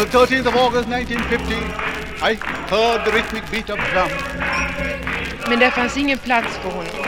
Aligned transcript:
On 0.00 0.06
the 0.06 0.18
13th 0.18 0.46
of 0.46 0.56
August 0.56 0.88
1950, 0.88 1.54
I 2.22 2.34
heard 2.72 3.04
the 3.04 3.12
rhythmic 3.12 3.44
beat 3.50 3.68
of 3.68 3.78
drum. 3.92 4.08
Men 5.48 5.58
där 5.58 5.70
fanns 5.70 5.96
ingen 5.96 6.18
plats 6.18 6.56
för 6.62 6.70
honom. 6.70 7.04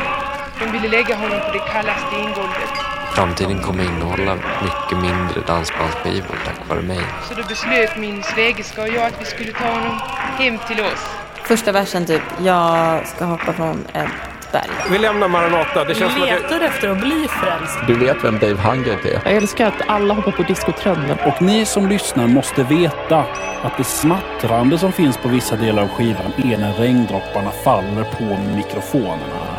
De 0.61 0.73
ville 0.73 0.89
lägga 0.89 1.17
honom 1.17 1.41
på 1.41 1.53
det 1.53 1.59
kalla 1.73 1.95
stengolvet. 1.97 2.71
Framtiden 3.15 3.63
kommer 3.63 3.85
innehålla 3.85 4.35
mycket 4.35 4.99
mindre 4.99 5.41
dansbandsskivor 5.47 6.39
tack 6.45 6.69
vare 6.69 6.83
mig. 6.83 7.01
Så 7.29 7.35
då 7.35 7.43
beslöt 7.49 7.99
min 7.99 8.23
svägerska 8.23 8.83
och 8.83 8.89
jag 8.89 9.07
att 9.07 9.21
vi 9.21 9.25
skulle 9.25 9.53
ta 9.53 9.65
honom 9.65 10.01
hem 10.39 10.59
till 10.69 10.81
oss. 10.81 11.07
Första 11.45 11.73
versen 11.73 12.07
typ, 12.07 12.23
jag 12.41 13.07
ska 13.07 13.25
hoppa 13.25 13.53
från 13.53 13.87
ett 13.93 14.32
berg. 14.53 14.71
Vi 14.91 14.99
lämnar 14.99 15.29
Maranata. 15.29 15.85
Det 15.85 15.95
känns 15.95 16.13
som 16.13 16.23
att 16.23 16.29
det... 16.29 16.35
Letar 16.35 16.61
efter 16.61 16.89
att 16.89 17.01
bli 17.01 17.29
frälst. 17.29 17.79
Du 17.87 17.99
vet 17.99 18.25
vem 18.25 18.39
Dave 18.39 18.55
Hungert 18.55 19.05
är? 19.05 19.21
Jag 19.25 19.33
älskar 19.33 19.67
att 19.67 19.89
alla 19.89 20.15
hoppar 20.15 20.33
på 20.33 20.43
discotrenden. 20.43 21.19
Och 21.27 21.43
ni 21.43 21.65
som 21.65 21.89
lyssnar 21.89 22.27
måste 22.27 22.63
veta 22.63 23.25
att 23.63 23.77
det 23.77 23.85
smattrande 23.85 24.79
som 24.79 24.93
finns 24.93 25.17
på 25.17 25.29
vissa 25.29 25.57
delar 25.57 25.83
av 25.83 25.89
skivan 25.89 26.33
är 26.37 26.59
när 26.59 26.73
regndropparna 26.73 27.51
faller 27.65 28.05
på 28.05 28.55
mikrofonerna. 28.57 29.59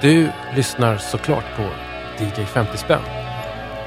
Du 0.00 0.28
lyssnar 0.56 0.96
såklart 0.96 1.44
på 1.56 1.62
DJ 2.24 2.44
50 2.44 2.76
spänn. 2.76 3.02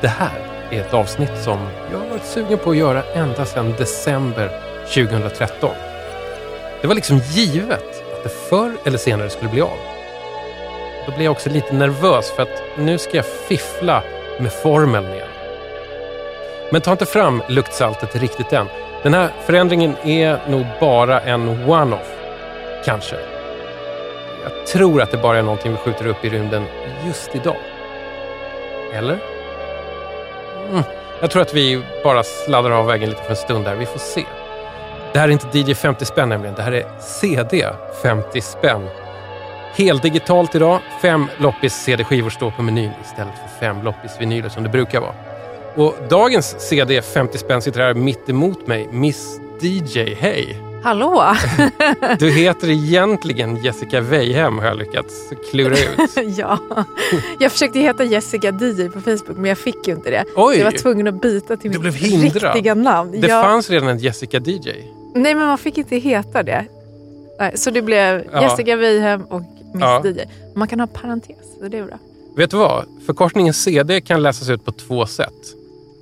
Det 0.02 0.08
här 0.08 0.40
är 0.72 0.82
ett 0.82 0.94
avsnitt 0.94 1.44
som 1.44 1.60
jag 1.92 2.00
har 2.00 2.08
varit 2.08 2.26
sugen 2.26 2.58
på 2.58 2.70
att 2.70 2.78
göra 2.78 3.04
ända 3.14 3.46
sedan 3.46 3.74
december 3.78 4.52
2013. 4.94 5.70
Det 6.82 6.88
var 6.88 6.96
liksom 6.96 7.18
givet 7.18 8.04
att 8.14 8.24
det 8.24 8.30
förr 8.50 8.78
eller 8.86 8.98
senare 8.98 9.30
skulle 9.30 9.50
bli 9.50 9.62
av. 9.62 9.93
Då 11.06 11.12
blir 11.12 11.26
jag 11.26 11.32
också 11.32 11.50
lite 11.50 11.74
nervös 11.74 12.32
för 12.32 12.44
att 12.44 12.64
nu 12.78 12.98
ska 12.98 13.18
jag 13.18 13.26
fiffla 13.26 14.04
med 14.40 14.52
formeln 14.52 15.14
igen. 15.14 15.28
Men 16.72 16.82
ta 16.82 16.92
inte 16.92 17.06
fram 17.06 17.44
luktsaltet 17.48 18.16
riktigt 18.16 18.54
än. 18.54 18.68
Den 19.04 19.14
här 19.14 19.30
förändringen 19.46 19.96
är 20.04 20.40
nog 20.50 20.66
bara 20.80 21.22
en 21.22 21.70
one-off. 21.70 22.12
Kanske. 22.86 23.16
Jag 24.44 24.68
tror 24.68 25.02
att 25.02 25.12
det 25.12 25.18
bara 25.18 25.38
är 25.38 25.44
någonting 25.44 25.72
vi 25.72 25.78
skjuter 25.78 26.08
upp 26.08 26.26
i 26.26 26.30
rymden 26.30 26.66
just 27.06 27.36
idag. 27.36 27.56
Eller? 28.94 29.18
Mm. 30.70 30.84
Jag 31.22 31.32
tror 31.32 31.42
att 31.42 31.54
vi 31.54 31.84
bara 32.04 32.24
sladdar 32.24 32.72
av 32.72 32.86
vägen 32.86 33.10
lite 33.10 33.24
för 33.24 33.30
en 33.30 33.36
stund 33.36 33.66
där. 33.66 33.76
Vi 33.76 33.86
får 33.86 34.00
se. 34.00 34.26
Det 35.14 35.20
här 35.20 35.28
är 35.28 35.32
inte 35.32 35.58
DJ 35.58 35.76
50 35.76 36.06
spänn 36.06 36.30
nämligen. 36.30 36.56
Det 36.56 36.62
här 36.62 36.72
är 36.72 36.86
CD 37.00 37.70
50 38.02 38.42
spänn. 38.42 38.90
Heldigitalt 39.76 40.56
idag. 40.56 40.80
Fem 41.02 41.28
loppis 41.38 41.74
CD-skivor 41.74 42.30
står 42.30 42.52
på 42.52 42.62
menyn 42.62 42.92
istället 43.04 43.34
för 43.34 43.60
fem 43.60 43.84
loppis 43.84 44.12
vinyler 44.20 44.50
som 44.50 44.64
det 44.64 44.70
brukar 44.70 45.02
vara. 45.02 45.14
Och 45.76 45.96
dagens 46.10 46.56
CD 46.60 47.02
50 47.02 47.38
spänn 47.38 47.62
sitter 47.62 47.80
här 47.80 47.94
mitt 47.94 48.30
emot 48.30 48.68
mig. 48.68 48.88
Miss 48.92 49.40
DJ, 49.62 50.00
hej! 50.00 50.58
Hallå! 50.84 51.24
Du 52.20 52.32
heter 52.32 52.70
egentligen 52.70 53.64
Jessica 53.64 54.02
Weihem 54.02 54.60
har 54.60 54.66
jag 54.66 54.78
lyckats 54.78 55.14
klura 55.52 55.74
ut. 55.74 56.10
ja, 56.38 56.60
jag 57.40 57.52
försökte 57.52 57.80
heta 57.80 58.04
Jessica 58.04 58.52
DJ 58.52 58.90
på 58.90 59.02
Facebook 59.02 59.38
men 59.38 59.46
jag 59.46 59.58
fick 59.58 59.88
ju 59.88 59.94
inte 59.94 60.10
det. 60.10 60.26
Oj! 60.36 60.56
Så 60.56 60.60
jag 60.60 60.72
var 60.72 60.78
tvungen 60.78 61.08
att 61.08 61.22
byta 61.22 61.58
till 61.58 61.72
Du 61.72 61.80
mitt 61.80 62.36
riktiga 62.36 62.76
namn. 62.76 63.22
Det 63.22 63.28
jag... 63.28 63.44
fanns 63.44 63.70
redan 63.70 63.90
en 63.90 63.98
Jessica 63.98 64.40
DJ. 64.40 64.70
Nej 65.16 65.36
men 65.36 65.48
man 65.48 65.58
fick 65.58 65.78
inte 65.78 65.96
heta 65.96 66.44
det. 66.44 66.66
Nej, 67.40 67.52
så 67.56 67.72
det 67.72 67.82
blev 67.82 68.24
Ja. 68.32 68.42
Jessica 68.42 68.76
Weihem 68.76 69.22
och 69.22 69.42
Miss. 69.74 70.16
DJ. 70.18 70.22
Man 70.56 70.68
kan 70.68 70.80
ha 70.80 70.88
parentes, 70.88 71.38
så 71.60 71.68
det 71.68 71.78
är 71.78 71.84
bra. 71.86 71.98
Vet 72.38 72.52
du 72.52 72.58
vad? 72.58 72.86
Förkortningen 73.06 73.54
CD 73.54 74.02
kan 74.02 74.24
läsas 74.24 74.50
ut 74.50 74.66
på 74.66 74.72
två 74.72 75.06
sätt. 75.06 75.34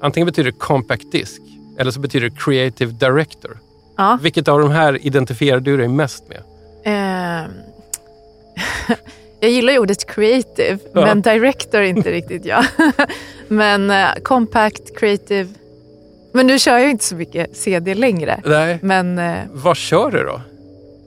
Antingen 0.01 0.25
betyder 0.25 0.51
det 0.51 0.57
compact 0.57 1.11
disk 1.11 1.41
eller 1.77 1.91
så 1.91 1.99
betyder 1.99 2.29
det 2.29 2.35
creative 2.35 2.91
director. 2.91 3.57
Ja. 3.97 4.19
Vilket 4.21 4.47
av 4.47 4.59
de 4.59 4.71
här 4.71 5.05
identifierar 5.05 5.59
du 5.59 5.77
dig 5.77 5.87
mest 5.87 6.23
med? 6.29 6.41
Ehm, 6.85 7.51
jag 9.39 9.51
gillar 9.51 9.73
ju 9.73 9.79
ordet 9.79 10.05
creative, 10.07 10.79
Ja. 10.93 11.01
men 11.05 11.21
director 11.21 11.81
inte 11.81 12.11
riktigt 12.11 12.45
jag. 12.45 12.65
men 13.47 13.91
eh, 13.91 14.07
compact, 14.23 14.97
creative. 14.99 15.49
Men 16.33 16.47
nu 16.47 16.59
kör 16.59 16.77
jag 16.77 16.89
inte 16.91 17.03
så 17.05 17.15
mycket 17.15 17.57
CD 17.57 17.93
längre. 17.95 18.41
Nej. 18.45 18.79
Men, 18.81 19.19
eh, 19.19 19.37
Vad 19.51 19.77
kör 19.77 20.11
du 20.11 20.23
då? 20.23 20.41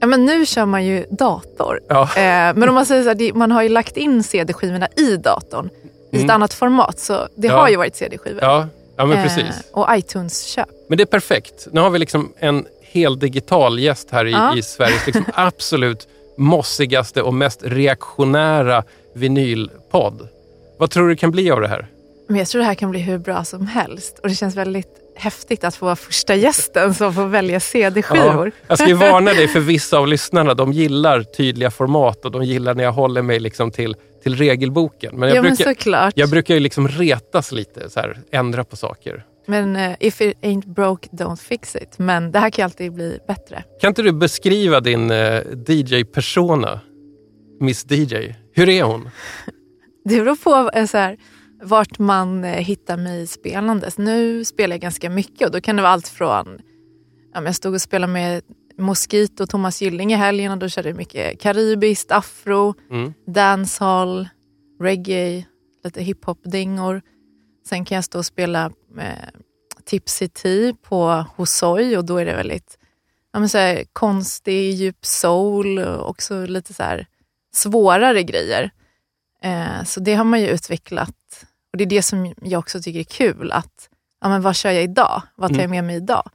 Ja, 0.05 0.09
men 0.09 0.25
nu 0.25 0.45
kör 0.45 0.65
man 0.65 0.85
ju 0.85 1.05
dator. 1.09 1.79
Ja. 1.89 2.01
Eh, 2.03 2.53
men 2.55 2.69
om 2.69 2.75
man 2.75 2.85
säger 2.85 3.03
så 3.03 3.09
här, 3.09 3.33
man 3.33 3.51
har 3.51 3.63
ju 3.63 3.69
lagt 3.69 3.97
in 3.97 4.23
CD-skivorna 4.23 4.87
i 4.97 5.17
datorn 5.17 5.69
i 6.11 6.15
ett 6.15 6.21
Mm. 6.23 6.35
annat 6.35 6.53
format. 6.53 6.99
Så 6.99 7.27
det 7.35 7.47
Ja. 7.47 7.57
har 7.59 7.69
ju 7.69 7.75
varit 7.75 7.95
CD-skivor. 7.95 8.39
Ja, 8.43 8.67
ja 8.97 9.05
men 9.05 9.17
Eh, 9.17 9.23
precis. 9.23 9.63
och 9.71 9.87
iTunes-köp. 9.91 10.69
Men 10.89 10.97
det 10.97 11.03
är 11.03 11.05
perfekt. 11.05 11.67
Nu 11.71 11.81
har 11.81 11.89
vi 11.89 11.99
liksom 11.99 12.33
en 12.39 12.65
hel 12.81 13.19
digital 13.19 13.79
gäst 13.79 14.07
här 14.11 14.25
i, 14.25 14.31
Ja. 14.31 14.57
i 14.57 14.61
Sveriges 14.61 15.05
liksom 15.05 15.25
absolut 15.33 16.07
mossigaste 16.37 17.21
och 17.21 17.33
mest 17.33 17.59
reaktionära 17.63 18.83
vinylpodd. 19.13 20.27
Vad 20.77 20.89
tror 20.91 21.09
du 21.09 21.15
kan 21.15 21.31
bli 21.31 21.51
av 21.51 21.61
det 21.61 21.67
här? 21.67 21.87
Men 22.27 22.37
jag 22.37 22.47
tror 22.47 22.59
det 22.59 22.65
här 22.67 22.75
kan 22.75 22.91
bli 22.91 22.99
hur 22.99 23.17
bra 23.17 23.43
som 23.43 23.67
helst. 23.67 24.19
Och 24.23 24.29
det 24.29 24.35
känns 24.35 24.55
väldigt 24.55 25.04
häftigt 25.15 25.63
att 25.63 25.75
få 25.75 25.85
vara 25.85 25.95
första 25.95 26.35
gästen 26.35 26.93
som 26.93 27.13
får 27.13 27.25
välja 27.25 27.59
CD-skivor. 27.59 28.51
Jag 28.67 28.77
ska 28.77 28.87
ju 28.87 28.93
varna 28.93 29.33
dig 29.33 29.47
för 29.47 29.59
vissa 29.59 29.97
av 29.97 30.07
lyssnarna. 30.07 30.53
De 30.53 30.73
gillar 30.73 31.23
tydliga 31.23 31.71
format 31.71 32.25
och 32.25 32.31
de 32.31 32.43
gillar 32.43 32.73
när 32.73 32.83
jag 32.83 32.91
håller 32.91 33.21
mig 33.21 33.39
liksom 33.39 33.71
till, 33.71 33.95
till 34.23 34.35
regelboken. 34.35 35.15
Men 35.15 35.29
jag, 35.29 35.37
ja, 35.37 35.41
men 35.41 35.55
brukar, 35.55 35.73
såklart. 35.73 36.13
jag 36.15 36.29
brukar 36.29 36.53
ju 36.53 36.59
liksom 36.59 36.87
retas 36.87 37.51
lite, 37.51 37.89
så 37.89 37.99
här, 37.99 38.17
ändra 38.31 38.63
på 38.63 38.75
saker. 38.75 39.25
Men 39.47 39.75
eh, 39.75 39.95
if 39.99 40.21
it 40.21 40.37
ain't 40.41 40.73
broke, 40.73 41.09
don't 41.11 41.35
fix 41.35 41.75
it. 41.75 41.99
Men 41.99 42.31
det 42.31 42.39
här 42.39 42.49
kan 42.49 42.63
ju 42.63 42.65
alltid 42.65 42.93
bli 42.93 43.19
bättre. 43.27 43.63
Kan 43.81 43.87
inte 43.87 44.01
du 44.01 44.11
beskriva 44.11 44.79
din 44.79 45.11
eh, 45.11 45.41
DJ-persona? 45.67 46.79
Miss 47.59 47.85
DJ. 47.91 48.15
Hur 48.53 48.69
är 48.69 48.83
hon? 48.83 49.09
Det 50.05 50.21
beror 50.21 50.35
på 50.35 50.71
eh, 50.73 50.85
så 50.85 50.97
här, 50.97 51.17
vart 51.63 51.99
man 51.99 52.43
eh, 52.43 52.51
hittar 52.51 52.97
mig 52.97 53.27
spelandes. 53.27 53.97
Nu 53.97 54.45
spelar 54.45 54.73
jag 54.73 54.81
ganska 54.81 55.09
mycket 55.09 55.45
och 55.47 55.51
då 55.51 55.61
kan 55.61 55.75
det 55.75 55.81
vara 55.81 55.91
allt 55.93 56.07
från... 56.07 56.59
Ja, 57.33 57.43
jag 57.43 57.55
stod 57.55 57.73
och 57.73 57.81
spelade 57.81 58.13
med 58.13 58.41
Mosquito 58.77 59.43
och 59.43 59.49
Thomas 59.49 59.81
Gylling 59.81 60.13
i 60.13 60.15
helgen 60.15 60.51
och 60.51 60.57
då 60.57 60.69
körde 60.69 60.89
jag 60.89 60.97
mycket 60.97 61.41
karibiskt, 61.41 62.11
afro, 62.11 62.73
Mm. 62.91 63.13
dancehall, 63.27 64.29
reggae, 64.81 65.45
lite 65.83 66.01
hiphop-dingor. 66.01 67.01
Sen 67.69 67.85
kan 67.85 67.95
jag 67.95 68.03
stå 68.05 68.17
och 68.17 68.25
spela 68.25 68.71
med 68.91 69.31
Tipsy 69.85 70.27
Tea 70.27 70.73
på 70.83 71.25
Hosoi 71.35 71.97
och 71.97 72.05
då 72.05 72.17
är 72.17 72.25
det 72.25 72.35
väldigt 72.35 72.77
ja, 73.33 73.39
men 73.39 73.49
så 73.49 73.57
här, 73.57 73.83
konstig, 73.93 74.73
djup 74.73 75.05
soul 75.05 75.79
och 75.79 76.09
också 76.09 76.45
lite 76.45 76.73
så 76.73 76.83
här 76.83 77.07
svårare 77.55 78.23
grejer. 78.23 78.71
Eh, 79.43 79.83
så 79.85 79.99
det 79.99 80.13
har 80.13 80.23
man 80.23 80.41
ju 80.41 80.47
utvecklat. 80.47 81.15
Och 81.75 81.77
det 81.77 81.83
är 81.83 81.85
det 81.85 82.01
som 82.01 82.33
jag 82.41 82.59
också 82.59 82.81
tycker 82.81 82.99
är 82.99 83.03
kul. 83.03 83.51
att 83.51 83.89
ja, 84.21 84.29
men 84.29 84.41
Vad 84.41 84.55
kör 84.55 84.71
jag 84.71 84.83
idag? 84.83 85.21
Vad 85.35 85.53
tar 85.53 85.61
jag 85.61 85.69
med 85.69 85.83
mig 85.83 85.95
idag? 85.95 86.29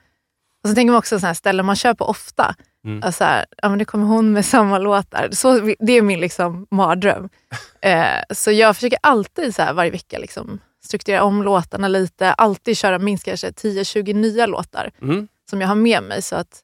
Och 0.63 0.69
så 0.69 0.75
tänker 0.75 0.93
man 0.93 0.99
också 0.99 1.21
så 1.21 1.27
här, 1.27 1.35
ställen 1.35 1.67
man 1.67 1.77
kör 1.77 1.95
på 1.95 2.05
ofta. 2.05 2.55
Mm. 2.85 3.03
Alltså 3.03 3.25
här, 3.25 3.47
ja, 3.63 3.69
men 3.69 3.79
det 3.79 3.85
kommer 3.85 4.07
hon 4.07 4.33
med 4.33 4.45
samma 4.55 4.79
låtar. 4.79 5.29
Så, 5.33 5.75
det 5.79 5.93
är 5.93 6.03
min 6.03 6.21
liksom, 6.21 6.67
mardröm. 6.71 7.29
Eh, 7.83 8.23
så 8.31 8.51
jag 8.53 8.77
försöker 8.77 8.99
alltid 9.03 9.55
så 9.55 9.63
här, 9.63 9.73
varje 9.73 9.91
vecka 9.91 10.19
liksom, 10.19 10.59
strukturera 10.85 11.23
om 11.23 11.43
låtarna 11.43 11.89
lite. 11.89 12.33
Alltid 12.33 12.77
köra 12.77 12.99
minst 12.99 13.25
kanske 13.25 13.51
10-20 13.51 14.15
nya 14.15 14.47
låtar 14.47 14.91
Mm. 15.03 15.29
som 15.51 15.61
jag 15.61 15.69
har 15.69 15.75
med 15.75 16.03
mig. 16.03 16.23
Så 16.23 16.37
att 16.37 16.61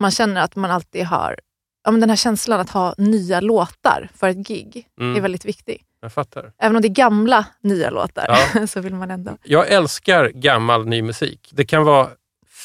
man 0.00 0.10
känner 0.10 0.40
att 0.40 0.56
man 0.56 0.70
alltid 0.70 1.04
har 1.04 1.38
ja, 1.84 1.90
men 1.90 2.00
den 2.00 2.10
här 2.10 2.16
känslan 2.16 2.60
att 2.60 2.70
ha 2.70 2.94
nya 2.98 3.40
låtar 3.40 4.10
för 4.14 4.28
ett 4.28 4.36
gig. 4.48 4.86
Mm. 5.00 5.16
är 5.16 5.20
väldigt 5.20 5.44
viktig. 5.44 5.84
Jag 6.00 6.12
fattar. 6.12 6.52
Även 6.58 6.76
om 6.76 6.82
det 6.82 6.88
är 6.88 6.94
gamla 6.94 7.46
nya 7.60 7.90
låtar 7.90 8.24
Ja. 8.54 8.66
så 8.66 8.80
vill 8.80 8.94
man 8.94 9.10
ändå... 9.10 9.36
Jag 9.44 9.68
älskar 9.68 10.28
gammal 10.28 10.86
ny 10.86 11.02
musik. 11.02 11.50
Det 11.52 11.64
kan 11.64 11.84
vara 11.84 12.08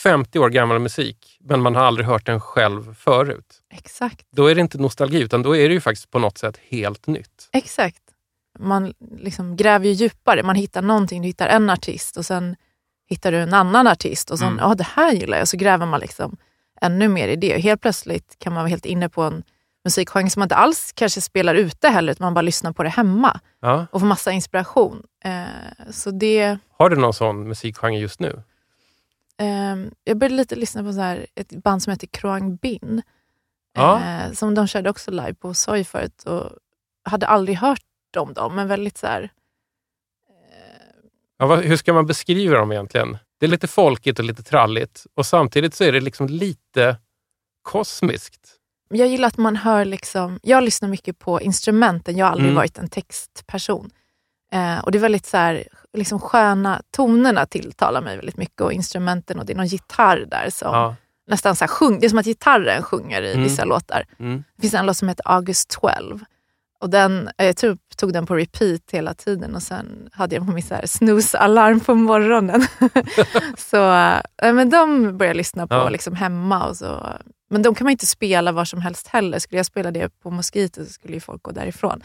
50 0.03 0.39
år 0.39 0.49
gammal 0.49 0.79
musik, 0.79 1.37
men 1.43 1.61
man 1.61 1.75
har 1.75 1.83
aldrig 1.83 2.07
hört 2.07 2.25
den 2.25 2.41
själv 2.41 2.95
förut. 2.95 3.61
Exakt. 3.73 4.27
Då 4.35 4.47
är 4.47 4.55
det 4.55 4.61
inte 4.61 4.77
nostalgi, 4.77 5.21
utan 5.21 5.43
då 5.43 5.55
är 5.57 5.67
det 5.69 5.73
ju 5.73 5.81
faktiskt 5.81 6.11
på 6.11 6.19
något 6.19 6.37
sätt 6.37 6.59
helt 6.69 7.07
nytt. 7.07 7.49
Exakt. 7.53 7.99
Man 8.59 8.93
liksom 9.17 9.55
gräver 9.55 9.85
ju 9.85 9.91
djupare. 9.91 10.43
Man 10.43 10.55
hittar 10.55 10.81
någonting. 10.81 11.21
Du 11.21 11.27
hittar 11.27 11.47
en 11.47 11.69
artist 11.69 12.17
och 12.17 12.25
sen 12.25 12.55
hittar 13.09 13.31
du 13.31 13.37
en 13.37 13.53
annan 13.53 13.87
artist 13.87 14.31
och 14.31 14.39
sen, 14.39 14.47
Mm. 14.47 14.59
ja 14.59 14.75
det 14.75 14.87
här 14.95 15.11
gillar 15.13 15.37
jag. 15.37 15.47
Så 15.47 15.57
gräver 15.57 15.85
man 15.85 15.99
liksom 15.99 16.37
ännu 16.81 17.07
mer 17.07 17.27
i 17.27 17.35
det. 17.35 17.55
Och 17.55 17.61
helt 17.61 17.81
plötsligt 17.81 18.35
kan 18.39 18.53
man 18.53 18.63
vara 18.63 18.69
helt 18.69 18.85
inne 18.85 19.09
på 19.09 19.21
en 19.23 19.43
musikgenre 19.83 20.29
som 20.29 20.39
man 20.39 20.45
inte 20.45 20.55
alls 20.55 20.91
kanske 20.95 21.21
spelar 21.21 21.55
ute 21.55 21.87
heller, 21.89 22.11
utan 22.11 22.25
man 22.25 22.33
bara 22.33 22.41
lyssnar 22.41 22.71
på 22.71 22.83
det 22.83 22.89
hemma 22.89 23.39
Ja. 23.59 23.85
och 23.91 23.99
får 23.99 24.07
massa 24.07 24.31
inspiration. 24.31 25.03
Eh, 25.23 25.91
så 25.91 26.11
det... 26.11 26.57
Har 26.77 26.89
du 26.89 26.95
någon 26.95 27.13
sån 27.13 27.47
musikgenre 27.47 27.99
just 27.99 28.19
nu? 28.19 28.43
Ehm, 29.37 29.91
jag 30.03 30.17
började 30.17 30.35
lite 30.35 30.55
lyssna 30.55 30.83
på 30.83 30.93
så 30.93 30.99
här, 30.99 31.25
ett 31.35 31.49
band 31.49 31.83
som 31.83 31.91
heter 31.91 32.07
Kroang 32.07 32.55
Bin. 32.55 33.01
Ja. 33.73 34.01
Eh, 34.03 34.31
som 34.31 34.55
de 34.55 34.67
körde 34.67 34.89
också 34.89 35.11
live 35.11 35.33
på 35.33 35.53
Soy 35.53 35.83
förut. 35.83 36.23
Och 36.23 36.51
hade 37.03 37.27
aldrig 37.27 37.57
hört 37.57 37.79
om 38.17 38.33
dem, 38.33 38.55
men 38.55 38.67
väldigt 38.67 38.97
så 38.97 39.07
här... 39.07 39.29
Ja, 41.37 41.47
vad, 41.47 41.59
hur 41.59 41.77
ska 41.77 41.93
man 41.93 42.05
beskriva 42.05 42.57
dem 42.57 42.71
egentligen? 42.71 43.17
Det 43.39 43.45
är 43.45 43.49
lite 43.49 43.67
folkigt 43.67 44.19
och 44.19 44.25
lite 44.25 44.43
tralligt 44.43 45.05
och 45.15 45.25
samtidigt 45.25 45.73
så 45.73 45.83
är 45.83 45.91
det 45.91 45.99
liksom 45.99 46.27
lite 46.27 46.97
kosmiskt. 47.61 48.49
Jag 48.95 49.07
gillar 49.07 49.27
att 49.27 49.37
man 49.37 49.55
hör, 49.55 49.85
liksom, 49.85 50.39
jag 50.43 50.63
lyssnar 50.63 50.89
mycket 50.89 51.19
på 51.19 51.41
instrumenten, 51.41 52.17
jag 52.17 52.25
har 52.25 52.31
aldrig 52.31 52.47
Mm. 52.49 52.55
varit 52.55 52.77
en 52.77 52.89
textperson. 52.89 53.89
Eh, 54.53 54.79
och 54.79 54.91
det 54.91 54.97
är 54.97 55.01
väldigt 55.01 55.25
så 55.25 55.37
här, 55.37 55.63
liksom 55.93 56.19
sköna, 56.19 56.81
tonerna 56.91 57.45
tilltalar 57.45 58.01
mig 58.01 58.15
väldigt 58.15 58.37
mycket 58.37 58.61
och 58.61 58.73
instrumenten 58.73 59.39
och 59.39 59.45
det 59.45 59.53
är 59.53 59.57
någon 59.57 59.67
gitarr 59.67 60.25
där 60.27 60.49
som 60.49 60.73
Ja. 60.73 60.95
nästan 61.27 61.55
så 61.55 61.63
här 61.63 61.69
sjung, 61.69 61.99
det 61.99 62.05
är 62.05 62.09
som 62.09 62.19
att 62.19 62.25
gitarren 62.25 62.83
sjunger 62.83 63.21
i 63.21 63.31
Mm. 63.31 63.43
vissa 63.43 63.65
låtar. 63.65 64.05
Mm. 64.19 64.43
Det 64.55 64.61
finns 64.61 64.73
en 64.73 64.85
låt 64.85 64.97
som 64.97 65.07
heter 65.07 65.27
August 65.31 65.69
12. 65.69 66.19
Och 66.83 66.89
den, 66.89 67.29
eh, 67.37 67.45
jag 67.45 67.55
jag 67.57 67.77
tog 67.97 68.13
den 68.13 68.25
på 68.25 68.35
repeat 68.35 68.81
hela 68.91 69.13
tiden 69.13 69.55
och 69.55 69.61
sen 69.63 70.09
hade 70.11 70.35
jag 70.35 70.45
på 70.45 70.51
här 70.75 70.85
snooze-alarm 70.85 71.79
på 71.79 71.95
morgonen. 71.95 72.67
så 73.57 73.91
äh, 74.43 74.53
men 74.53 74.69
de 74.69 75.01
började 75.03 75.25
jag 75.25 75.37
lyssna 75.37 75.67
på 75.67 75.75
Ja. 75.75 75.89
liksom 75.89 76.15
hemma. 76.15 76.65
Och 76.67 76.77
så. 76.77 77.07
Men 77.49 77.61
de 77.61 77.75
kan 77.75 77.85
man 77.85 77.91
inte 77.91 78.05
spela 78.05 78.51
var 78.51 78.65
som 78.65 78.81
helst 78.81 79.07
heller. 79.07 79.39
Skulle 79.39 79.59
jag 79.59 79.65
spela 79.65 79.91
det 79.91 80.09
på 80.19 80.29
Mosquito 80.31 80.85
så 80.85 80.91
skulle 80.91 81.13
ju 81.13 81.19
folk 81.19 81.43
gå 81.43 81.51
därifrån. 81.51 82.03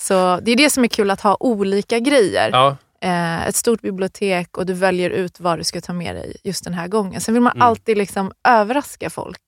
Så 0.00 0.40
det 0.42 0.50
är 0.52 0.56
det 0.56 0.70
som 0.70 0.84
är 0.84 0.88
kul 0.88 1.10
att 1.10 1.20
ha 1.20 1.36
olika 1.40 1.98
grejer. 1.98 2.50
Ja. 2.52 2.76
Eh, 3.02 3.46
ett 3.46 3.56
stort 3.56 3.80
bibliotek 3.82 4.58
och 4.58 4.66
du 4.66 4.72
väljer 4.72 5.10
ut 5.10 5.40
vad 5.40 5.58
du 5.58 5.64
ska 5.64 5.80
ta 5.80 5.92
med 5.92 6.14
dig 6.16 6.36
just 6.44 6.64
den 6.64 6.74
här 6.74 6.88
gången. 6.88 7.20
Sen 7.20 7.34
vill 7.34 7.42
man 7.42 7.52
Mm. 7.52 7.62
alltid 7.66 7.98
liksom 7.98 8.32
överraska 8.48 9.10
folk. 9.10 9.42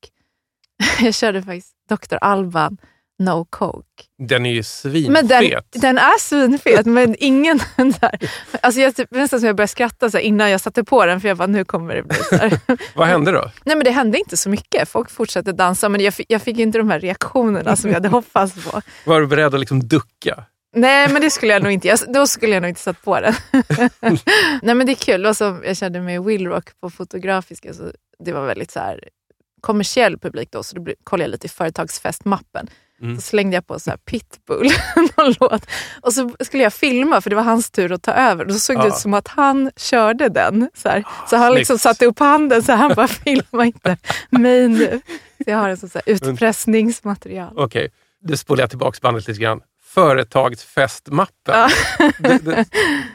jag 1.00 1.14
körde 1.14 1.43
faktiskt 1.43 1.75
Dr. 1.88 2.17
Alban 2.20 2.78
No 3.24 3.46
Coke. 3.50 3.86
Den 4.19 4.46
är 4.46 4.50
ju 4.50 4.62
Men 5.10 5.26
den, 5.26 5.40
svinfet. 5.42 5.66
den 5.72 5.98
är 5.98 6.19
svinfet, 6.20 6.86
men 6.86 7.16
ingen 7.19 7.60
där. 7.76 8.19
Alltså 8.60 8.80
jag, 8.80 8.96
typ, 8.96 9.10
nästan 9.10 9.40
som 9.40 9.46
jag 9.46 9.56
började 9.56 9.69
skratta 9.69 10.10
så 10.10 10.19
innan 10.19 10.50
jag 10.50 10.60
satte 10.60 10.84
på 10.84 11.06
den, 11.06 11.20
för 11.20 11.28
jag 11.28 11.36
bara, 11.36 11.46
nu 11.46 11.64
kommer 11.64 11.94
det 11.94 12.02
bli 12.02 12.16
så 12.16 12.36
här. 12.36 12.60
Vad 12.94 13.08
hände 13.08 13.32
då? 13.32 13.50
Nej 13.64 13.76
men 13.76 13.84
det 13.84 13.90
hände 13.90 14.19
inte 14.19 14.36
så 14.36 14.48
mycket. 14.48 14.88
Folk 14.88 15.10
fortsatte 15.10 15.52
dansa, 15.52 15.88
men 15.88 16.00
jag 16.00 16.14
fick, 16.14 16.26
jag 16.32 16.42
fick 16.42 16.58
inte 16.58 16.78
de 16.78 16.90
här 16.90 17.00
reaktionerna 17.00 17.76
som 17.76 17.90
jag 17.90 17.94
hade 17.94 18.08
hoppats 18.19 18.64
på. 18.64 18.82
Var 19.04 19.20
du 19.20 19.26
beredd 19.26 19.54
att 19.54 19.60
liksom 19.60 19.88
ducka? 19.88 20.44
Nej, 20.75 21.08
men 21.12 21.22
det 21.22 21.30
skulle 21.30 21.52
jag 21.52 21.62
nog 21.62 21.72
inte. 21.72 21.88
Jag, 21.88 21.98
då 22.08 22.26
skulle 22.26 22.54
jag 22.54 22.60
nog 22.60 22.68
inte 22.68 22.80
satt 22.80 23.02
på 23.02 23.20
den. 23.20 23.34
Nej, 24.62 24.75
men 24.75 24.86
det 24.86 24.92
är 24.92 25.04
kul. 25.04 25.26
Och 25.26 25.36
så, 25.36 25.60
jag 25.64 25.76
kände 25.76 26.00
med 26.00 26.25
Willrock 26.25 26.80
på 26.80 26.90
Fotografiska, 26.90 27.75
så 27.75 27.92
det 28.25 28.32
var 28.32 28.46
väldigt 28.46 28.70
så 28.70 28.80
här 28.80 29.00
kommersiell 29.60 30.18
publik 30.18 30.48
då, 30.52 30.62
så 30.62 30.78
då 30.78 30.92
kollade 31.04 31.25
jag 31.25 31.30
lite 31.30 31.46
i 31.46 31.50
företagsfestmappen. 31.50 32.68
Mm. 33.02 33.16
Så 33.16 33.22
slängde 33.22 33.54
jag 33.56 33.66
på 33.66 33.78
så 33.78 33.93
Pitbull, 34.04 34.69
någon 35.16 35.34
låt. 35.40 35.66
Och 36.02 36.12
så 36.12 36.31
skulle 36.40 36.62
jag 36.62 36.72
filma, 36.72 37.20
för 37.20 37.31
det 37.31 37.37
var 37.37 37.43
hans 37.43 37.70
tur 37.70 37.93
att 37.93 38.02
ta 38.02 38.12
över. 38.12 38.44
Då 38.44 38.54
såg 38.54 38.76
det 38.76 38.82
Ja. 38.82 38.88
ut 38.88 38.94
som 38.96 39.14
att 39.14 39.28
han 39.28 39.70
körde 39.76 40.28
den. 40.28 40.69
Så, 40.75 40.88
här. 40.88 41.04
så 41.31 41.37
han 41.37 41.54
liksom 41.54 41.78
Snyggt. 41.78 41.82
satte 41.96 42.06
upp 42.06 42.19
handen, 42.19 42.62
så 42.62 42.72
han 42.72 42.94
bara 42.94 43.08
filma 43.25 43.64
inte 43.66 43.96
mig 44.31 44.69
nu. 44.69 45.00
Så 45.44 45.50
jag 45.50 45.58
har 45.58 45.69
en 45.69 45.76
sån 45.76 45.88
så 45.88 46.00
här 46.06 46.12
utpressningsmaterial. 46.14 47.52
Okej, 47.56 47.90
då 48.25 48.37
spolar 48.37 48.62
jag 48.62 48.70
tillbaka 48.70 48.99
bandet 49.02 49.28
lite 49.28 49.40
grann. 49.40 49.60
Företagsfestmappen. 49.84 51.54
Ja. 51.54 51.69
Det, 52.19 52.38
det, 52.38 52.64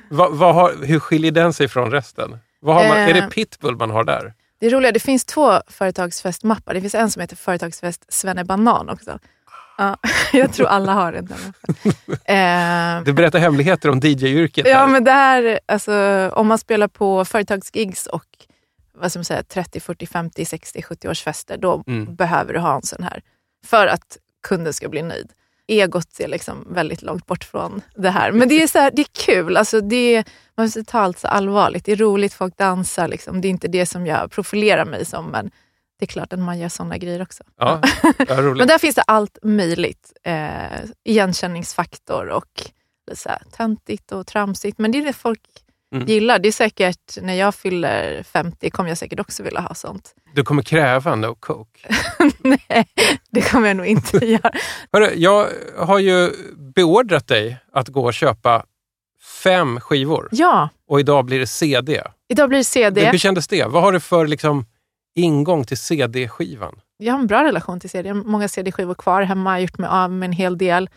vad, 0.09 0.33
vad 0.37 0.55
har, 0.55 0.85
hur 0.85 0.99
skiljer 0.99 1.31
den 1.31 1.53
sig 1.53 1.67
från 1.67 1.91
resten? 1.91 2.37
Vad 2.59 2.75
har 2.75 2.87
man, 2.87 2.97
Eh. 2.97 3.07
Är 3.09 3.13
det 3.13 3.29
Pitbull 3.29 3.75
man 3.75 3.89
har 3.89 4.03
där? 4.03 4.33
Det 4.59 4.65
är 4.65 4.69
roliga, 4.69 4.91
det 4.91 4.99
finns 4.99 5.25
två 5.25 5.61
företagsfestmappar. 5.67 6.73
Det 6.73 6.81
finns 6.81 6.95
en 6.95 7.11
som 7.11 7.21
heter 7.21 7.35
Företagsfest 7.35 8.05
Svennebanan 8.09 8.89
också. 8.89 9.19
Ja, 9.77 9.97
jag 10.33 10.53
tror 10.53 10.67
alla 10.67 10.93
har 10.93 11.11
mappen. 11.13 11.53
eh, 12.99 13.03
Du 13.05 13.13
berättar 13.13 13.39
hemligheter 13.39 13.89
om 13.89 13.99
DJ-yrket. 13.99 14.67
ja, 14.67 14.87
men 14.87 15.03
det 15.03 15.11
här, 15.11 15.59
alltså, 15.65 15.93
om 16.35 16.47
man 16.47 16.57
spelar 16.57 16.87
på 16.87 17.25
företagsgigs 17.25 18.07
och 18.07 18.25
vad 18.99 19.11
ska 19.11 19.19
man 19.19 19.25
säga, 19.25 19.43
30, 19.43 19.79
40, 19.79 20.05
50, 20.07 20.45
60, 20.45 20.81
70 20.81 21.09
års 21.09 21.21
fester, 21.23 21.57
då 21.57 21.83
Mm. 21.87 22.15
behöver 22.15 22.53
du 22.53 22.59
ha 22.59 22.75
en 22.75 22.81
sån 22.83 23.03
här. 23.03 23.21
För 23.65 23.87
att 23.87 24.17
kunden 24.47 24.73
ska 24.73 24.89
bli 24.89 25.01
nöjd. 25.01 25.31
Egot 25.67 26.19
är 26.19 26.27
liksom 26.27 26.67
väldigt 26.69 27.01
långt 27.01 27.25
bort 27.25 27.43
från 27.43 27.81
det 27.95 28.09
här. 28.09 28.31
Men 28.31 28.49
det 28.49 28.63
är, 28.63 28.67
så 28.67 28.79
här, 28.79 28.91
det 28.93 29.01
är 29.01 29.25
kul. 29.25 29.57
Alltså 29.57 29.81
det 29.81 30.15
är, 30.15 30.25
man 30.57 30.65
måste 30.65 30.83
ta 30.83 30.99
allt 30.99 31.19
så 31.19 31.27
allvarligt. 31.27 31.85
Det 31.85 31.91
är 31.91 31.95
roligt, 31.95 32.33
folk 32.33 32.57
dansar. 32.57 33.07
Liksom. 33.07 33.41
Det 33.41 33.47
är 33.47 33.49
inte 33.49 33.67
det 33.67 33.85
som 33.85 34.05
jag 34.07 34.31
profilerar 34.31 34.85
mig 34.85 35.05
som, 35.05 35.25
men 35.25 35.51
det 35.99 36.05
är 36.05 36.07
klart 36.07 36.33
att 36.33 36.39
man 36.39 36.59
gör 36.59 36.69
såna 36.69 36.97
grejer 36.97 37.21
också. 37.21 37.43
Ja. 37.57 37.81
Men 38.55 38.67
där 38.67 38.77
finns 38.77 38.95
det 38.95 39.01
allt 39.01 39.37
möjligt. 39.43 40.13
Eh, 40.23 40.79
igenkänningsfaktor 41.03 42.27
och 42.29 42.45
så 43.13 43.29
här, 43.29 43.41
töntigt 43.57 44.11
och 44.11 44.27
tramsigt. 44.27 44.77
Men 44.77 44.91
det 44.91 44.97
är 44.97 45.05
det 45.05 45.13
folk 45.13 45.41
Mm. 45.93 46.07
gillar. 46.07 46.39
Det 46.39 46.47
är 46.47 46.51
säkert, 46.51 47.17
när 47.21 47.33
jag 47.33 47.55
fyller 47.55 48.23
50 48.23 48.69
kommer 48.69 48.89
jag 48.89 48.97
säkert 48.97 49.19
också 49.19 49.43
vilja 49.43 49.59
ha 49.59 49.73
sånt. 49.75 50.15
Du 50.35 50.43
kommer 50.43 50.63
kräva 50.63 51.15
no 51.15 51.35
coke. 51.39 51.95
Nej, 52.39 52.87
det 53.31 53.41
kommer 53.41 53.67
jag 53.67 53.77
nog 53.77 53.85
inte 53.85 54.17
göra. 54.25 54.51
Hörru, 54.93 55.13
jag 55.15 55.47
har 55.77 55.99
ju 55.99 56.31
beordrat 56.75 57.27
dig 57.27 57.57
att 57.73 57.87
gå 57.87 58.05
och 58.05 58.13
köpa 58.13 58.65
fem 59.43 59.79
skivor 59.79 60.29
Ja, 60.31 60.69
och 60.87 60.99
idag 60.99 61.25
blir 61.25 61.39
det 61.39 61.47
CD. 61.47 62.01
idag 62.29 62.49
blir 62.49 62.57
det 62.59 62.63
CD. 62.63 63.09
Hur 63.11 63.17
kändes 63.17 63.47
det? 63.47 63.65
Vad 63.65 63.83
har 63.83 63.91
du 63.91 63.99
för 63.99 64.27
liksom, 64.27 64.65
ingång 65.17 65.63
till 65.63 65.77
CD-skivan? 65.77 66.79
Jag 66.97 67.13
har 67.13 67.19
en 67.19 67.27
bra 67.27 67.43
relation 67.43 67.79
till 67.79 67.89
CD. 67.89 68.09
Jag 68.09 68.15
har 68.15 68.23
många 68.23 68.47
CD-skivor 68.47 68.93
kvar 68.93 69.21
hemma. 69.21 69.49
Jag 69.49 69.55
har 69.55 69.61
gjort 69.61 69.77
mig 69.77 69.89
av 69.89 70.11
med 70.11 70.27
en 70.27 70.33
hel 70.33 70.57
del. 70.57 70.89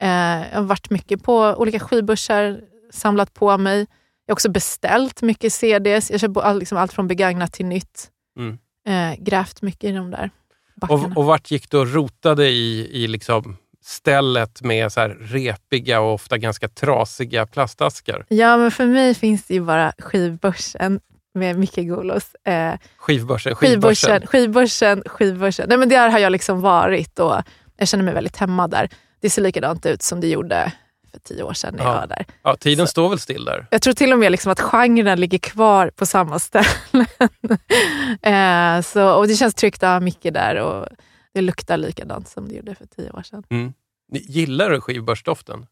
Eh, 0.00 0.08
jag 0.08 0.54
har 0.54 0.62
varit 0.62 0.90
mycket 0.90 1.22
på 1.22 1.54
olika 1.58 1.80
skivbörsar, 1.80 2.60
samlat 2.90 3.34
på 3.34 3.58
mig. 3.58 3.78
Jag 4.26 4.32
har 4.32 4.34
också 4.34 4.50
beställt 4.50 5.22
mycket 5.22 5.52
CDs. 5.52 6.10
Jag 6.10 6.20
köper 6.20 6.54
liksom 6.54 6.78
allt 6.78 6.92
från 6.92 7.08
begagnat 7.08 7.52
till 7.52 7.66
nytt. 7.66 8.10
Mm. 8.38 8.58
Eh, 8.86 9.18
grävt 9.18 9.62
mycket 9.62 9.84
i 9.84 9.92
de 9.92 10.10
där 10.10 10.30
backarna. 10.74 11.06
Och, 11.06 11.16
och 11.16 11.24
vart 11.24 11.50
gick 11.50 11.70
du 11.70 11.78
och 11.78 11.94
rotade 11.94 12.48
i, 12.48 13.02
i 13.02 13.06
liksom 13.06 13.56
stället 13.84 14.62
med 14.62 14.92
så 14.92 15.00
här 15.00 15.08
repiga 15.08 16.00
och 16.00 16.14
ofta 16.14 16.38
ganska 16.38 16.68
trasiga 16.68 17.46
plastaskar? 17.46 18.26
Ja, 18.28 18.56
men 18.56 18.70
för 18.70 18.86
mig 18.86 19.14
finns 19.14 19.46
det 19.46 19.54
ju 19.54 19.60
bara 19.60 19.92
skivbörsen 19.98 21.00
med 21.34 21.58
Micke 21.58 21.76
Golos. 21.88 22.34
Eh, 22.34 22.74
Skivbörsen, 22.96 23.54
skivbörsen. 23.54 24.26
skivbörsen, 24.26 24.26
skivbörsen, 24.26 25.02
skivbörsen. 25.06 25.66
Nej, 25.68 25.78
men 25.78 25.88
där 25.88 26.08
har 26.10 26.18
jag 26.18 26.32
liksom 26.32 26.60
varit 26.60 27.18
och 27.18 27.42
jag 27.76 27.88
känner 27.88 28.04
mig 28.04 28.14
väldigt 28.14 28.36
hemma 28.36 28.68
där. 28.68 28.88
Det 29.20 29.30
ser 29.30 29.42
likadant 29.42 29.86
ut 29.86 30.02
som 30.02 30.20
det 30.20 30.28
gjorde 30.28 30.72
för 31.12 31.18
tio 31.20 31.42
år 31.42 31.52
sedan 31.52 31.74
när 31.76 31.84
jag 31.84 31.94
Ja. 31.94 32.00
var 32.00 32.06
där. 32.06 32.24
Ja, 32.42 32.56
tiden 32.56 32.86
Så- 32.86 32.90
står 32.90 33.08
väl 33.08 33.18
still 33.18 33.44
där? 33.44 33.66
Jag 33.70 33.82
tror 33.82 33.94
till 33.94 34.12
och 34.12 34.18
med 34.18 34.32
liksom 34.32 34.52
att 34.52 34.60
genren 34.60 35.20
ligger 35.20 35.38
kvar 35.38 35.90
på 35.96 36.06
samma 36.06 36.38
ställen. 36.38 36.66
eh, 38.22 38.80
så, 38.82 39.12
och 39.14 39.26
det 39.28 39.34
känns 39.34 39.54
tryggt 39.54 39.82
att 39.82 39.88
ha 39.88 40.00
Micke 40.00 40.22
där 40.32 40.56
och 40.56 40.86
det 41.34 41.40
luktar 41.40 41.76
likadant 41.76 42.28
som 42.28 42.48
det 42.48 42.54
gjorde 42.54 42.74
för 42.74 42.86
tio 42.86 43.10
år 43.10 43.22
sedan. 43.22 43.42
Mm. 43.50 43.72
Gillar 44.12 44.70
du 44.70 44.80
skivbörsdoften? 44.80 45.66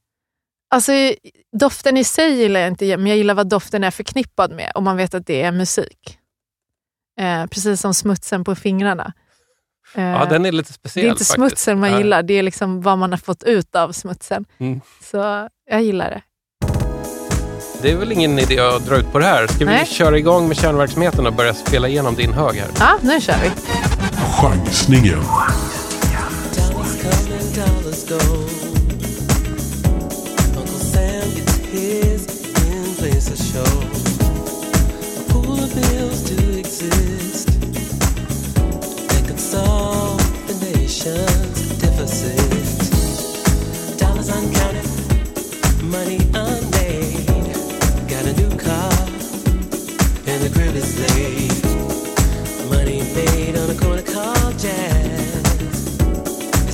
Alltså, 0.73 0.93
doften 1.53 1.97
i 1.97 2.05
sig 2.05 2.33
gillar 2.41 2.61
jag 2.61 2.69
inte, 2.69 2.97
men 2.97 3.07
jag 3.07 3.17
gillar 3.17 3.35
vad 3.35 3.49
doften 3.49 3.85
är 3.85 3.91
förknippad 3.91 4.51
med 4.53 4.73
om 4.75 4.85
man 4.85 4.97
vet 4.97 5.15
att 5.15 5.27
det 5.27 5.43
är 5.43 5.53
musik. 5.53 6.19
Eh, 7.21 7.47
precis 7.47 7.81
som 7.81 7.95
smutsen 7.95 8.45
på 8.45 8.55
fingrarna. 8.55 9.13
Eh, 9.95 10.05
Ja, 10.05 10.25
den 10.25 10.47
är 10.47 10.53
lite 10.53 10.73
speciell 10.73 11.03
det 11.05 11.09
är 11.09 11.11
inte 11.11 11.19
faktiskt. 11.25 11.35
smutsen 11.35 11.81
man 11.81 11.91
Ja. 11.91 11.99
gillar, 11.99 12.23
det 12.23 12.35
är 12.35 12.43
liksom 12.43 12.81
vad 12.83 12.99
man 12.99 13.11
har 13.11 13.19
fått 13.19 13.43
ut 13.43 13.77
av 13.77 13.93
smutsen. 13.93 14.45
Mm. 14.59 14.81
Så 15.03 15.49
jag 15.71 15.83
gillar 15.83 16.11
det. 16.11 16.23
Det 17.83 17.91
är 17.93 17.97
väl 17.97 18.13
ingen 18.13 18.39
idé 18.39 18.59
att 18.61 18.87
dra 18.87 18.97
ut 18.97 19.13
på 19.13 19.19
det 19.19 19.25
här. 19.27 19.47
Ska 19.47 19.59
vi 19.59 19.65
Nej. 19.65 19.87
köra 19.87 20.19
igång 20.19 20.49
med 20.49 20.57
kärnverksamheten 20.57 21.27
och 21.27 21.33
börja 21.33 21.55
spela 21.55 21.89
igenom 21.89 22.15
din 22.15 22.33
hög 22.33 22.57
här? 22.57 22.69
Ja, 22.79 22.99
nu 23.03 23.21
kör 23.21 23.35
vi. 23.43 23.51
Chansningen. 24.41 25.21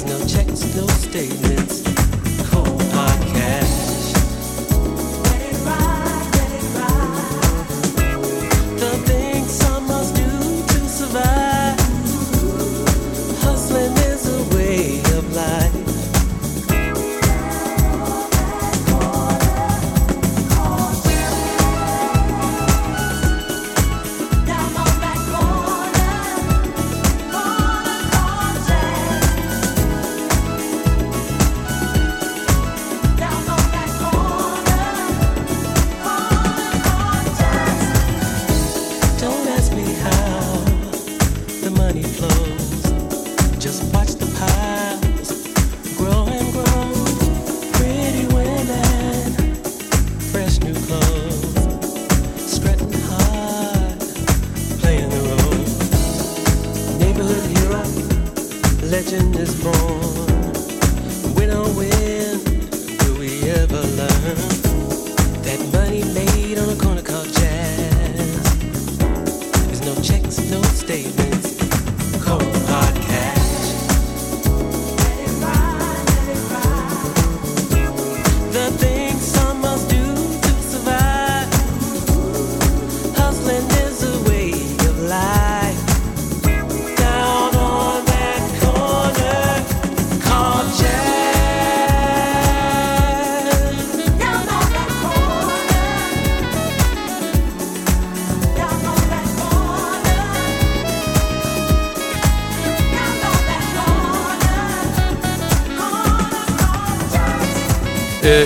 No 0.07 0.25
checks, 0.27 0.75
no 0.77 0.87
statements, 0.87 1.86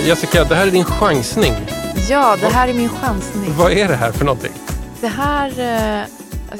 Jessica, 0.05 0.43
det 0.43 0.55
här 0.55 0.67
är 0.67 0.71
din 0.71 0.83
chansning. 0.85 1.53
Ja, 2.09 2.37
det 2.41 2.47
här 2.47 2.67
är 2.67 2.73
min 2.73 2.89
chansning. 2.89 3.53
Vad 3.57 3.71
är 3.71 3.87
det 3.87 3.95
här 3.95 4.11
för 4.11 4.25
någonting? 4.25 4.51
Det 5.01 5.07
här... 5.07 5.49
eh, 5.59 6.05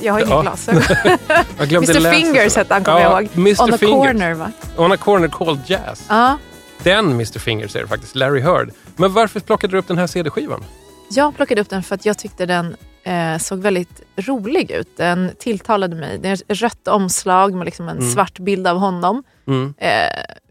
jag 0.01 0.13
har 0.13 0.19
inga 0.19 0.29
Ja. 0.29 0.41
glasögon. 0.41 0.81
Mr 1.60 2.12
Fingers 2.13 2.55
hette 2.55 2.74
han, 2.74 2.83
kommer 2.83 3.01
jag 3.01 3.24
ihåg. 3.24 3.29
Mr. 3.38 3.63
On 3.63 3.74
a 3.74 3.77
Fingers. 3.77 3.95
corner, 4.07 4.33
va? 4.33 4.51
On 4.77 4.91
a 4.91 4.98
corner 4.98 5.27
called 5.27 5.60
jazz. 5.65 6.05
Ja. 6.10 6.38
Den 6.83 7.05
Mr 7.12 7.39
Fingers 7.39 7.75
är 7.75 7.81
det 7.81 7.88
faktiskt, 7.88 8.15
Larry 8.15 8.41
Heard. 8.41 8.71
Men 8.95 9.13
varför 9.13 9.39
plockade 9.39 9.71
du 9.74 9.77
upp 9.79 9.88
den 9.88 9.98
här 9.98 10.07
CD-skivan? 10.07 10.63
Jag 11.10 11.36
plockade 11.36 11.62
upp 11.62 11.69
den 11.69 11.83
för 11.83 11.95
att 11.95 12.05
jag 12.05 12.17
tyckte 12.17 12.45
den 12.45 12.75
eh, 13.03 13.38
såg 13.38 13.60
väldigt 13.60 14.01
rolig 14.15 14.71
ut. 14.71 14.98
Den 14.98 15.31
tilltalade 15.39 15.95
mig. 15.95 16.19
Det 16.21 16.29
är 16.29 16.33
ett 16.33 16.41
rött 16.48 16.88
omslag 16.88 17.53
med 17.53 17.65
liksom 17.65 17.89
en 17.89 17.98
Mm. 17.98 18.12
svart 18.12 18.39
bild 18.39 18.67
av 18.67 18.77
honom. 18.77 19.24
Mm. 19.48 19.74
Eh, 19.77 19.89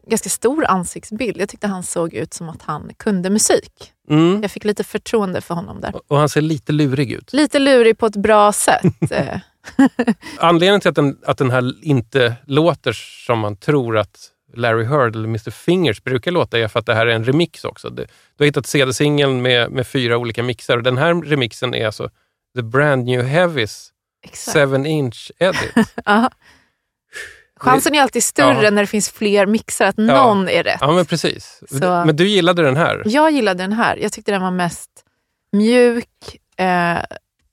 ganska 0.06 0.28
stor 0.28 0.64
ansiktsbild. 0.64 1.40
Jag 1.40 1.48
tyckte 1.48 1.66
han 1.66 1.82
såg 1.82 2.14
ut 2.14 2.34
som 2.34 2.48
att 2.48 2.62
han 2.62 2.90
kunde 2.96 3.30
musik. 3.30 3.92
Mm. 4.10 4.42
Jag 4.42 4.50
fick 4.50 4.64
lite 4.64 4.84
förtroende 4.84 5.40
för 5.40 5.54
honom 5.54 5.80
där. 5.80 5.94
Och 6.08 6.16
han 6.16 6.28
ser 6.28 6.40
lite 6.40 6.72
lurig 6.72 7.12
ut. 7.12 7.32
Lite 7.32 7.58
lurig 7.58 7.98
på 7.98 8.06
ett 8.06 8.16
bra 8.16 8.52
sätt. 8.52 8.82
Anledningen 10.38 10.80
till 10.80 10.88
att 10.88 10.94
den, 10.94 11.18
att 11.26 11.38
den 11.38 11.50
här 11.50 11.74
inte 11.82 12.34
låter 12.46 12.92
som 13.26 13.38
man 13.38 13.56
tror 13.56 13.98
att 13.98 14.30
Larry 14.54 14.84
Heard 14.84 15.16
eller 15.16 15.28
Mr 15.28 15.50
Fingers 15.50 16.02
brukar 16.02 16.30
låta 16.30 16.58
är 16.58 16.68
för 16.68 16.78
att 16.78 16.86
det 16.86 16.94
här 16.94 17.06
är 17.06 17.14
en 17.14 17.24
remix 17.24 17.64
också. 17.64 17.90
Det, 17.90 18.02
du 18.36 18.44
har 18.44 18.46
hittat 18.46 18.66
CD-singeln 18.66 19.42
med, 19.42 19.70
med 19.70 19.86
fyra 19.86 20.16
olika 20.16 20.42
mixar 20.42 20.76
och 20.76 20.82
den 20.82 20.98
här 20.98 21.22
remixen 21.22 21.74
är 21.74 21.86
alltså 21.86 22.10
The 22.56 22.62
Brand 22.62 23.04
New 23.04 23.22
Heavies 23.22 23.92
Exakt. 24.22 24.56
7-inch 24.56 25.30
edit. 25.38 25.72
Chansen 27.60 27.94
är 27.94 28.02
alltid 28.02 28.24
större 28.24 28.64
Ja. 28.64 28.70
när 28.70 28.82
det 28.82 28.86
finns 28.86 29.10
fler 29.10 29.46
mixar, 29.46 29.86
att 29.86 29.96
någon 29.96 30.48
är 30.48 30.62
rätt. 30.62 30.78
Ja, 30.80 30.92
men 30.92 31.06
precis. 31.06 31.60
Så- 31.70 31.76
Men 32.06 32.16
du 32.16 32.28
gillade 32.28 32.62
den 32.62 32.76
här? 32.76 33.02
Jag 33.06 33.30
gillade 33.30 33.62
den 33.62 33.72
här. 33.72 33.96
Jag 33.96 34.12
tyckte 34.12 34.32
den 34.32 34.42
var 34.42 34.50
mest 34.50 34.90
mjuk 35.52 36.06
eh, 36.56 36.98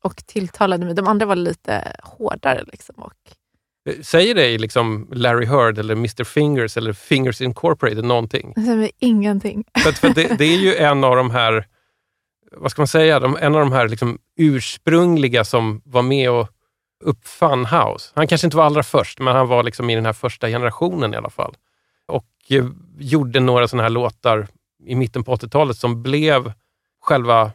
och 0.03 0.15
tilltalade 0.25 0.85
mig. 0.85 0.93
De 0.95 1.07
andra 1.07 1.25
var 1.25 1.35
lite 1.35 1.95
hårdare. 2.03 2.63
Liksom, 2.71 2.95
och 2.97 3.13
Säger 4.01 4.35
dig 4.35 4.57
liksom 4.57 5.07
Larry 5.11 5.45
Heard 5.45 5.79
eller 5.79 5.93
Mr 5.95 6.23
Fingers 6.23 6.77
eller 6.77 6.93
Fingers 6.93 7.41
Incorporated 7.41 8.05
någonting? 8.05 8.53
det 8.55 8.61
säger 8.61 8.77
mig 8.77 8.91
ingenting. 8.99 9.63
För, 9.83 9.91
för 9.91 10.09
det, 10.09 10.23
det 10.37 10.45
är 10.45 10.57
ju 10.57 10.75
en 10.75 11.03
av 11.03 11.15
de 11.15 11.31
här, 11.31 11.65
vad 12.51 12.71
ska 12.71 12.81
man 12.81 12.87
säga, 12.87 13.19
de, 13.19 13.37
en 13.41 13.55
av 13.55 13.59
de 13.61 13.71
här 13.71 13.87
liksom 13.87 14.17
ursprungliga 14.37 15.43
som 15.45 15.81
var 15.85 16.01
med 16.01 16.31
och 16.31 16.47
uppfann 17.03 17.65
house. 17.65 18.11
Han 18.15 18.27
kanske 18.27 18.47
inte 18.47 18.57
var 18.57 18.63
allra 18.65 18.83
först, 18.83 19.19
men 19.19 19.35
han 19.35 19.47
var 19.47 19.63
liksom 19.63 19.89
i 19.89 19.95
den 19.95 20.05
här 20.05 20.13
första 20.13 20.47
generationen 20.47 21.13
i 21.13 21.17
alla 21.17 21.29
fall. 21.29 21.55
Och 22.05 22.25
eh, 22.49 22.65
gjorde 22.99 23.39
några 23.39 23.67
sådana 23.67 23.83
här 23.83 23.89
låtar 23.89 24.47
i 24.85 24.95
mitten 24.95 25.23
på 25.23 25.35
80-talet 25.35 25.77
som 25.77 26.03
blev 26.03 26.53
själva 27.01 27.51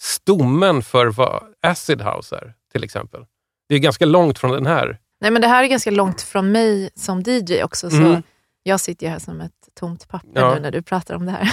stommen 0.00 0.82
för 0.82 1.06
vad 1.06 1.42
acid 1.62 2.02
house 2.02 2.36
är, 2.36 2.54
till 2.72 2.84
exempel. 2.84 3.24
Det 3.68 3.74
är 3.74 3.78
ganska 3.78 4.04
långt 4.06 4.38
från 4.38 4.50
den 4.50 4.66
här. 4.66 4.98
Nej, 5.20 5.30
men 5.30 5.42
det 5.42 5.48
här 5.48 5.64
är 5.64 5.68
ganska 5.68 5.90
långt 5.90 6.22
från 6.22 6.52
mig 6.52 6.90
som 6.94 7.22
DJ 7.26 7.62
också. 7.62 7.90
Så 7.90 7.96
Mm. 7.96 8.22
Jag 8.62 8.80
sitter 8.80 9.06
ju 9.06 9.10
här 9.12 9.18
som 9.18 9.40
ett 9.40 9.52
tomt 9.80 10.08
papper 10.08 10.28
Ja. 10.40 10.54
nu 10.54 10.60
när 10.60 10.70
du 10.70 10.82
pratar 10.82 11.14
om 11.14 11.26
det 11.26 11.32
här. 11.32 11.50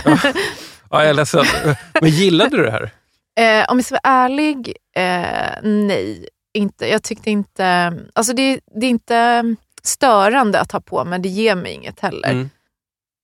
Ja, 0.90 1.00
jag 1.02 1.10
är 1.10 1.14
ledsen. 1.14 1.46
Men 2.02 2.10
gillade 2.10 2.58
du 2.58 2.64
det 2.64 2.72
här? 2.72 2.92
Eh, 3.40 3.66
om 3.72 3.78
jag 3.78 3.86
ska 3.86 3.96
vara 4.04 4.14
ärlig, 4.16 4.78
eh, 4.96 5.52
nej. 5.64 6.28
Inte. 6.54 6.88
Jag 6.88 7.04
tyckte 7.04 7.32
inte... 7.32 7.94
Alltså 8.14 8.34
det, 8.34 8.60
det 8.76 8.86
är 8.86 8.90
inte 8.90 9.56
störande 9.84 10.60
att 10.60 10.72
ha 10.72 10.80
på, 10.80 11.06
men 11.06 11.22
det 11.22 11.30
ger 11.30 11.56
mig 11.56 11.74
inget 11.74 12.00
heller. 12.00 12.32
Mm. 12.32 12.50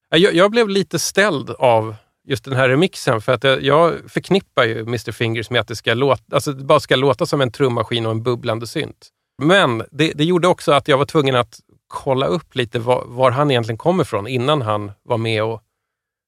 Jag, 0.09 0.33
jag 0.33 0.51
blev 0.51 0.69
lite 0.69 0.99
ställd 0.99 1.49
av 1.49 1.95
just 2.27 2.45
den 2.45 2.53
här 2.53 2.69
remixen 2.69 3.21
för 3.21 3.31
att 3.31 3.43
jag, 3.43 3.63
jag 3.63 4.11
förknippar 4.11 4.63
ju 4.63 4.79
Mr 4.79 5.11
Fingers 5.11 5.49
med 5.49 5.61
att 5.61 5.67
det, 5.67 5.75
ska 5.75 5.93
låta, 5.93 6.35
alltså 6.35 6.53
det 6.53 6.63
bara 6.63 6.79
ska 6.79 6.95
låta 6.95 7.25
som 7.25 7.41
en 7.41 7.51
trummaskin 7.51 8.05
och 8.05 8.11
en 8.11 8.23
bubblande 8.23 8.67
synt. 8.67 9.09
Men 9.41 9.83
det, 9.91 10.11
det 10.15 10.23
gjorde 10.23 10.47
också 10.47 10.71
att 10.71 10.87
jag 10.87 10.97
var 10.97 11.05
tvungen 11.05 11.35
att 11.35 11.59
kolla 11.87 12.25
upp 12.25 12.55
lite 12.55 12.79
var, 12.79 13.03
var 13.05 13.31
han 13.31 13.51
egentligen 13.51 13.77
kommer 13.77 14.03
ifrån 14.03 14.27
innan 14.27 14.61
han 14.61 14.91
var 15.03 15.17
med 15.17 15.43
och, 15.43 15.61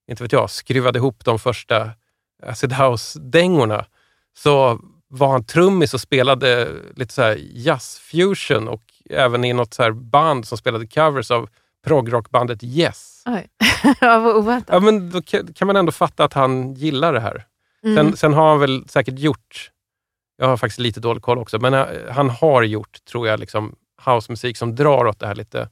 inte 0.08 0.24
vet 0.24 0.32
jag, 0.32 0.50
skruvade 0.50 1.00
ihop 1.00 1.26
de 1.26 1.40
första 1.40 1.90
Acid 2.44 2.74
House-dängorna. 2.74 3.86
Så 4.38 4.80
var 5.12 5.28
han 5.28 5.44
trummis 5.44 5.94
och 5.94 6.02
spelade 6.02 6.68
lite 6.96 7.14
så 7.14 7.36
jazzfusion 7.54 8.68
och 8.68 8.82
även 9.10 9.46
i 9.46 9.54
något 9.54 9.74
så 9.74 9.84
här 9.84 9.92
band 9.92 10.48
som 10.48 10.58
spelade 10.58 10.88
covers 10.88 11.32
av 11.32 11.50
progrockbandet 11.86 12.64
Yes. 12.64 13.24
Oj, 13.26 13.48
vad 14.02 14.36
oväntat. 14.36 14.74
Ja, 14.74 14.80
men 14.80 15.10
då 15.10 15.22
kan 15.22 15.54
kan 15.54 15.68
man 15.68 15.76
ändå 15.76 15.92
fatta 15.92 16.24
att 16.24 16.34
han 16.34 16.74
gillar 16.74 17.14
det 17.14 17.20
här. 17.20 17.46
Mm. 17.84 17.96
Sen, 17.96 18.18
sen 18.18 18.34
har 18.34 18.50
han 18.50 18.60
väl 18.60 18.88
säkert 18.88 19.20
gjort, 19.20 19.72
jag 20.38 20.48
har 20.48 20.58
faktiskt 20.58 20.80
lite 20.80 21.00
dålig 21.00 21.24
koll 21.24 21.38
också, 21.38 21.60
men 21.60 21.74
eh, 21.74 21.86
han 22.10 22.30
har 22.30 22.64
gjort, 22.64 23.06
tror 23.06 23.28
jag, 23.28 23.40
liksom 23.40 23.76
housemusik 24.06 24.58
som 24.58 24.76
drar 24.76 25.06
åt 25.06 25.20
det 25.20 25.28
här 25.28 25.36
lite 25.36 25.70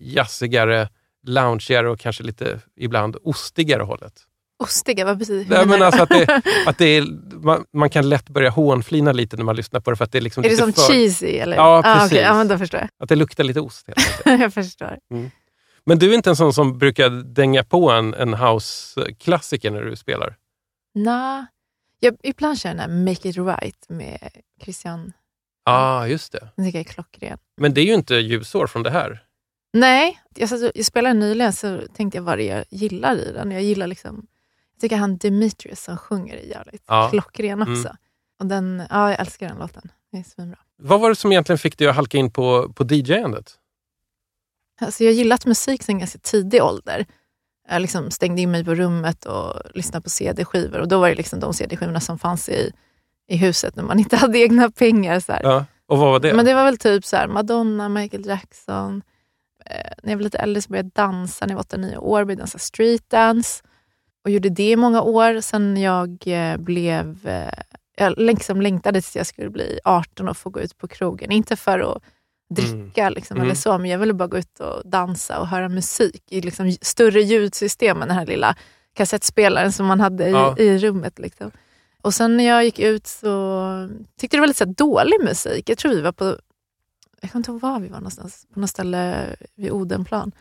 jazzigare, 0.00 0.88
loungeigare 1.22 1.90
och 1.90 2.00
kanske 2.00 2.22
lite 2.22 2.60
ibland 2.76 3.16
ostigare 3.22 3.82
hållet. 3.82 4.27
Ostiga, 4.58 5.04
vad 5.04 5.18
betyder 5.18 5.56
Nej, 5.56 5.66
men 5.66 5.82
alltså 5.82 6.02
att 6.02 6.08
det, 6.08 6.42
att 6.66 6.78
det 6.78 6.84
är, 6.84 7.02
man, 7.44 7.64
man 7.72 7.90
kan 7.90 8.08
lätt 8.08 8.28
börja 8.28 8.50
hånflina 8.50 9.12
lite 9.12 9.36
när 9.36 9.44
man 9.44 9.56
lyssnar 9.56 9.80
på 9.80 9.90
det. 9.90 9.96
För 9.96 10.04
att 10.04 10.12
det 10.12 10.18
är, 10.18 10.22
liksom 10.22 10.44
Är 10.44 10.48
det 10.48 10.56
som 10.56 10.72
för, 10.72 10.82
cheesy? 10.82 11.26
Eller? 11.38 11.56
Ja, 11.56 11.78
Ah, 11.78 11.94
precis. 11.94 12.12
okej. 12.12 12.22
ja, 12.22 12.34
men 12.34 12.48
då 12.48 12.58
förstår 12.58 12.80
jag. 12.80 12.88
Att 13.02 13.08
det 13.08 13.16
luktar 13.16 13.44
lite 13.44 13.60
ost. 13.60 13.88
Jag 14.24 14.54
förstår. 14.54 14.98
Men 15.86 15.98
du 15.98 16.10
är 16.10 16.14
inte 16.14 16.30
en 16.30 16.36
sån 16.36 16.52
som 16.52 16.78
brukar 16.78 17.10
dänga 17.10 17.64
på 17.64 17.90
en, 17.90 18.14
en 18.14 18.34
house-klassiker 18.34 19.70
när 19.70 19.82
du 19.82 19.96
spelar? 19.96 20.36
Nah. 20.94 21.44
Jag, 22.00 22.16
ibland 22.22 22.58
kör 22.58 22.68
jag 22.68 22.76
den 22.76 22.90
här 22.90 23.04
Make 23.04 23.28
it 23.28 23.36
right 23.36 23.88
med 23.88 24.28
Christian. 24.62 25.12
Ja, 25.64 25.72
ah, 25.72 26.06
just 26.06 26.32
det. 26.32 26.48
Den 26.56 26.64
tycker 26.66 26.78
jag 26.78 26.86
är 26.86 26.92
klockren. 26.92 27.38
Men 27.56 27.74
det 27.74 27.80
är 27.80 27.84
ju 27.84 27.94
inte 27.94 28.14
ljusår 28.14 28.66
från 28.66 28.82
det 28.82 28.90
här. 28.90 29.24
Nej, 29.72 30.20
jag, 30.34 30.48
satt, 30.48 30.60
jag 30.74 30.84
spelade 30.84 31.14
nyligen 31.14 31.52
så 31.52 31.80
tänkte 31.96 32.18
jag 32.18 32.22
vad 32.22 32.38
det 32.38 32.48
är 32.50 32.56
jag 32.56 32.64
gillar 32.70 33.16
i 33.16 33.32
den. 33.32 33.50
Jag 33.50 33.62
gillar 33.62 33.86
liksom, 33.86 34.26
jag 34.78 34.80
tycker 34.80 34.96
han 34.96 35.16
Demetrius 35.16 35.84
som 35.84 35.96
sjunger 35.96 36.36
är 36.36 36.42
jävligt 36.46 36.82
Ja. 36.86 37.08
klockren 37.10 37.62
också. 37.62 37.88
Mm. 37.88 37.96
Och 38.40 38.46
den, 38.46 38.82
ja, 38.90 39.10
jag 39.10 39.20
älskar 39.20 39.48
den 39.48 39.58
låten. 39.58 39.90
Den 40.12 40.20
är 40.20 40.24
svinbra. 40.24 40.58
Vad 40.76 41.00
var 41.00 41.08
det 41.08 41.16
som 41.16 41.32
egentligen 41.32 41.58
fick 41.58 41.78
dig 41.78 41.88
att 41.88 41.94
halka 41.94 42.18
in 42.18 42.30
på, 42.30 42.72
på 42.72 42.84
DJ-andet? 42.84 43.54
Alltså 44.80 45.04
jag 45.04 45.10
har 45.10 45.14
gillat 45.14 45.46
musik 45.46 45.82
sedan 45.82 45.98
ganska 45.98 46.18
tidig 46.18 46.62
ålder. 46.62 47.06
Jag 47.68 47.82
liksom 47.82 48.10
stängde 48.10 48.40
in 48.42 48.50
mig 48.50 48.64
på 48.64 48.74
rummet 48.74 49.24
och 49.24 49.54
lyssnade 49.74 50.02
på 50.02 50.10
CD-skivor. 50.10 50.78
Och 50.80 50.88
då 50.88 50.98
var 51.00 51.08
det 51.08 51.14
liksom 51.14 51.40
de 51.40 51.54
CD-skivorna 51.54 52.00
som 52.00 52.18
fanns 52.18 52.48
i, 52.48 52.72
i 53.28 53.36
huset 53.36 53.76
när 53.76 53.84
man 53.84 53.98
inte 53.98 54.16
hade 54.22 54.38
egna 54.38 54.70
pengar. 54.70 55.20
Så. 55.20 55.38
Ja. 55.42 55.64
Och 55.86 55.98
vad 55.98 56.08
var 56.10 56.20
det? 56.20 56.34
Men 56.34 56.44
det 56.44 56.54
var 56.54 56.64
väl 56.64 56.78
typ 56.78 57.04
så 57.04 57.16
här, 57.16 57.28
Madonna, 57.28 57.88
Michael 57.88 58.26
Jackson. 58.26 59.02
Eh, 59.66 59.90
när 60.02 60.12
jag 60.12 60.18
var 60.18 60.24
lite 60.24 60.38
äldre 60.38 60.62
så 60.62 60.68
började 60.68 60.90
jag 60.94 61.06
dansa. 61.06 61.46
När 61.46 61.52
jag 61.52 61.56
var 61.56 61.78
8-9 61.78 61.96
år 61.96 62.10
började 62.12 62.32
jag 62.32 62.38
dansa 62.38 62.58
streetdance. 62.58 63.62
Och 64.24 64.30
gjorde 64.30 64.48
det 64.48 64.70
i 64.70 64.76
många 64.76 65.02
år. 65.02 65.40
Sen 65.40 65.76
jag 65.76 66.22
eh, 66.26 66.56
blev... 66.56 67.28
Eh, 67.28 67.58
jag 67.96 68.14
liksom 68.18 68.60
längtade 68.60 69.00
tills 69.00 69.16
jag 69.16 69.26
skulle 69.26 69.50
bli 69.50 69.78
18 69.84 70.28
och 70.28 70.36
få 70.36 70.50
gå 70.50 70.60
ut 70.60 70.78
på 70.78 70.88
krogen. 70.88 71.30
Inte 71.32 71.56
för 71.56 71.78
att 71.96 72.02
dricka 72.54 73.10
liksom, 73.10 73.36
Mm. 73.36 73.46
eller 73.46 73.54
så, 73.54 73.78
men 73.78 73.90
jag 73.90 73.98
ville 73.98 74.14
bara 74.14 74.28
gå 74.28 74.38
ut 74.38 74.60
och 74.60 74.82
dansa 74.90 75.40
och 75.40 75.46
höra 75.48 75.68
musik 75.68 76.22
i 76.30 76.40
liksom 76.40 76.72
större 76.80 77.22
ljudsystem 77.22 78.02
än 78.02 78.08
den 78.08 78.16
här 78.16 78.26
lilla 78.26 78.56
kassettspelaren 78.94 79.72
som 79.72 79.86
man 79.86 80.00
hade 80.00 80.26
i, 80.28 80.30
Ja. 80.30 80.56
i 80.58 80.78
rummet. 80.78 81.18
Liksom. 81.18 81.50
Och 82.02 82.14
sen 82.14 82.36
när 82.36 82.44
jag 82.44 82.64
gick 82.64 82.78
ut 82.78 83.06
så 83.06 83.88
tyckte 84.20 84.36
det 84.36 84.40
var 84.40 84.46
lite 84.46 84.58
så 84.58 84.64
dålig 84.64 85.20
musik. 85.24 85.68
Jag 85.68 85.78
tror 85.78 85.92
vi 85.92 86.00
var 86.00 86.12
på 86.12 86.36
jag 87.20 87.32
kommer 87.32 87.40
inte 87.40 87.50
ihåg 87.50 87.60
var 87.60 87.80
vi 87.80 87.88
var 87.88 87.98
någonstans, 87.98 88.46
på 88.54 88.60
något 88.60 88.70
ställe 88.70 89.26
vid 89.54 89.70
Odenplan. 89.70 90.32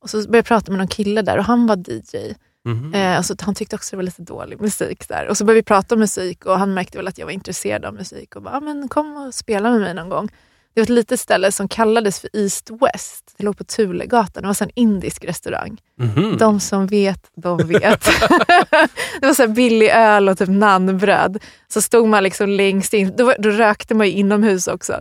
Och 0.00 0.10
så 0.10 0.16
började 0.16 0.36
jag 0.38 0.44
prata 0.44 0.72
med 0.72 0.78
någon 0.78 0.88
kille 0.88 1.22
där 1.22 1.38
och 1.38 1.44
han 1.44 1.66
var 1.66 1.76
DJ. 1.76 2.34
Mhm. 2.66 2.94
Eh, 2.94 3.16
alltså, 3.16 3.34
han 3.40 3.54
tyckte 3.54 3.76
också 3.76 3.90
det 3.90 3.96
var 3.96 4.02
lite 4.02 4.22
dålig 4.22 4.60
musik 4.60 5.08
där. 5.08 5.28
Och 5.28 5.36
så 5.36 5.44
började 5.44 5.60
vi 5.60 5.64
prata 5.64 5.94
om 5.94 5.98
musik 6.00 6.46
och 6.46 6.58
han 6.58 6.74
märkte 6.74 6.98
väl 6.98 7.08
att 7.08 7.18
jag 7.18 7.26
var 7.26 7.32
intresserad 7.32 7.84
av 7.84 7.94
musik 7.94 8.36
och 8.36 8.42
bara, 8.42 8.56
ah, 8.56 8.60
men 8.60 8.88
kom 8.88 9.16
och 9.16 9.34
spela 9.34 9.70
med 9.70 9.80
mig 9.80 9.94
någon 9.94 10.08
gång. 10.08 10.28
Det 10.74 10.80
var 10.80 10.82
ett 10.82 10.88
litet 10.88 11.20
ställe 11.20 11.52
som 11.52 11.68
kallades 11.68 12.20
för 12.20 12.30
East 12.32 12.70
West. 12.70 13.34
Det 13.38 13.44
låg 13.44 13.58
på 13.58 13.64
Tulegatan. 13.64 14.42
Det 14.42 14.46
var 14.46 14.54
så 14.54 14.64
en 14.64 14.70
indisk 14.74 15.24
restaurang. 15.24 15.80
Mhm. 15.98 16.36
De 16.38 16.60
som 16.60 16.86
vet, 16.86 17.30
de 17.36 17.58
vet. 17.58 18.04
det 19.20 19.26
var 19.26 19.34
så 19.34 19.48
billig 19.48 19.90
öl 19.90 20.28
och 20.28 20.38
typ 20.38 20.48
nannbröd. 20.48 21.42
Så 21.68 21.82
stod 21.82 22.08
man 22.08 22.22
liksom 22.22 22.48
längst 22.48 22.94
in. 22.94 23.12
Då, 23.16 23.34
då 23.38 23.50
rökte 23.50 23.94
man 23.94 24.06
ju 24.06 24.12
inomhus 24.12 24.66
också. 24.68 24.92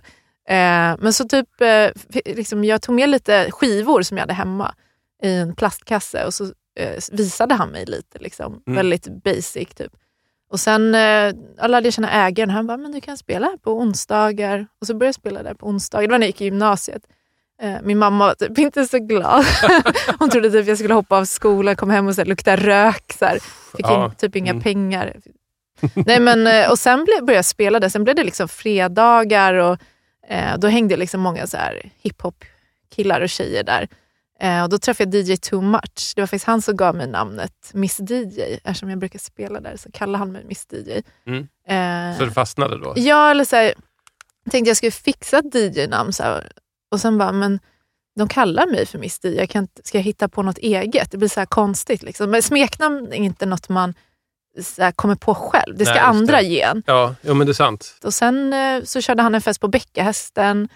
Eh, 0.50 0.96
men 1.00 1.14
så 1.14 1.24
typ, 1.24 1.62
eh, 1.62 1.90
liksom, 2.36 2.64
jag 2.64 2.82
tog 2.82 2.96
med 2.96 3.10
lite 3.10 3.52
skivor 3.52 4.02
som 4.02 4.18
jag 4.18 4.22
hade 4.22 4.34
hemma 4.34 4.76
i 5.24 5.36
en 5.36 5.56
plastkasse 5.56 6.26
och 6.26 6.34
så 6.34 6.52
eh, 6.76 7.00
visade 7.12 7.56
han 7.56 7.70
mig 7.70 7.86
lite. 7.86 8.20
Liksom. 8.20 8.62
Mm. 8.68 8.76
Väldigt 8.78 9.08
basic. 9.24 9.70
typ. 9.76 9.92
Och 10.50 10.60
sen 10.60 10.96
eh, 10.96 11.02
jag 11.58 11.70
lärde 11.72 11.88
jag 11.88 11.94
känna 11.94 12.12
ägaren. 12.12 12.50
Han 12.50 12.68
bara, 12.68 12.78
men 12.78 12.92
du 12.92 13.02
kan 13.02 13.18
spela 13.18 13.46
här 13.48 13.58
på 13.58 13.72
onsdagar. 13.80 14.68
Och 14.82 14.88
så 14.88 14.94
började 14.94 15.08
jag 15.08 15.16
spela 15.16 15.44
där 15.44 15.54
på 15.54 15.68
onsdagar. 15.68 16.08
Det 16.08 16.12
var 16.12 16.20
när 16.20 16.26
jag 16.26 16.30
gick 16.30 16.42
i 16.42 16.46
gymnasiet. 16.46 17.02
Eh, 17.62 17.76
min 17.84 17.98
mamma 17.98 18.26
var 18.28 18.34
typ 18.34 18.58
inte 18.58 18.86
så 18.88 19.00
glad. 19.00 19.46
Hon 20.20 20.30
trodde 20.30 20.52
typ 20.52 20.68
jag 20.68 20.78
skulle 20.78 20.94
hoppa 20.94 21.18
av 21.18 21.26
skolan, 21.26 21.76
komma 21.76 21.94
hem 21.94 22.08
och 22.08 22.16
så 22.16 22.22
här, 22.22 22.26
lukta 22.26 22.56
rök. 22.56 23.14
Så 23.20 23.26
här. 23.26 23.40
Fick 23.78 23.86
Ja. 23.86 24.06
in, 24.06 24.12
typ 24.16 24.36
inga 24.36 24.52
Mm. 24.52 24.64
pengar. 24.64 25.16
Nej, 25.94 26.20
men, 26.20 26.48
eh, 26.48 26.72
och 26.72 26.80
sen 26.80 27.04
ble, 27.06 27.14
började 27.22 27.34
jag 27.38 27.46
spela 27.46 27.80
där. 27.80 27.90
Sen 27.90 28.04
blev 28.04 28.16
det 28.16 28.24
liksom 28.24 28.48
fredagar 28.48 29.54
och 29.54 29.78
eh, 30.28 30.58
då 30.58 30.68
hängde 30.68 30.98
liksom 30.98 31.22
många 31.22 31.48
så 31.48 31.58
här 31.58 31.90
hiphop-killar 32.02 33.22
och 33.22 33.30
tjejer 33.30 33.64
där. 33.64 33.88
Eh, 34.40 34.64
och 34.64 34.70
då 34.70 34.78
träffade 34.78 35.18
jag 35.18 35.28
DJ 35.30 35.38
Too 35.38 35.62
Much. 35.62 36.14
Det 36.16 36.22
var 36.22 36.28
faktiskt 36.28 36.46
han 36.46 36.62
som 36.62 36.76
gav 36.78 36.96
mig 36.96 37.08
namnet 37.08 37.72
Miss 37.74 38.00
DJ. 38.00 38.42
Eftersom 38.64 38.90
jag 38.90 39.00
brukar 39.00 39.20
spela 39.20 39.60
där 39.60 39.78
så 39.78 39.92
kallar 39.92 40.20
han 40.20 40.32
mig 40.32 40.44
Miss 40.46 40.68
DJ. 40.72 41.02
Mm. 41.28 41.48
Eh, 41.68 42.18
Så 42.20 42.26
det 42.26 42.32
fastnade 42.32 42.80
då? 42.80 42.94
Ja, 42.96 43.32
eller 43.32 43.46
så 43.46 43.56
här, 43.56 43.74
jag 44.44 44.52
tänkte 44.52 44.70
jag 44.70 44.78
skulle 44.78 44.92
fixa 44.92 45.38
ett 45.40 45.56
DJ-namn. 45.56 46.14
Så 46.14 46.24
här, 46.24 46.52
och 46.92 47.02
sen 47.02 47.18
bara, 47.18 47.32
men 47.32 47.60
de 48.18 48.28
kallar 48.28 48.68
mig 48.68 48.86
för 48.86 49.00
Miss 49.00 49.20
DJ. 49.24 49.36
Jag 49.36 49.50
kan, 49.50 49.68
ska 49.84 49.98
jag 49.98 50.04
hitta 50.04 50.28
på 50.30 50.42
något 50.42 50.58
eget? 50.58 51.12
Det 51.12 51.18
blir 51.18 51.30
så 51.30 51.40
här 51.40 51.46
konstigt. 51.48 52.04
Liksom. 52.04 52.32
Men 52.32 52.42
smeknamn 52.44 53.08
är 53.08 53.16
inte 53.16 53.46
något 53.46 53.70
man 53.70 53.94
så 54.62 54.92
kommer 54.96 55.16
på 55.16 55.36
själv. 55.36 55.78
Det 55.78 55.86
ska 55.86 55.94
Nej, 55.94 56.04
andra 56.04 56.38
det. 56.38 56.44
ge 56.44 56.62
en. 56.62 56.84
Ja, 56.86 57.16
jo, 57.22 57.34
men 57.34 57.48
det 57.48 57.52
är 57.52 57.54
sant. 57.54 57.96
Och 58.04 58.14
sen 58.14 58.54
eh, 58.54 58.84
så 58.84 59.02
körde 59.02 59.22
han 59.24 59.36
en 59.36 59.42
fest 59.42 59.62
på 59.62 59.68
Bäckahästen 59.68 60.70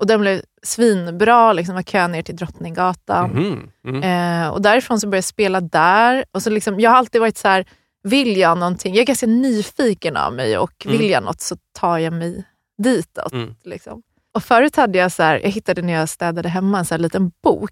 och 0.00 0.06
den 0.06 0.20
blev 0.20 0.42
svinbra. 0.62 1.52
Liksom, 1.52 1.74
var 1.74 1.82
kö 1.82 2.08
ner 2.08 2.22
till 2.22 2.36
Drottninggatan. 2.36 3.30
Mhm. 3.30 3.70
Mm. 3.86 4.02
Eh, 4.42 4.48
och 4.48 4.62
därifrån 4.62 5.00
så 5.00 5.06
började 5.06 5.16
jag 5.16 5.24
spela 5.24 5.60
där. 5.60 6.24
Och 6.32 6.42
så 6.42 6.50
liksom, 6.50 6.80
jag 6.80 6.90
har 6.90 6.98
alltid 6.98 7.20
varit 7.20 7.38
så 7.38 7.48
här, 7.48 7.64
vill 8.02 8.36
jag 8.36 8.58
någonting, 8.58 8.94
jag 8.94 9.02
är 9.02 9.06
ganska 9.06 9.26
nyfiken 9.26 10.16
av 10.16 10.32
mig 10.32 10.58
och 10.58 10.86
Mm. 10.86 10.98
vill 10.98 11.10
jag 11.10 11.22
något 11.22 11.40
så 11.40 11.56
tar 11.78 11.98
jag 11.98 12.12
mig 12.12 12.44
ditåt. 12.82 13.32
Mm. 13.32 13.54
Liksom. 13.64 14.02
Och 14.34 14.42
förut 14.44 14.76
hade 14.76 14.98
jag, 14.98 15.12
så 15.12 15.22
här, 15.22 15.40
jag 15.42 15.50
hittade 15.50 15.82
när 15.82 15.92
jag 15.92 16.08
städade 16.08 16.48
hemma 16.48 16.78
en 16.78 16.84
så 16.84 16.94
här 16.94 16.98
liten 16.98 17.32
bok 17.42 17.70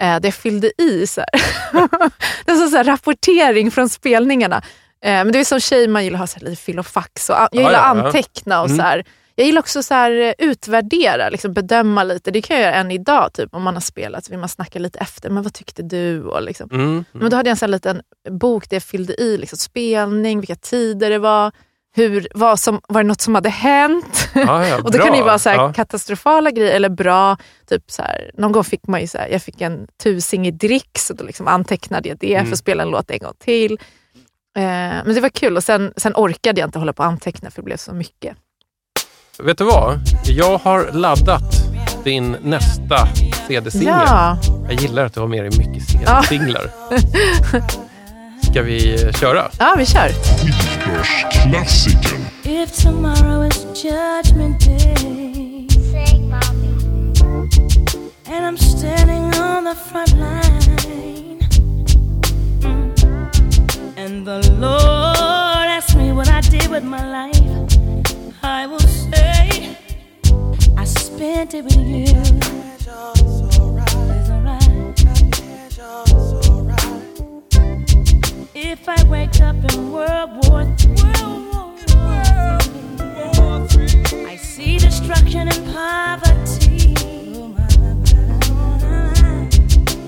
eh, 0.00 0.06
där 0.20 0.24
jag 0.26 0.34
fyllde 0.34 0.82
i 0.82 1.06
så 1.06 1.20
här. 1.20 1.42
det 2.46 2.52
var 2.52 2.66
så, 2.70 2.76
här, 2.76 2.84
rapportering 2.84 3.70
från 3.70 3.88
spelningarna. 3.88 4.56
Eh, 5.04 5.10
men 5.10 5.32
det 5.32 5.38
är 5.38 5.44
som 5.44 5.60
tjej, 5.60 5.88
man 5.88 6.04
gillar 6.04 6.16
att 6.16 6.20
ha 6.20 6.26
så 6.26 6.38
här, 6.40 6.46
lite 6.50 6.62
fill 6.62 6.78
och 6.78 6.86
fax. 6.86 7.30
Och, 7.30 7.36
jag 7.36 7.48
Ja, 7.52 7.58
gillar 7.60 7.72
ja, 7.72 7.78
att 7.90 7.96
ja. 7.98 8.06
anteckna 8.06 8.60
och 8.60 8.66
Mm. 8.66 8.76
så 8.78 8.82
här, 8.82 9.04
jag 9.34 9.46
gillar 9.46 9.60
också 9.60 9.82
så 9.82 9.94
här, 9.94 10.10
eh, 10.10 10.32
utvärdera, 10.38 11.28
liksom 11.28 11.52
bedöma 11.52 12.04
lite. 12.04 12.30
Det 12.30 12.42
kan 12.42 12.56
jag 12.56 12.64
göra 12.64 12.74
än 12.74 12.90
idag, 12.90 13.32
typ, 13.32 13.54
om 13.54 13.62
man 13.62 13.74
har 13.74 13.80
spelat. 13.80 14.24
Så 14.24 14.30
vill 14.30 14.38
man 14.38 14.48
snacka 14.48 14.78
lite 14.78 14.98
efter. 14.98 15.30
Men 15.30 15.42
vad 15.42 15.54
tyckte 15.54 15.82
du? 15.82 16.22
Och 16.24 16.42
liksom. 16.42 16.68
Mm. 16.72 16.84
Mm. 16.90 17.04
Men 17.12 17.30
då 17.30 17.36
hade 17.36 17.48
jag 17.48 17.52
en 17.52 17.56
sån 17.56 17.70
liten 17.70 18.02
bok 18.30 18.70
där 18.70 18.74
jag 18.74 18.82
fyllde 18.82 19.20
i 19.22 19.36
liksom, 19.38 19.58
spelning, 19.58 20.40
vilka 20.40 20.54
tider 20.56 21.10
det 21.10 21.18
var. 21.18 21.52
Hur, 21.94 22.28
vad 22.34 22.60
som, 22.60 22.80
var 22.88 23.02
det 23.02 23.08
något 23.08 23.20
som 23.20 23.34
hade 23.34 23.48
hänt? 23.48 24.28
Ja, 24.34 24.66
ja, 24.68 24.76
och 24.84 24.90
då 24.92 24.98
kan 24.98 25.12
det 25.12 25.22
vara 25.22 25.38
så 25.38 25.48
här 25.48 25.56
Ja. 25.56 25.72
katastrofala 25.72 26.50
grejer 26.50 26.76
eller 26.76 26.88
bra. 26.88 27.36
Typ 27.68 27.90
så 27.90 28.02
här, 28.02 28.30
någon 28.34 28.52
gång 28.52 28.64
fick 28.64 28.86
man 28.86 29.00
ju 29.00 29.06
så 29.06 29.18
här, 29.18 29.28
jag 29.28 29.42
fick 29.42 29.60
en 29.60 29.86
tusing 30.02 30.46
i 30.46 30.50
dricks 30.50 31.10
och 31.10 31.16
då 31.16 31.24
liksom 31.24 31.48
antecknade 31.48 32.08
jag 32.08 32.18
det 32.18 32.34
Mm. 32.34 32.46
för 32.46 32.52
att 32.52 32.58
spela 32.58 32.82
en 32.82 32.90
låt 32.90 33.10
en 33.10 33.18
gång 33.18 33.32
till. 33.38 33.72
Eh, 34.56 34.62
men 35.04 35.14
det 35.14 35.20
var 35.20 35.28
kul 35.28 35.56
och 35.56 35.64
sen, 35.64 35.92
sen 35.96 36.12
orkade 36.16 36.60
jag 36.60 36.68
inte 36.68 36.78
hålla 36.78 36.92
på 36.92 37.02
och 37.02 37.06
anteckna 37.08 37.50
för 37.50 37.62
det 37.62 37.64
blev 37.64 37.76
så 37.76 37.92
mycket. 37.92 38.36
Vet 39.44 39.58
du 39.58 39.64
vad? 39.64 39.98
Jag 40.24 40.58
har 40.58 40.90
laddat 40.92 41.62
din 42.04 42.36
nästa 42.42 43.08
CD-singel. 43.48 43.94
Ja. 44.06 44.36
Jag 44.68 44.80
gillar 44.80 45.04
att 45.04 45.14
du 45.14 45.20
har 45.20 45.28
med 45.28 45.44
dig 45.44 45.50
mycket 45.58 45.82
Ja. 46.06 46.22
CD-singlar. 46.22 46.70
Ska 48.50 48.62
vi 48.62 49.04
eh, 49.06 49.12
köra? 49.12 49.44
Ja, 49.58 49.74
vi 49.78 49.86
kör. 49.86 50.08
Skivbörsklassikern. 50.08 52.20
If 52.44 52.82
tomorrow 52.82 53.46
is 53.46 53.66
judgment 53.84 54.60
day, 54.64 55.66
sing, 55.70 56.30
mommy. 56.30 56.68
And 58.26 58.46
I'm 58.46 58.56
standing 58.58 59.24
on 59.24 59.64
the 59.64 59.74
front 59.90 60.12
line, 60.12 61.38
Mm. 62.62 62.92
and 63.96 64.26
the 64.26 64.40
Lord 64.60 65.68
asks 65.78 65.94
me 65.96 66.12
what 66.12 66.28
I 66.28 66.40
did 66.50 66.70
with 66.70 66.84
my 66.84 67.04
life, 67.04 67.42
I 68.42 68.66
will 68.66 68.78
say 68.80 69.11
It 71.24 71.54
with 71.54 71.76
you. 71.76 72.04
If 78.56 78.88
I 78.88 79.04
wake 79.04 79.40
up 79.40 79.54
in 79.72 79.92
World 79.92 80.30
War 80.48 80.62
III, 80.62 81.06
I 84.26 84.36
see 84.36 84.78
destruction 84.78 85.46
and 85.46 85.64
poverty, 85.72 86.94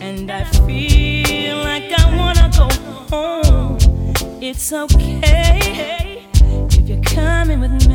and 0.01 0.29
I 0.33 0.43
feel 0.67 1.59
like 1.59 1.93
I 1.97 2.17
wanna 2.17 2.51
go 2.59 2.69
home. 3.09 3.79
It's 4.43 4.73
okay 4.73 6.27
if 6.71 6.89
you're 6.89 7.01
coming 7.03 7.61
with 7.61 7.87
me. 7.89 7.94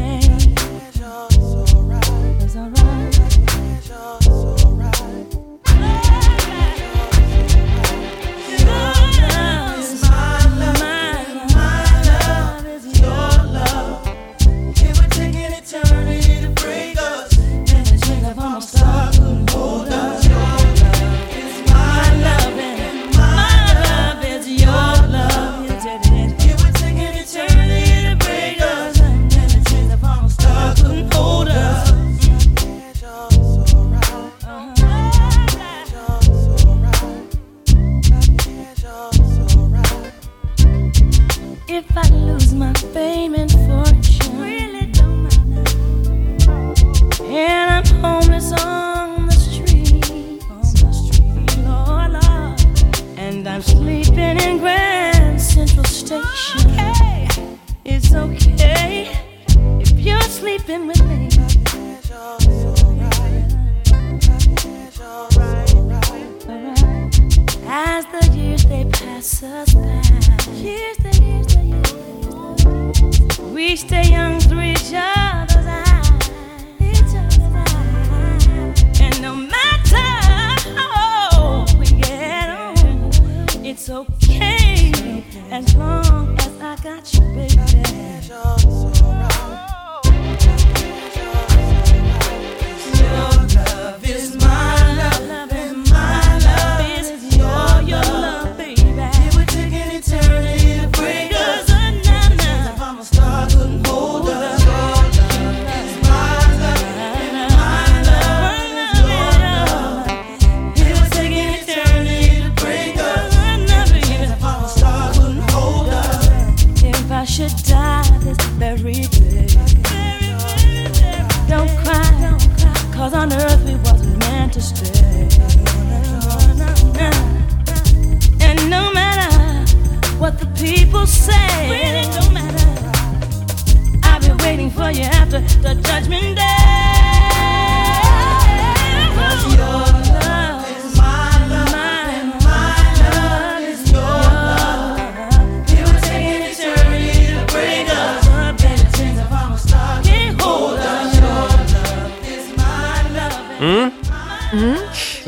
It's 83.79 83.89
okay 83.89 85.23
as 85.51 85.73
long 85.73 86.37
as 86.37 86.61
I 86.61 86.75
got 86.83 87.13
you, 87.13 87.21
baby. 87.33 89.28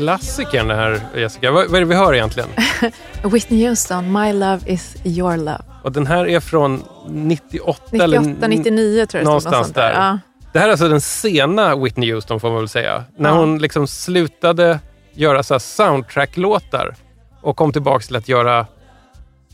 Klassikern 0.02 0.68
det 0.68 0.74
här, 0.74 1.00
Jessica. 1.16 1.50
Vad, 1.50 1.66
vad 1.66 1.76
är 1.76 1.80
det 1.80 1.86
vi 1.86 1.94
hör 1.94 2.14
egentligen? 2.14 2.48
Whitney 3.32 3.68
Houston, 3.68 4.12
My 4.12 4.32
love 4.32 4.60
is 4.66 4.96
your 5.04 5.36
love. 5.36 5.62
Och 5.82 5.92
den 5.92 6.06
här 6.06 6.26
är 6.28 6.40
från 6.40 6.82
98 7.08 7.82
98, 7.92 8.04
eller 8.04 8.48
99 8.48 9.06
tror 9.06 9.20
jag 9.20 9.24
någonstans 9.24 9.70
där. 9.72 9.82
där. 9.82 9.92
Ja. 9.92 10.18
Det 10.52 10.58
här 10.58 10.66
är 10.66 10.70
alltså 10.70 10.88
den 10.88 11.00
sena 11.00 11.76
Whitney 11.76 12.12
Houston 12.12 12.40
får 12.40 12.48
man 12.50 12.58
väl 12.58 12.68
säga. 12.68 13.04
När 13.16 13.30
Ja. 13.30 13.36
hon 13.36 13.58
liksom 13.58 13.86
slutade 13.86 14.78
göra 15.14 15.42
så 15.42 15.58
soundtrack-låtar 15.58 16.94
och 17.40 17.56
kom 17.56 17.72
tillbaka 17.72 18.04
till 18.06 18.16
att 18.16 18.28
göra, 18.28 18.66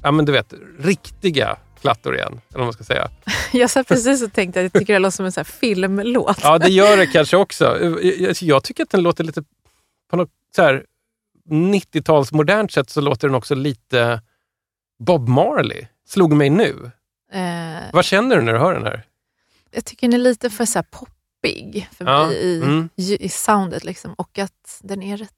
ja 0.02 0.10
men 0.10 0.24
du 0.24 0.32
vet, 0.32 0.54
riktiga 0.80 1.56
plattor 1.82 2.16
igen. 2.16 2.40
Eller 2.48 2.58
vad 2.58 2.66
man 2.66 2.72
ska 2.72 2.84
säga. 2.84 3.08
Jag 3.52 3.70
satt 3.70 3.88
precis 3.88 4.22
och 4.22 4.32
tänkte 4.32 4.60
att 4.60 4.64
jag 4.64 4.72
tycker 4.80 4.92
det 4.92 4.98
låter 4.98 5.16
som 5.16 5.26
en 5.26 5.32
här 5.36 5.44
filmlåt. 5.44 6.38
Ja, 6.42 6.58
det 6.58 6.68
gör 6.68 6.96
det 6.96 7.06
kanske 7.06 7.36
också. 7.36 7.78
Jag 8.40 8.62
tycker 8.64 8.82
att 8.82 8.90
den 8.90 9.02
låter 9.02 9.24
lite, 9.24 9.42
på 10.10 10.16
något 10.16 10.30
så 10.56 10.62
här 10.62 10.84
90-tals 11.50 12.32
modernt 12.32 12.72
sätt 12.72 12.90
så 12.90 13.00
låter 13.00 13.28
den 13.28 13.34
också 13.34 13.54
lite 13.54 14.22
Bob 14.98 15.28
Marley. 15.28 15.86
Slog 16.06 16.32
mig 16.32 16.50
nu. 16.50 16.90
Eh, 17.32 17.82
Vad 17.92 18.04
känner 18.04 18.36
du 18.36 18.42
när 18.42 18.52
du 18.52 18.58
hör 18.58 18.74
den 18.74 18.84
här? 18.84 19.04
jag 19.70 19.84
tycker 19.84 20.08
den 20.08 20.20
är 20.20 20.24
lite 20.24 20.50
för 20.50 20.64
så 20.64 20.82
poppig 20.90 21.88
för 21.92 22.04
Ja, 22.04 22.26
mig 22.26 22.36
i, 22.36 22.62
mm. 22.62 22.88
i, 22.96 23.28
soundet. 23.28 23.84
Liksom. 23.84 24.14
Och 24.14 24.38
att 24.38 24.80
den 24.82 25.02
är 25.02 25.16
rätt 25.16 25.30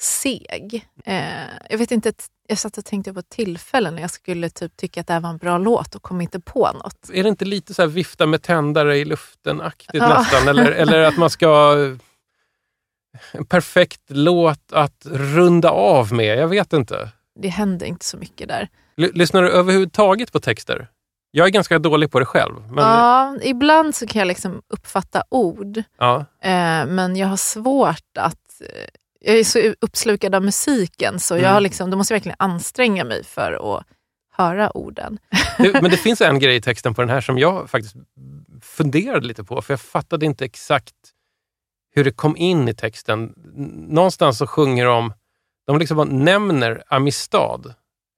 seg. 0.00 0.88
Eh, 1.04 1.44
jag 1.70 1.78
vet 1.78 1.90
inte, 1.90 2.12
jag 2.48 2.58
satt 2.58 2.78
och 2.78 2.84
tänkte 2.84 3.12
på 3.14 3.22
tillfällen 3.22 3.94
när 3.94 4.02
jag 4.02 4.10
skulle 4.10 4.50
typ 4.50 4.76
tycka 4.76 5.00
att 5.00 5.06
det 5.06 5.12
här 5.12 5.20
var 5.20 5.30
en 5.30 5.38
bra 5.38 5.58
låt 5.58 5.94
och 5.94 6.02
kom 6.02 6.20
inte 6.20 6.40
på 6.40 6.72
något. 6.72 7.10
Är 7.12 7.22
det 7.22 7.28
inte 7.28 7.44
lite 7.44 7.74
så 7.74 7.82
här 7.82 7.88
vifta 7.88 8.26
med 8.26 8.42
tändare 8.42 8.96
i 8.96 9.04
luften-aktigt 9.04 9.94
Ja. 10.04 10.18
nästan? 10.18 10.48
Eller, 10.48 10.72
eller 10.72 11.02
att 11.02 11.16
man 11.16 11.30
ska... 11.30 11.76
En 13.32 13.44
perfekt 13.46 14.00
låt 14.08 14.72
att 14.72 15.06
runda 15.10 15.70
av 15.70 16.12
med. 16.12 16.38
Jag 16.38 16.48
vet 16.48 16.72
inte. 16.72 17.10
Det 17.40 17.48
händer 17.48 17.86
inte 17.86 18.04
så 18.04 18.16
mycket 18.16 18.48
där. 18.48 18.68
L- 18.98 19.10
lyssnar 19.14 19.42
du 19.42 19.50
överhuvudtaget 19.50 20.32
på 20.32 20.40
texter? 20.40 20.88
Jag 21.30 21.46
är 21.46 21.50
ganska 21.50 21.78
dålig 21.78 22.10
på 22.10 22.18
det 22.18 22.24
själv. 22.26 22.54
Men, 22.72 22.84
Ja, 22.84 23.36
ibland 23.42 23.94
så 23.94 24.06
kan 24.06 24.18
jag 24.18 24.26
liksom 24.28 24.62
uppfatta 24.68 25.22
ord, 25.28 25.82
ja. 25.98 26.16
eh, 26.42 26.86
men 26.86 27.16
jag 27.16 27.26
har 27.28 27.36
svårt 27.36 28.18
att... 28.18 28.60
Eh, 28.60 28.88
jag 29.20 29.38
är 29.38 29.44
så 29.44 29.74
uppslukad 29.80 30.34
av 30.34 30.42
musiken 30.44 31.20
så 31.20 31.34
jag 31.34 31.40
Mm. 31.40 31.52
har 31.52 31.60
liksom, 31.60 31.90
då 31.90 31.96
måste 31.96 32.14
jag 32.14 32.16
verkligen 32.16 32.36
anstränga 32.38 33.04
mig 33.04 33.24
för 33.24 33.76
att 33.76 33.84
höra 34.32 34.76
orden. 34.76 35.18
Det, 35.58 35.72
men 35.82 35.90
det 35.90 35.96
finns 35.96 36.20
en 36.20 36.38
grej 36.38 36.56
i 36.56 36.60
texten 36.60 36.94
på 36.94 37.02
den 37.02 37.08
här 37.10 37.20
som 37.20 37.38
jag 37.38 37.70
faktiskt 37.70 37.96
funderade 38.62 39.26
lite 39.26 39.44
på, 39.44 39.62
för 39.62 39.72
jag 39.72 39.80
fattade 39.80 40.26
inte 40.26 40.44
exakt 40.44 40.94
hur 41.96 42.04
det 42.04 42.12
kom 42.12 42.36
in 42.36 42.68
i 42.68 42.74
texten. 42.74 43.34
Någonstans 43.88 44.38
så 44.38 44.46
sjunger 44.46 44.84
de, 44.86 45.12
de 45.66 45.78
liksom 45.78 46.08
nämner 46.08 46.82
Amistad, 46.88 47.60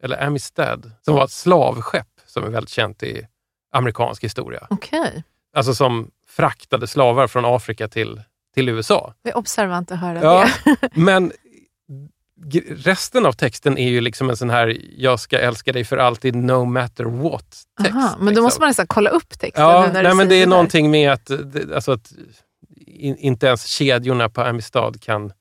eller 0.02 0.24
Amistad, 0.26 0.78
som 1.02 1.14
var 1.14 1.24
ett 1.24 1.30
slavskepp 1.30 2.06
som 2.26 2.44
är 2.44 2.48
väldigt 2.48 2.70
känt 2.70 3.02
i 3.02 3.26
amerikansk 3.72 4.24
historia. 4.24 4.66
Okej, 4.70 5.22
Alltså 5.56 5.74
som 5.74 6.10
fraktade 6.28 6.86
slavar 6.86 7.26
från 7.26 7.44
Afrika 7.44 7.88
till, 7.88 8.22
till 8.54 8.68
USA. 8.68 9.14
det 9.22 9.30
är 9.30 9.36
observant 9.36 9.92
att 9.92 9.98
höra 10.00 10.22
Ja, 10.22 10.48
det. 10.64 10.88
men 10.94 11.32
resten 12.70 13.26
av 13.26 13.32
texten 13.32 13.78
är 13.78 13.88
ju 13.88 14.00
liksom 14.00 14.30
en 14.30 14.36
sån 14.36 14.50
här 14.50 14.76
jag 14.96 15.20
ska 15.20 15.38
älska 15.38 15.72
dig 15.72 15.84
för 15.84 15.96
alltid 15.96 16.34
no 16.34 16.64
matter 16.64 17.04
what 17.04 17.44
text. 17.82 17.96
Aha, 17.96 18.14
men 18.16 18.24
då 18.24 18.30
liksom. 18.30 18.44
måste 18.44 18.60
man 18.60 18.68
nästan 18.68 18.86
kolla 18.86 19.10
upp 19.10 19.38
texten. 19.38 19.64
Ja, 19.64 19.90
nej, 19.92 20.14
men 20.14 20.28
det 20.28 20.34
är 20.42 20.46
någonting 20.46 20.90
med 20.90 21.12
att, 21.12 21.30
alltså 21.74 21.92
att 21.92 22.12
in, 22.98 23.16
inte 23.16 23.46
ens 23.46 23.66
kedjorna 23.66 24.28
på 24.28 24.40
Amistad 24.40 24.92
kan, 25.00 25.32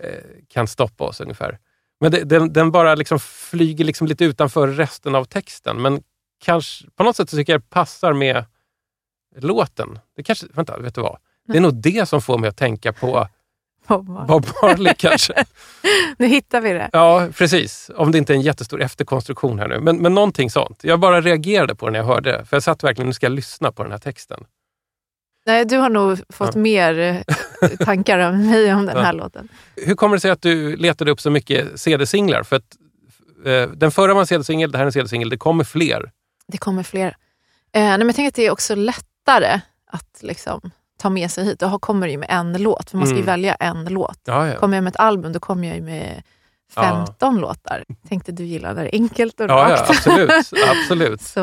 eh, 0.00 0.20
kan 0.48 0.66
stoppa 0.66 1.04
oss 1.04 1.20
ungefär. 1.20 1.58
Men 2.00 2.12
det, 2.12 2.24
den, 2.24 2.52
den 2.52 2.70
bara 2.70 2.94
liksom 2.94 3.18
flyger 3.20 3.84
liksom 3.84 4.06
lite 4.06 4.24
utanför 4.24 4.68
resten 4.68 5.14
av 5.14 5.24
texten. 5.24 5.82
Men 5.82 6.02
kanske, 6.44 6.86
på 6.96 7.02
något 7.02 7.16
sätt 7.16 7.30
tycker 7.30 7.52
jag 7.52 7.60
det 7.60 7.70
passar 7.70 8.12
med 8.12 8.44
låten. 9.36 9.98
Det 10.16 10.22
kanske, 10.22 10.46
vänta, 10.52 10.78
vet 10.78 10.94
du 10.94 11.00
vad? 11.00 11.18
Det 11.48 11.56
är 11.56 11.60
nog 11.60 11.74
det 11.74 12.08
som 12.08 12.22
får 12.22 12.38
mig 12.38 12.48
att 12.48 12.56
tänka 12.56 12.92
på 12.92 13.28
Bob 13.86 14.08
Marley. 14.08 14.26
Bob 14.26 14.46
Marley 14.62 14.94
kanske. 14.94 15.44
nu 16.18 16.26
hittar 16.26 16.60
vi 16.60 16.72
det. 16.72 16.90
Ja, 16.92 17.28
precis. 17.34 17.90
Om 17.96 18.12
det 18.12 18.18
inte 18.18 18.32
är 18.32 18.34
en 18.34 18.40
jättestor 18.42 18.82
efterkonstruktion 18.82 19.58
här 19.58 19.68
nu. 19.68 19.80
Men, 19.80 19.96
men 19.96 20.14
någonting 20.14 20.50
sånt. 20.50 20.84
Jag 20.84 21.00
bara 21.00 21.20
reagerade 21.20 21.74
på 21.74 21.86
det 21.86 21.92
när 21.92 21.98
jag 21.98 22.06
hörde 22.06 22.32
det. 22.32 22.44
För 22.44 22.56
jag 22.56 22.62
satt 22.62 22.84
verkligen, 22.84 23.06
nu 23.06 23.12
ska 23.12 23.26
jag 23.26 23.32
lyssna 23.32 23.72
på 23.72 23.82
den 23.82 23.92
här 23.92 23.98
texten. 23.98 24.44
Nej, 25.46 25.64
du 25.64 25.76
har 25.76 25.88
nog 25.90 26.18
fått 26.28 26.54
Ja. 26.54 26.60
mer 26.60 26.98
eh, 26.98 27.68
tankar 27.84 28.18
än 28.18 28.50
mig 28.50 28.74
om 28.74 28.86
den 28.86 28.96
Ja. 28.96 29.02
här 29.02 29.12
låten. 29.12 29.48
Hur 29.76 29.94
kommer 29.94 30.16
det 30.16 30.20
sig 30.20 30.30
att 30.30 30.42
du 30.42 30.76
letade 30.76 31.10
upp 31.10 31.20
så 31.20 31.30
mycket 31.30 31.80
CD-singlar? 31.80 32.42
För 32.42 32.56
att 32.56 32.76
eh, 33.46 33.70
den 33.76 33.90
förra 33.90 34.14
var 34.14 34.20
en 34.20 34.26
CD-singel, 34.26 34.72
det 34.72 34.78
här 34.78 34.84
är 34.84 34.86
en 34.86 34.92
CD-singel. 34.92 35.28
Det 35.30 35.36
kommer 35.36 35.64
fler. 35.64 36.10
Det 36.48 36.58
kommer 36.58 36.82
fler. 36.82 37.06
Eh, 37.72 37.82
nej, 37.82 37.98
men 37.98 38.06
jag 38.06 38.16
tänker 38.16 38.28
att 38.28 38.34
det 38.34 38.46
är 38.46 38.50
också 38.50 38.74
lättare 38.74 39.60
att 39.90 40.18
liksom, 40.22 40.70
ta 40.98 41.10
med 41.10 41.30
sig 41.30 41.44
hit. 41.44 41.58
Då 41.60 41.78
kommer 41.78 42.08
ju 42.08 42.18
med 42.18 42.28
en 42.30 42.52
låt, 42.62 42.90
för 42.90 42.96
man 42.98 43.06
ska 43.06 43.16
ju 43.16 43.22
Mm. 43.22 43.26
välja 43.32 43.54
en 43.54 43.84
låt. 43.84 44.20
Ja, 44.24 44.48
ja. 44.48 44.56
Kommer 44.58 44.76
jag 44.76 44.84
med 44.84 44.90
ett 44.90 45.00
album, 45.00 45.32
då 45.32 45.40
kommer 45.40 45.68
jag 45.68 45.76
ju 45.76 45.82
med 45.82 46.22
15 46.74 47.38
låtar. 47.38 47.84
Tänkte 48.08 48.32
du 48.32 48.44
gillar 48.44 48.74
när 48.74 48.82
det 48.84 48.90
enkelt 48.92 49.40
och 49.40 49.46
Ja, 49.50 49.68
ja, 49.70 49.74
rakt. 49.76 49.90
absolut. 49.90 50.30
absolut. 50.70 51.22
Så, 51.22 51.40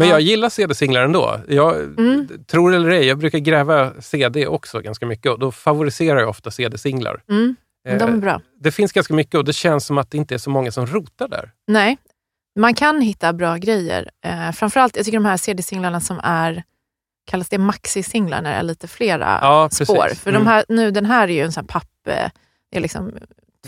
Men 0.00 0.08
ja. 0.08 0.14
jag 0.14 0.20
gillar 0.20 0.48
CD-singlar 0.48 1.02
ändå. 1.02 1.40
Jag, 1.48 1.76
Mm. 1.76 2.28
Tror 2.46 2.74
eller 2.74 2.88
ej, 2.90 3.06
jag 3.06 3.18
brukar 3.18 3.38
gräva 3.38 3.92
CD 4.00 4.46
också 4.46 4.80
ganska 4.80 5.06
mycket 5.06 5.32
och 5.32 5.38
då 5.38 5.52
favoriserar 5.52 6.20
jag 6.20 6.28
ofta 6.28 6.50
CD-singlar. 6.50 7.22
mm, 7.30 7.56
de 7.84 7.90
är 7.90 8.08
Eh, 8.08 8.16
bra. 8.16 8.40
Det 8.60 8.70
finns 8.70 8.92
ganska 8.92 9.14
mycket 9.14 9.34
och 9.34 9.44
det 9.44 9.52
känns 9.52 9.86
som 9.86 9.98
att 9.98 10.10
det 10.10 10.16
inte 10.16 10.34
är 10.34 10.38
så 10.38 10.50
många 10.50 10.72
som 10.72 10.86
rotar 10.86 11.28
där. 11.28 11.50
Nej, 11.66 11.98
man 12.58 12.74
kan 12.74 13.00
hitta 13.00 13.32
bra 13.32 13.56
grejer. 13.56 14.10
Eh, 14.24 14.52
framförallt, 14.52 14.96
jag 14.96 15.04
tycker 15.04 15.18
de 15.18 15.24
här 15.24 15.36
CD-singlarna 15.36 16.00
som 16.00 16.20
är, 16.22 16.62
kallas 17.30 17.48
det 17.48 17.58
maxi-singlar 17.58 18.42
när 18.42 18.50
det 18.52 18.56
är 18.58 18.62
lite 18.62 18.88
flera 18.88 19.38
Ja, 19.42 19.68
precis. 19.70 19.88
spår. 19.88 20.08
För 20.14 20.30
Mm. 20.30 20.44
de 20.44 20.50
här, 20.50 20.64
nu, 20.68 20.90
den 20.90 21.06
här 21.06 21.28
är 21.28 21.32
ju 21.32 21.40
en 21.40 21.52
sån 21.52 21.66
papp, 21.66 22.06
eh, 22.08 22.30
det 22.70 22.76
är 22.76 22.80
liksom 22.80 23.12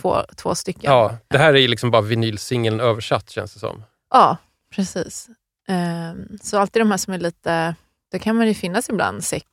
två, 0.01 0.17
två 0.37 0.55
stycken. 0.55 0.93
Ja, 0.93 1.17
det 1.29 1.39
här 1.39 1.55
är 1.55 1.59
ju 1.59 1.69
liksom 1.69 1.91
bara 1.91 2.03
vinylsingeln 2.03 2.81
översatt 2.81 3.31
känns 3.31 3.55
det 3.55 3.61
som. 3.61 3.83
Ja, 4.11 4.37
precis. 4.75 5.29
Ehm, 5.69 6.39
så 6.43 6.59
alltid 6.59 6.81
de 6.83 6.91
här 6.91 6.99
som 6.99 7.15
är 7.15 7.19
lite, 7.19 7.75
då 8.13 8.19
kan 8.19 8.37
man 8.37 8.47
ju 8.47 8.55
finnas 8.55 8.89
ibland 8.89 9.25
sex 9.25 9.49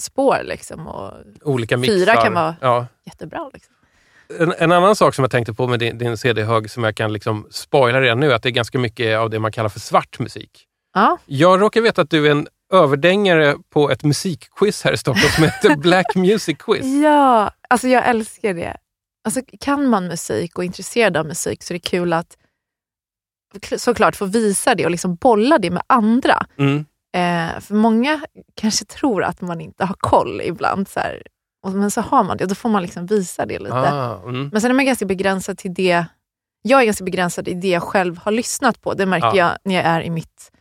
spår 0.00 0.40
liksom 0.44 0.86
och 0.86 1.12
Olika 1.42 1.76
mixar. 1.76 1.94
fyra 1.94 2.16
kan 2.22 2.34
vara 2.34 2.54
Ja. 2.60 2.86
jättebra. 3.06 3.50
Liksom. 3.52 3.74
En, 4.38 4.52
en 4.58 4.72
annan 4.72 4.96
sak 4.96 5.14
som 5.14 5.22
jag 5.22 5.30
tänkte 5.30 5.54
på 5.54 5.66
med 5.66 5.78
din, 5.78 5.98
din 5.98 6.16
CD-hög 6.16 6.70
som 6.70 6.84
jag 6.84 6.96
kan 6.96 7.12
liksom 7.12 7.46
spoila 7.50 8.00
redan 8.00 8.20
nu, 8.20 8.32
att 8.32 8.42
det 8.42 8.48
är 8.48 8.50
ganska 8.50 8.78
mycket 8.78 9.18
av 9.18 9.30
det 9.30 9.38
man 9.38 9.52
kallar 9.52 9.68
för 9.68 9.80
svart 9.80 10.18
musik. 10.18 10.66
Ja, 10.94 11.18
Jag 11.26 11.60
råkar 11.60 11.80
veta 11.80 12.02
att 12.02 12.10
du 12.10 12.26
är 12.26 12.30
en 12.30 12.46
överdängare 12.72 13.56
på 13.70 13.90
ett 13.90 14.02
musikquiz 14.04 14.82
här 14.84 14.92
i 14.92 14.96
Stockholm 14.96 15.28
som 15.34 15.44
heter 15.44 15.76
Black 15.82 16.14
Music 16.14 16.56
Quiz. 16.58 17.02
ja 17.02 17.50
alltså 17.68 17.88
jag 17.88 18.08
älskar 18.08 18.54
det. 18.54 18.76
Alltså, 19.24 19.40
kan 19.60 19.86
man 19.88 20.06
musik 20.08 20.58
och 20.58 20.64
är 20.64 20.66
intresserad 20.66 21.16
av 21.16 21.26
musik 21.26 21.62
så 21.62 21.72
är 21.72 21.74
det 21.74 21.88
kul 21.88 22.12
att 22.12 22.36
såklart 23.76 24.16
få 24.16 24.24
visa 24.24 24.74
det 24.74 24.84
och 24.84 24.90
liksom 24.90 25.14
bolla 25.14 25.58
det 25.58 25.70
med 25.70 25.82
andra. 25.86 26.46
Mm. 26.58 26.84
Eh, 27.16 27.60
för 27.60 27.74
många 27.74 28.20
kanske 28.54 28.84
tror 28.84 29.24
att 29.24 29.40
man 29.40 29.60
inte 29.60 29.84
har 29.84 29.94
koll 29.98 30.40
ibland. 30.44 30.88
Så 30.88 31.00
här, 31.00 31.22
men 31.66 31.90
så 31.90 32.00
har 32.00 32.24
man 32.24 32.36
det 32.36 32.44
och 32.44 32.48
då 32.48 32.54
får 32.54 32.68
man 32.68 32.82
liksom 32.82 33.06
visa 33.06 33.46
det 33.46 33.58
lite. 33.58 33.74
Ah, 33.74 34.22
mm. 34.24 34.48
Men 34.52 34.60
sen 34.60 34.70
är 34.70 34.74
man 34.74 34.84
ganska 34.86 35.06
begränsad 35.06 35.58
till 35.58 35.74
det. 35.74 36.04
Jag 36.62 36.80
är 36.80 36.84
ganska 36.84 37.04
begränsad 37.04 37.48
i 37.48 37.54
det 37.54 37.68
jag 37.68 37.82
själv 37.82 38.18
har 38.18 38.32
lyssnat 38.32 38.82
på. 38.82 38.94
Det 38.94 39.06
märker 39.06 39.26
Ja. 39.26 39.36
jag 39.36 39.50
när 39.64 39.74
jag 39.74 39.84
är 39.84 40.00
i 40.02 40.10
mitt 40.10 40.52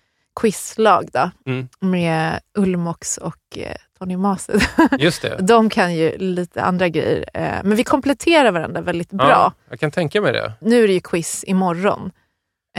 quizlag 0.41 1.09
då, 1.13 1.29
Mm. 1.45 1.67
med 1.79 2.39
Ulmox 2.57 3.17
och 3.17 3.57
eh, 3.57 3.75
Tony 3.99 4.17
Maset. 4.17 4.69
Just 4.99 5.21
det. 5.21 5.37
De 5.41 5.69
kan 5.69 5.95
ju 5.95 6.17
lite 6.17 6.63
andra 6.63 6.89
grejer. 6.89 7.25
Eh, 7.33 7.63
men 7.63 7.75
vi 7.77 7.83
kompletterar 7.83 8.51
varandra 8.51 8.81
väldigt 8.81 9.09
bra. 9.11 9.29
Ja, 9.29 9.53
jag 9.69 9.79
kan 9.79 9.91
tänka 9.91 10.21
mig 10.21 10.33
det. 10.33 10.53
Nu 10.61 10.83
är 10.83 10.87
det 10.87 10.93
ju 10.93 10.99
quiz 11.01 11.43
imorgon. 11.47 12.11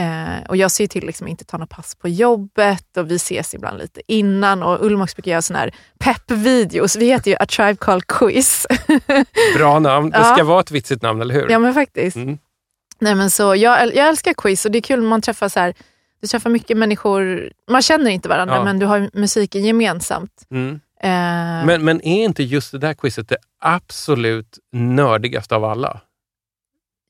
Eh, 0.00 0.48
och 0.48 0.56
jag 0.56 0.70
ser 0.70 0.86
till 0.86 1.06
liksom 1.06 1.28
inte 1.28 1.44
ta 1.44 1.56
något 1.58 1.68
pass 1.70 1.94
på 1.94 2.08
jobbet 2.08 2.96
och 2.96 3.10
vi 3.10 3.14
ses 3.16 3.54
ibland 3.54 3.78
lite 3.78 4.00
innan. 4.06 4.62
Och 4.62 4.86
Ulmox 4.86 5.16
brukar 5.16 5.30
göra 5.30 5.42
såna 5.42 5.58
här 5.58 5.74
pepp-videos. 5.98 6.96
Vi 6.96 7.06
heter 7.06 7.30
ju 7.30 7.36
A 7.40 7.46
Tribe 7.46 7.76
Called 7.76 8.06
Quiz. 8.06 8.66
Bra 9.56 9.78
namn. 9.78 10.10
Det 10.10 10.18
Ja. 10.18 10.24
ska 10.24 10.44
vara 10.44 10.60
ett 10.60 10.70
vitsigt 10.70 11.02
namn, 11.02 11.20
eller 11.20 11.34
hur? 11.34 11.50
ja 11.50 11.58
men 11.58 11.74
faktiskt. 11.74 12.16
Mm. 12.16 12.38
Nej, 12.98 13.14
men 13.14 13.30
så 13.30 13.42
jag, 13.56 13.94
jag 13.94 14.08
älskar 14.08 14.32
quiz 14.34 14.64
och 14.64 14.70
det 14.70 14.78
är 14.78 14.82
kul 14.82 15.00
när 15.00 15.08
man 15.08 15.20
träffar 15.22 15.48
så 15.48 15.60
här, 15.60 15.74
du 16.20 16.26
träffar 16.28 16.50
mycket 16.50 16.76
människor, 16.76 17.50
man 17.70 17.82
känner 17.82 18.10
inte 18.10 18.28
varandra 18.28 18.54
Ja. 18.56 18.64
men 18.64 18.78
du 18.78 18.86
har 18.86 19.10
musiken 19.12 19.64
gemensamt. 19.64 20.46
Mm. 20.50 20.80
Eh, 21.02 21.66
Men, 21.66 21.84
men 21.84 22.00
är 22.04 22.24
inte 22.24 22.42
just 22.42 22.72
det 22.72 22.78
där 22.78 22.94
quizet 22.94 23.28
det 23.28 23.36
absolut 23.60 24.58
nördigaste 24.72 25.56
av 25.56 25.64
alla? 25.64 26.00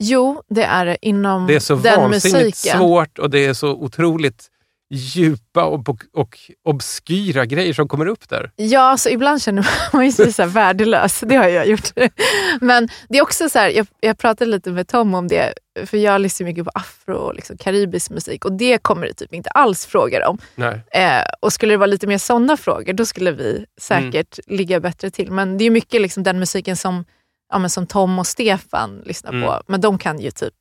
Jo, 0.01 0.43
det 0.49 0.65
är 0.65 0.87
det 0.87 0.97
inom 1.03 1.47
Det 1.47 1.55
är 1.55 1.61
så 1.61 1.75
den 1.75 2.01
vansinnigt 2.01 2.47
musiken. 2.47 2.79
svårt 2.79 3.19
och 3.19 3.31
det 3.31 3.47
är 3.47 3.55
så 3.55 3.71
otroligt 3.71 4.51
djupa 4.91 5.65
och, 5.65 5.89
och, 6.13 6.39
obskyra 6.65 7.47
grejer 7.47 7.73
som 7.73 7.89
kommer 7.89 8.07
upp 8.07 8.29
där. 8.29 8.51
Ja, 8.57 8.81
alltså 8.81 9.11
ibland 9.11 9.43
känner 9.43 9.69
man 9.97 10.13
sig 10.13 10.33
så 10.33 10.47
värdelös. 10.47 11.21
Det 11.27 11.35
har 11.35 11.49
jag 11.49 11.67
gjort. 11.67 11.91
Men 12.61 12.89
det 13.09 13.19
är 13.19 13.23
också 13.23 13.49
så 13.49 13.59
här, 13.59 13.69
jag, 13.69 13.87
jag 14.01 14.19
pratade 14.19 14.51
lite 14.51 14.71
med 14.71 14.89
Tom 14.89 15.15
om 15.15 15.29
det, 15.29 15.53
för 15.87 15.99
jag 15.99 16.21
lyssnar 16.21 16.45
mycket 16.45 16.65
på 16.65 16.71
afro 16.75 17.15
och 17.15 17.35
liksom 17.35 17.57
karibisk 17.57 18.11
musik 18.11 18.45
och 18.45 18.53
det 18.53 18.79
kommer 18.79 19.07
det 19.07 19.15
typ 19.15 19.35
inte 19.35 19.51
alls 19.51 19.87
frågor 19.87 20.27
om. 20.27 20.39
Nej. 20.55 20.81
Eh, 20.93 21.25
och 21.41 21.53
skulle 21.53 21.73
det 21.73 21.79
vara 21.79 21.87
lite 21.87 22.07
mer 22.07 22.19
sådana 22.19 22.57
frågor, 22.57 22.93
då 22.93 23.07
skulle 23.07 23.33
vi 23.33 23.67
säkert 23.81 24.39
ligga 24.47 24.81
bättre 24.81 25.11
till. 25.11 25.31
Men 25.31 25.59
det 25.59 25.65
är 25.65 25.71
mycket 25.71 26.01
liksom 26.01 26.23
den 26.23 26.39
musiken 26.39 26.77
som, 26.77 27.05
ja, 27.51 27.59
men 27.59 27.71
som 27.71 27.87
Tom 27.87 28.19
och 28.19 28.27
Stefan 28.27 29.03
lyssnar 29.05 29.33
Mm. 29.33 29.45
på. 29.49 29.63
Men 29.67 29.81
de 29.81 29.99
kan 29.99 30.21
ju 30.21 30.31
typ 30.31 30.55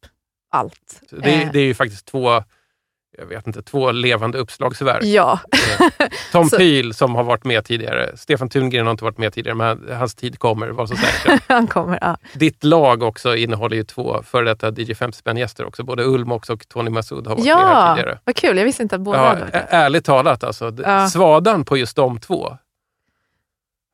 allt. 0.51 1.01
Det, 1.11 1.31
Eh, 1.41 1.49
det 1.53 1.59
är 1.59 1.63
ju 1.63 1.73
faktiskt 1.73 2.05
två, 2.05 2.43
jag 3.17 3.25
vet 3.25 3.47
inte, 3.47 3.61
två 3.61 3.91
levande 3.91 4.37
uppslagsverk. 4.37 5.03
Ja. 5.03 5.39
Tom 6.31 6.45
Så- 6.49 6.57
Pyl 6.57 6.93
som 6.93 7.15
har 7.15 7.23
varit 7.23 7.43
med 7.45 7.65
tidigare. 7.65 8.17
Stefan 8.17 8.49
Tungren 8.49 8.85
har 8.85 8.91
inte 8.91 9.03
varit 9.03 9.17
med 9.17 9.33
tidigare, 9.33 9.55
men 9.55 9.87
hans 9.97 10.15
tid 10.15 10.39
kommer, 10.39 10.67
var 10.67 10.85
så 10.85 10.95
säker. 10.95 11.39
Han 11.53 11.67
kommer, 11.67 11.97
ja. 12.01 12.17
Ditt 12.33 12.63
lag 12.63 13.03
också 13.03 13.35
innehåller 13.35 13.75
ju 13.75 13.83
två 13.83 14.23
före 14.23 14.45
detta 14.45 14.69
DJ 14.81 14.93
50 14.95 15.17
spänn-gäster 15.17 15.65
också. 15.65 15.83
Både 15.83 16.03
Ulmox 16.03 16.49
och 16.49 16.67
Tony 16.67 16.89
Massoud 16.89 17.27
har 17.27 17.35
varit 17.35 17.45
med 17.45 17.55
här 17.55 17.85
Ja, 17.87 17.95
tidigare. 17.95 18.19
vad 18.23 18.35
kul. 18.35 18.57
Jag 18.57 18.65
visste 18.65 18.83
inte 18.83 18.95
att 18.95 19.01
båda 19.01 19.17
Ja, 19.17 19.25
hade 19.27 19.39
varit 19.41 19.53
ärligt 19.69 20.05
talat 20.05 20.43
alltså. 20.43 20.73
Ja. 20.83 21.07
Svadan 21.09 21.65
på 21.65 21.77
just 21.77 21.95
de 21.95 22.19
två. 22.19 22.57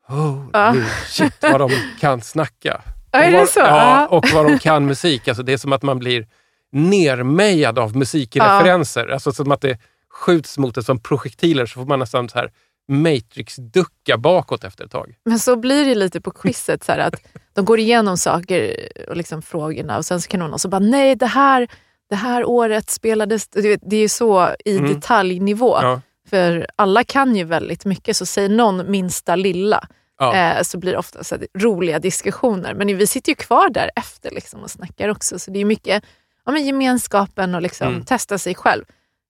Holy 0.07 0.49
Ja. 0.53 0.75
shit 1.07 1.33
vad 1.41 1.59
de 1.61 1.69
kan 1.99 2.21
snacka. 2.21 2.81
Ja, 3.11 3.19
är 3.19 3.25
Och 3.27 3.31
det 3.31 3.37
vad- 3.39 3.49
så? 3.49 3.59
Ja, 3.59 4.07
och 4.07 4.25
vad 4.33 4.45
de 4.45 4.59
kan 4.59 4.85
musik. 4.85 5.27
Alltså, 5.27 5.43
det 5.43 5.53
är 5.53 5.57
som 5.57 5.73
att 5.73 5.83
man 5.83 5.99
blir 5.99 6.27
nermejad 6.71 7.79
av 7.79 7.95
musikreferenser. 7.97 9.07
Alltså 9.07 9.31
som 9.31 9.51
att 9.51 9.61
det 9.61 9.77
skjuts 10.09 10.57
mot 10.57 10.77
en 10.77 10.83
som 10.83 10.99
projektiler 10.99 11.65
så 11.65 11.73
får 11.79 11.85
man 11.85 11.99
nästan 11.99 12.29
så 12.29 12.37
här 12.37 12.49
Matrix-ducka 12.91 14.17
bakåt 14.17 14.63
efter 14.63 14.85
ett 14.85 14.91
tag. 14.91 15.15
Men 15.25 15.39
så 15.39 15.55
blir 15.55 15.85
det 15.85 15.95
lite 15.95 16.21
på 16.21 16.31
quizet, 16.31 16.83
så 16.83 16.91
här 16.91 16.99
att 16.99 17.15
de 17.53 17.65
går 17.65 17.79
igenom 17.79 18.17
saker 18.17 18.75
och 19.09 19.15
liksom 19.17 19.41
frågorna 19.41 19.97
och 19.97 20.05
sen 20.05 20.21
så 20.21 20.27
kan 20.27 20.39
någon 20.39 20.53
också 20.53 20.67
bara, 20.69 20.79
nej 20.79 21.15
det 21.15 21.25
här, 21.25 21.67
det 22.09 22.15
här 22.15 22.45
året 22.45 22.89
spelades... 22.89 23.47
Du 23.47 23.61
vet, 23.61 23.79
Det 23.83 23.95
är 23.95 23.99
ju 24.01 24.09
så 24.09 24.49
i 24.65 24.77
Mm. 24.77 24.93
detaljnivå. 24.93 25.77
Ja. 25.81 26.01
För 26.29 26.67
alla 26.75 27.03
kan 27.03 27.35
ju 27.35 27.43
väldigt 27.43 27.85
mycket, 27.85 28.17
så 28.17 28.25
säger 28.25 28.49
någon 28.49 28.91
minsta 28.91 29.35
lilla 29.35 29.87
Ja. 30.19 30.35
eh, 30.35 30.61
så 30.63 30.77
blir 30.77 30.91
det 30.91 30.97
ofta 30.97 31.23
så 31.23 31.35
roliga 31.57 31.99
diskussioner. 31.99 32.73
Men 32.73 32.97
vi 32.97 33.07
sitter 33.07 33.31
ju 33.31 33.35
kvar 33.35 33.69
där 33.69 33.91
efter 33.95 34.31
liksom, 34.31 34.59
och 34.63 34.71
snackar 34.71 35.09
också, 35.09 35.39
så 35.39 35.51
det 35.51 35.59
är 35.59 35.65
mycket 35.65 36.03
ja, 36.45 36.51
men 36.51 36.65
gemenskapen 36.65 37.55
och 37.55 37.61
liksom 37.61 37.87
Mm. 37.87 38.05
testa 38.05 38.37
sig 38.37 38.55
själv. 38.55 38.83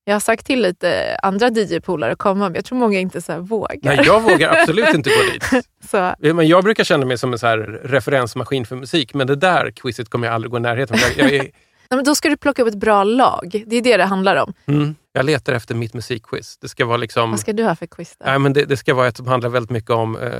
Jag 0.08 0.16
har 0.16 0.20
sagt 0.20 0.46
till 0.46 0.62
lite 0.62 1.18
andra 1.24 1.48
DJ-polare 1.50 2.12
att 2.12 2.18
komma, 2.18 2.44
men 2.46 2.56
jag 2.56 2.66
tror 2.66 2.78
många 2.78 3.00
inte 3.00 3.22
så 3.22 3.40
vågar. 3.40 3.78
Nej, 3.82 4.02
jag 4.06 4.22
vågar 4.22 4.56
absolut 4.62 4.94
inte 4.94 5.10
gå 5.10 5.16
dit. 5.34 5.66
Så, 5.92 6.16
Men 6.20 6.48
jag 6.48 6.64
brukar 6.64 6.84
känna 6.84 7.06
mig 7.06 7.18
som 7.18 7.34
en 7.34 7.40
så 7.40 7.48
referensmaskin 7.84 8.66
för 8.66 8.76
musik, 8.76 9.14
men 9.14 9.28
det 9.28 9.36
där 9.36 9.72
quizet 9.72 10.10
kommer 10.10 10.28
jag 10.28 10.34
aldrig 10.36 10.52
gå 10.52 10.58
i 10.58 10.60
närheten 10.60 10.96
av. 10.96 11.02
Jag, 11.18 11.28
jag, 11.28 11.36
är- 11.36 11.42
Nej, 11.90 11.98
men 11.98 12.04
då 12.04 12.16
ska 12.16 12.30
du 12.30 12.38
plogga 12.38 12.64
upp 12.64 12.70
ett 12.70 12.76
bra 12.80 13.04
lag. 13.04 13.64
Det 13.68 13.76
är 13.76 13.82
det 13.82 13.98
det 13.98 14.04
handlar 14.04 14.36
om. 14.36 14.54
mm, 14.68 14.96
jag 15.16 15.26
letar 15.26 15.54
efter 15.54 15.76
mitt 15.76 15.94
musikquiz. 15.94 16.58
Det 16.58 16.68
ska 16.68 16.86
vara 16.86 16.98
liksom... 16.98 17.32
Vad 17.32 17.40
ska 17.40 17.54
du 17.54 17.64
ha 17.64 17.76
för 17.76 17.86
quiz 17.86 18.16
då? 18.20 18.26
Nej, 18.26 18.40
men 18.40 18.54
det, 18.54 18.66
det 18.66 18.78
ska 18.78 18.94
vara 18.94 19.08
ett 19.08 19.18
som 19.18 19.28
handlar 19.28 19.50
väldigt 19.50 19.72
mycket 19.72 19.90
om 19.90 20.18
eh, 20.18 20.32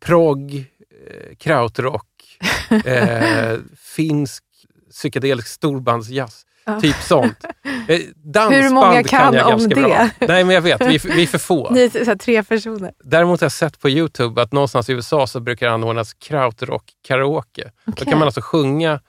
progg, 0.00 0.54
eh, 0.54 1.36
krautrock, 1.36 2.38
eh, 2.84 3.58
finsk 3.76 4.44
psykedelisk 4.90 5.48
storbandsjazz. 5.48 6.46
Ja. 6.64 6.80
Typ 6.80 6.96
sånt. 6.96 7.36
Eh, 7.88 8.00
dansband 8.16 8.64
Hur 8.64 8.70
många 8.70 9.02
kan 9.02 9.34
jag 9.34 9.46
om 9.46 9.50
ganska 9.50 9.74
det? 9.74 9.80
Bra. 9.80 10.08
Nej, 10.28 10.44
men 10.44 10.54
jag 10.54 10.62
vet. 10.62 10.80
Vi, 10.80 10.98
vi 10.98 11.22
är 11.22 11.26
för 11.26 11.38
få. 11.38 11.70
Ni 11.74 11.84
är 11.84 11.88
så 11.88 12.04
här, 12.04 12.16
tre 12.16 12.42
personer. 12.42 12.92
Däremot 13.04 13.40
har 13.40 13.44
jag 13.44 13.52
sett 13.52 13.80
på 13.80 13.90
Youtube 13.90 14.42
att 14.42 14.52
någonstans 14.52 14.88
i 14.88 14.92
USA 14.92 15.26
så 15.26 15.40
brukar 15.40 15.66
det 15.66 15.72
anordnas 15.72 16.14
krautrock 16.14 16.84
karaoke. 17.02 17.70
Då 17.84 18.04
kan 18.04 18.18
man 18.18 18.28
alltså 18.28 18.40
sjunga 18.40 19.00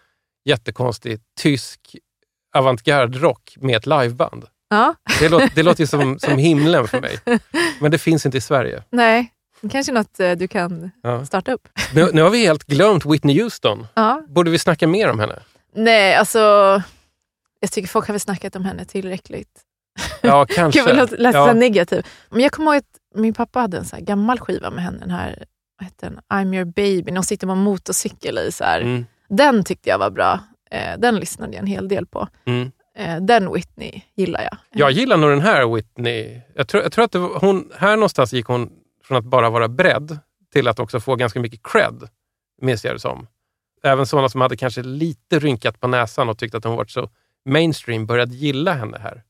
jättekonstig 0.45 1.19
tysk 1.41 1.79
avantgarde-rock 2.55 3.57
med 3.59 3.77
ett 3.77 3.85
liveband. 3.85 4.45
Ja, 4.75 4.95
Det 5.19 5.29
låter, 5.29 5.51
det 5.55 5.63
låter 5.63 5.81
ju 5.83 5.87
som, 5.87 6.19
som 6.19 6.37
himlen 6.37 6.87
för 6.87 7.01
mig. 7.01 7.19
Men 7.79 7.91
det 7.91 7.97
finns 7.97 8.25
inte 8.25 8.37
i 8.37 8.41
Sverige. 8.41 8.83
nej. 8.89 9.31
Det 9.61 9.69
kanske 9.69 9.91
är 9.91 9.93
något 9.93 10.19
eh, 10.19 10.31
du 10.31 10.47
kan 10.47 10.91
Ja. 11.03 11.25
starta 11.25 11.51
upp. 11.53 11.67
Nu, 11.93 12.09
nu 12.13 12.21
har 12.21 12.29
vi 12.29 12.45
helt 12.45 12.63
glömt 12.63 13.05
Whitney 13.05 13.41
Houston. 13.41 13.87
Ja. 13.93 14.21
Borde 14.27 14.51
vi 14.51 14.59
snacka 14.59 14.87
mer 14.87 15.09
om 15.09 15.19
henne? 15.19 15.39
Nej, 15.75 16.15
alltså... 16.15 16.39
Jag 17.59 17.71
tycker 17.71 17.87
folk 17.89 18.07
har 18.07 18.13
väl 18.13 18.19
snackat 18.19 18.55
om 18.55 18.65
henne 18.65 18.85
tillräckligt. 18.85 19.61
Ja, 20.21 20.45
kanske. 20.49 20.83
Gud, 20.85 20.95
låter 20.97 21.17
lät 21.17 21.33
Ja. 21.35 21.53
negativ. 21.53 22.05
Men 22.29 22.39
jag 22.41 22.51
kommer 22.51 22.71
ihåg 22.73 22.77
att 22.77 23.19
min 23.19 23.33
pappa 23.33 23.59
hade 23.59 23.77
en 23.77 23.85
så 23.85 23.95
gammal 23.99 24.39
skiva 24.39 24.69
med 24.71 24.83
henne. 24.83 24.99
Den 24.99 25.11
här, 25.11 25.45
vad 25.79 25.85
heter 25.85 26.09
den? 26.09 26.19
I'm 26.33 26.55
your 26.55 26.65
baby. 26.65 27.03
När 27.11 27.15
hon 27.17 27.23
sitter 27.23 27.47
på 27.47 27.53
en 27.53 27.59
motorcykel 27.59 28.37
i. 28.37 28.51
Så. 28.51 28.63
Mm, 28.63 29.05
Den 29.29 29.63
tyckte 29.63 29.89
jag 29.89 29.97
var 29.99 30.09
bra. 30.09 30.39
Eh, 30.71 30.97
den 30.99 31.15
lyssnade 31.15 31.53
jag 31.53 31.59
en 31.61 31.67
hel 31.67 31.87
del 31.87 32.05
på. 32.05 32.27
mm. 32.45 32.71
Eh, 32.95 33.21
den 33.21 33.53
Whitney 33.53 34.01
gillar 34.15 34.41
jag. 34.41 34.57
Jag 34.71 34.91
gillar 34.91 35.17
nog 35.17 35.29
den 35.29 35.41
här 35.41 35.75
Whitney. 35.75 36.41
Jag 36.55 36.67
tror, 36.67 36.83
jag 36.83 36.91
tror 36.91 37.05
att 37.05 37.15
var, 37.15 37.39
hon, 37.39 37.71
här 37.75 37.95
någonstans 37.95 38.33
gick 38.33 38.45
hon 38.45 38.71
från 39.03 39.17
att 39.17 39.25
bara 39.25 39.49
vara 39.49 39.67
bredd 39.67 40.19
till 40.53 40.67
att 40.67 40.79
också 40.79 40.99
få 40.99 41.15
ganska 41.15 41.39
mycket 41.39 41.59
cred, 41.63 42.09
minns 42.61 42.85
jag 42.85 42.95
det 42.95 42.99
som. 42.99 43.27
Även 43.83 44.05
sådana 44.05 44.29
som 44.29 44.41
hade 44.41 44.57
kanske 44.57 44.83
lite 44.83 45.39
rynkat 45.39 45.79
på 45.79 45.87
näsan 45.87 46.29
och 46.29 46.37
tyckte 46.37 46.57
att 46.57 46.63
hon 46.63 46.75
varit 46.75 46.91
så 46.91 47.09
mainstream 47.45 48.05
började 48.05 48.35
gilla 48.35 48.73
henne 48.73 48.97
här. 48.97 49.23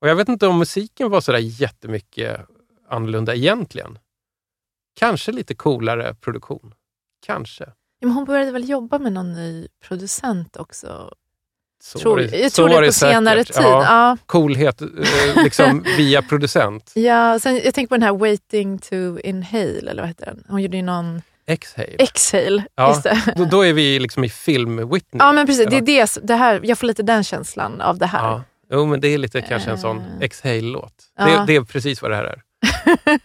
Och 0.00 0.08
Jag 0.08 0.16
vet 0.16 0.28
inte 0.28 0.46
om 0.46 0.58
musiken 0.58 1.10
var 1.10 1.20
sådär 1.20 1.38
jättemycket 1.38 2.40
annorlunda 2.88 3.34
egentligen. 3.34 3.98
Kanske 4.94 5.32
lite 5.32 5.54
coolare 5.54 6.14
produktion. 6.14 6.74
Kanske. 7.26 7.72
Men 8.00 8.10
hon 8.10 8.24
började 8.24 8.52
väl 8.52 8.68
jobba 8.68 8.98
med 8.98 9.12
någon 9.12 9.32
ny 9.32 9.68
producent 9.80 10.56
också? 10.56 11.14
Så 11.86 11.98
tror, 11.98 12.10
var 12.16 12.22
det- 12.22 12.38
jag 12.38 12.52
tror 12.52 12.68
det 12.80 12.86
på 12.86 12.92
senare 12.92 13.44
tid. 13.44 13.56
Ja. 13.58 13.82
Ja. 13.84 14.16
Coolhet 14.26 14.80
eh, 14.82 14.88
liksom 15.44 15.84
via 15.96 16.22
producent. 16.22 16.92
Ja, 16.94 17.38
sen, 17.38 17.60
jag 17.64 17.74
tänker 17.74 17.88
på 17.88 17.94
den 17.94 18.02
här 18.02 18.12
Waiting 18.12 18.78
to 18.78 19.18
Inhale, 19.24 19.90
eller 19.90 20.02
vad 20.02 20.08
heter 20.08 20.26
den? 20.26 20.44
Hon 20.48 20.62
gjorde 20.62 20.76
ju 20.76 20.82
någon 20.82 21.22
Exhale. 21.46 21.88
Exhale. 21.98 22.64
Ja, 22.74 22.88
Just 22.88 23.02
det. 23.02 23.34
Då, 23.36 23.44
då 23.44 23.62
är 23.66 23.72
vi 23.72 23.98
liksom 23.98 24.24
i 24.24 24.28
film-Whitney. 24.28 25.18
Ja, 25.18 25.32
men 25.32 25.46
precis. 25.46 25.66
Det 25.70 25.76
är 25.76 25.80
det, 25.80 26.18
det 26.22 26.34
här, 26.34 26.60
jag 26.64 26.78
får 26.78 26.86
lite 26.86 27.02
den 27.02 27.24
känslan 27.24 27.80
av 27.80 27.98
det 27.98 28.06
här. 28.06 28.22
Ja. 28.28 28.42
Jo, 28.72 28.86
men 28.86 29.00
det 29.00 29.08
är 29.08 29.18
lite 29.18 29.40
kanske 29.42 29.70
en 29.70 29.78
sån 29.78 29.98
Eh. 29.98 30.04
Exhale-låt. 30.20 30.92
Det, 31.18 31.44
det 31.46 31.56
är 31.56 31.62
precis 31.62 32.02
vad 32.02 32.10
det 32.10 32.16
här 32.16 32.24
är. 32.24 32.40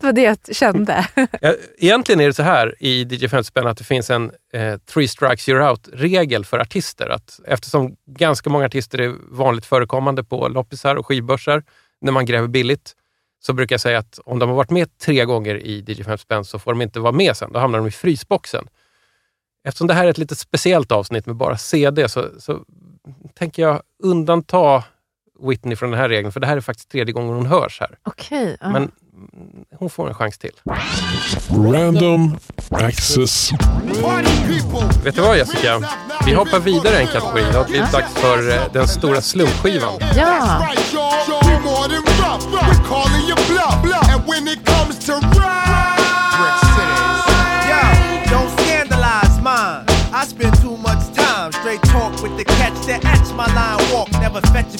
det 0.00 0.02
var 0.02 0.12
det 0.12 0.22
jag 0.22 0.56
kände. 0.56 1.06
Ja, 1.40 1.54
Egentligen 1.78 2.20
är 2.20 2.26
det 2.26 2.34
så 2.34 2.42
här 2.42 2.74
i 2.78 3.02
DJ 3.04 3.28
50 3.28 3.44
spänn 3.44 3.66
att 3.66 3.78
det 3.78 3.84
finns 3.84 4.10
en 4.10 4.32
eh, 4.52 4.78
three 4.78 5.08
strikes 5.08 5.48
you're 5.48 5.70
out-regel 5.70 6.44
för 6.44 6.58
artister. 6.58 7.08
Att 7.08 7.40
eftersom 7.46 7.96
ganska 8.06 8.50
många 8.50 8.66
artister 8.66 8.98
är 9.00 9.14
vanligt 9.30 9.66
förekommande 9.66 10.24
på 10.24 10.48
loppisar 10.48 10.96
och 10.96 11.06
skivbörsar 11.06 11.62
när 12.00 12.12
man 12.12 12.26
gräver 12.26 12.48
billigt, 12.48 12.96
så 13.40 13.52
brukar 13.52 13.74
jag 13.74 13.80
säga 13.80 13.98
att 13.98 14.18
om 14.24 14.38
de 14.38 14.48
har 14.48 14.56
varit 14.56 14.70
med 14.70 14.98
tre 14.98 15.24
gånger 15.24 15.56
i 15.56 15.84
DJ 15.88 16.04
50 16.04 16.22
spänn 16.22 16.44
så 16.44 16.58
får 16.58 16.72
de 16.72 16.82
inte 16.82 17.00
vara 17.00 17.12
med 17.12 17.36
sen. 17.36 17.52
Då 17.52 17.58
hamnar 17.58 17.78
de 17.78 17.88
i 17.88 17.90
frysboxen. 17.90 18.68
Eftersom 19.64 19.86
det 19.86 19.94
här 19.94 20.04
är 20.04 20.10
ett 20.10 20.18
lite 20.18 20.36
speciellt 20.36 20.92
avsnitt 20.92 21.26
med 21.26 21.36
bara 21.36 21.58
CD 21.58 22.08
så, 22.08 22.28
så 22.38 22.64
tänker 23.34 23.62
jag 23.62 23.82
undanta 24.02 24.84
Whitney 25.48 25.76
från 25.76 25.90
den 25.90 26.00
här 26.00 26.08
regeln, 26.08 26.32
för 26.32 26.40
det 26.40 26.46
här 26.46 26.56
är 26.56 26.60
faktiskt 26.60 26.90
tredje 26.90 27.12
gången 27.12 27.34
hon 27.34 27.46
hörs 27.46 27.80
här. 27.80 27.98
Okej. 28.02 28.56
ja. 28.60 28.70
Men 28.70 28.82
mm, 28.82 28.90
hon 29.78 29.90
får 29.90 30.08
en 30.08 30.14
chans 30.14 30.38
till. 30.38 30.52
Random 31.50 32.36
access. 32.70 33.50
Vet 35.04 35.14
du 35.14 35.20
vad 35.20 35.38
Jessica? 35.38 35.82
Vi 36.26 36.34
hoppar 36.34 36.60
vidare 36.60 36.98
en 36.98 37.06
kategori. 37.06 37.42
Det 37.52 37.58
har 37.58 37.64
blivit 37.64 37.92
dags 37.92 38.14
för 38.14 38.50
eh, 38.50 38.72
den 38.72 38.88
stora 38.88 39.20
slumpskivan. 39.20 39.92
Ja. 40.16 40.68
I 50.20 50.24
spend 50.26 50.54
too 50.60 50.76
much 50.76 51.14
time 51.14 51.50
straight 51.52 51.80
talk 51.84 52.12
with 52.22 52.36
the 52.36 52.44
catch 52.44 52.86
that 52.86 53.02
etch 53.06 53.32
my 53.32 53.46
line 53.54 53.92
walk. 53.92 54.09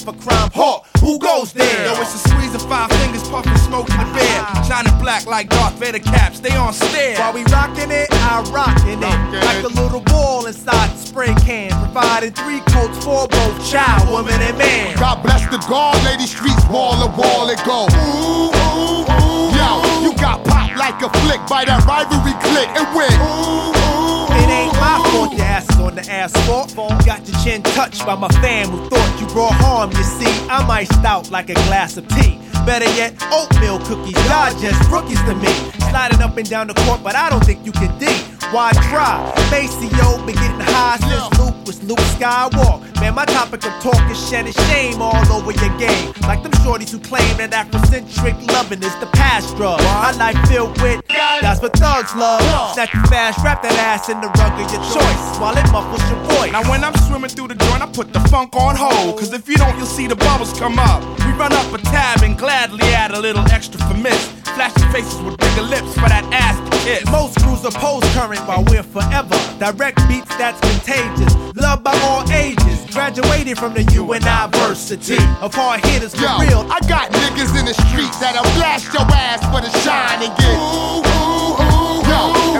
For 0.01 0.13
crime. 0.13 0.49
Hawk, 0.55 0.87
who 0.97 1.19
goes 1.19 1.53
there? 1.53 1.85
Yo, 1.85 1.93
it's 2.01 2.15
a 2.15 2.29
squeeze 2.29 2.55
of 2.55 2.65
five 2.65 2.89
fingers, 2.89 3.21
puffing 3.29 3.55
smoke 3.57 3.87
in 3.91 3.97
the 4.01 4.09
bed. 4.17 4.65
Shining 4.65 4.97
black 4.97 5.27
like 5.27 5.47
Darth 5.49 5.77
Vader 5.77 5.99
caps, 5.99 6.39
they 6.39 6.55
on 6.55 6.73
stare. 6.73 7.19
While 7.19 7.33
we 7.33 7.43
rocking 7.53 7.91
it, 7.91 8.07
I 8.09 8.41
rockin' 8.49 8.97
it. 8.97 9.45
Like 9.45 9.63
a 9.63 9.67
little 9.79 10.01
ball 10.01 10.47
inside 10.47 10.89
the 10.89 10.97
spray 10.97 11.35
can. 11.45 11.69
Providing 11.69 12.33
three 12.33 12.61
coats 12.73 12.97
for 13.05 13.27
both 13.27 13.69
child, 13.69 14.09
woman, 14.09 14.41
and 14.41 14.57
man. 14.57 14.97
God 14.97 15.21
bless 15.21 15.45
the 15.53 15.61
guard, 15.69 16.01
lady 16.03 16.25
streets 16.25 16.65
wall 16.65 16.97
to 16.97 17.09
wall 17.13 17.49
it 17.51 17.61
go. 17.63 17.85
Ooh, 17.93 18.49
ooh, 18.49 19.05
ooh. 19.05 19.53
Yo, 19.53 20.01
you 20.01 20.17
got 20.17 20.43
popped 20.45 20.77
like 20.77 20.97
a 21.05 21.09
flick 21.21 21.45
by 21.45 21.63
that 21.65 21.85
rivalry 21.85 22.33
click 22.41 22.69
and 22.73 22.89
went. 22.95 23.40
Asphalt. 26.21 26.75
Got 27.05 27.27
your 27.27 27.37
chin 27.43 27.63
touched 27.63 28.05
by 28.05 28.15
my 28.15 28.29
fam 28.43 28.69
who 28.69 28.89
thought 28.89 29.19
you 29.19 29.27
brought 29.27 29.53
harm. 29.53 29.91
You 29.91 30.03
see, 30.03 30.31
I'm 30.49 30.69
iced 30.69 31.03
out 31.03 31.31
like 31.31 31.49
a 31.49 31.55
glass 31.67 31.97
of 31.97 32.07
tea. 32.09 32.39
Better 32.65 32.89
yet, 32.95 33.13
oatmeal 33.31 33.79
cookies. 33.79 34.15
Y'all 34.29 34.53
just 34.61 34.79
rookies 34.91 35.21
to 35.23 35.35
me. 35.35 35.53
Sliding 35.89 36.21
up 36.21 36.37
and 36.37 36.47
down 36.47 36.67
the 36.67 36.75
court, 36.85 37.01
but 37.03 37.15
I 37.15 37.29
don't 37.29 37.43
think 37.43 37.65
you 37.65 37.71
can 37.71 37.91
D. 37.97 38.05
Why 38.51 38.71
try? 38.91 39.17
Maceo 39.49 40.25
been 40.25 40.35
getting 40.35 40.59
high 40.59 40.97
since 40.97 41.39
Luke 41.39 41.55
was 41.65 41.81
Luke 41.83 42.03
Skywalk. 42.15 42.83
Man, 42.99 43.15
my 43.15 43.25
topic 43.25 43.65
of 43.65 43.73
talk 43.81 44.11
is 44.11 44.19
shedding 44.29 44.53
shame 44.69 45.01
all 45.01 45.25
over 45.31 45.51
your 45.51 45.77
game. 45.79 46.13
Like 46.21 46.43
them 46.43 46.51
shorties 46.61 46.91
who 46.91 46.99
claim 46.99 47.37
that 47.37 47.51
Afrocentric 47.51 48.35
loving 48.51 48.83
is 48.83 48.95
the 48.99 49.07
past 49.07 49.55
drug. 49.55 49.79
My 49.79 50.11
life 50.11 50.37
filled 50.47 50.79
with 50.81 51.01
that's 51.41 51.61
what 51.61 51.73
thugs 51.73 52.13
love. 52.15 52.41
Snatch 52.73 52.93
you 52.93 53.01
fast, 53.07 53.39
wrap 53.43 53.63
that 53.63 53.73
ass 53.73 54.09
in 54.09 54.21
the 54.21 54.27
rug 54.27 54.53
of 54.53 54.67
your 54.69 54.83
choice 54.93 55.25
while 55.39 55.57
it 55.57 55.65
muffles 55.71 56.03
your. 56.11 56.51
Now 56.51 56.69
when 56.69 56.83
I'm 56.83 56.95
swimming 57.07 57.29
through 57.29 57.49
the 57.49 57.55
joint, 57.55 57.81
I 57.81 57.87
put 57.87 58.13
the 58.13 58.19
funk 58.31 58.55
on 58.55 58.75
hold. 58.75 59.19
Cause 59.19 59.33
if 59.33 59.47
you 59.47 59.55
don't, 59.55 59.75
you'll 59.77 59.85
see 59.85 60.07
the 60.07 60.15
bubbles 60.15 60.53
come 60.59 60.79
up. 60.79 61.01
We 61.25 61.31
run 61.33 61.53
up 61.53 61.73
a 61.73 61.77
tab 61.77 62.23
and 62.23 62.37
gladly 62.37 62.83
add 62.93 63.11
a 63.11 63.19
little 63.19 63.45
extra 63.51 63.79
for 63.87 63.95
miss. 63.95 64.31
Flashing 64.55 64.91
faces 64.91 65.21
with 65.21 65.37
bigger 65.37 65.61
lips 65.61 65.93
for 65.93 66.09
that 66.09 66.27
ass 66.31 66.59
to 66.69 66.77
kiss. 66.83 67.05
Most 67.11 67.39
crews 67.39 67.63
oppose 67.63 68.03
current 68.13 68.41
while 68.47 68.63
we're 68.65 68.83
forever. 68.83 69.37
Direct 69.59 69.97
beats 70.07 70.35
that's 70.37 70.59
contagious. 70.59 71.33
Loved 71.55 71.83
by 71.83 71.95
all 72.03 72.29
ages. 72.31 72.85
Graduated 72.91 73.57
from 73.57 73.73
the 73.73 73.83
university 73.93 75.15
of 75.39 75.53
hard 75.53 75.79
hitters 75.85 76.13
for 76.13 76.21
Yo, 76.21 76.39
real. 76.39 76.67
I 76.67 76.79
got 76.87 77.11
niggas 77.11 77.57
in 77.57 77.65
the 77.65 77.73
street 77.87 78.11
that'll 78.19 78.43
blast 78.59 78.91
your 78.91 79.07
ass 79.07 79.39
for 79.47 79.61
the 79.63 79.71
shine 79.79 80.21
and 80.21 80.33
get 80.35 80.51
ooh, 80.51 80.99
ooh, 80.99 81.40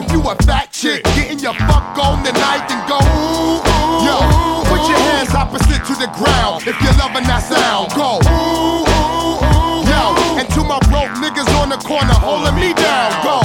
if 0.04 0.12
you 0.12 0.22
a 0.22 0.36
fat 0.44 0.72
chick, 0.72 1.04
getting 1.16 1.40
your 1.40 1.54
fuck 1.54 1.98
on 1.98 2.24
tonight, 2.24 2.66
then 2.68 2.82
go 2.90 2.98
ooh, 2.98 3.62
ooh. 3.62 4.06
Yo, 4.06 4.18
put 4.66 4.82
your 4.90 4.98
hands 4.98 5.34
opposite 5.34 5.86
to 5.86 5.94
the 6.00 6.10
ground 6.18 6.66
if 6.66 6.76
you're 6.82 6.98
loving 6.98 7.26
that 7.30 7.46
sound. 7.46 7.94
Go 7.94 8.18
ooh, 8.26 8.82
ooh, 8.82 9.38
ooh. 9.38 9.86
Yo, 9.86 10.02
and 10.40 10.48
to 10.58 10.64
my 10.66 10.80
broke 10.90 11.14
niggas 11.22 11.50
on 11.62 11.70
the 11.70 11.78
corner 11.78 12.14
holding 12.18 12.56
me 12.56 12.74
down. 12.74 13.12
Go 13.22 13.42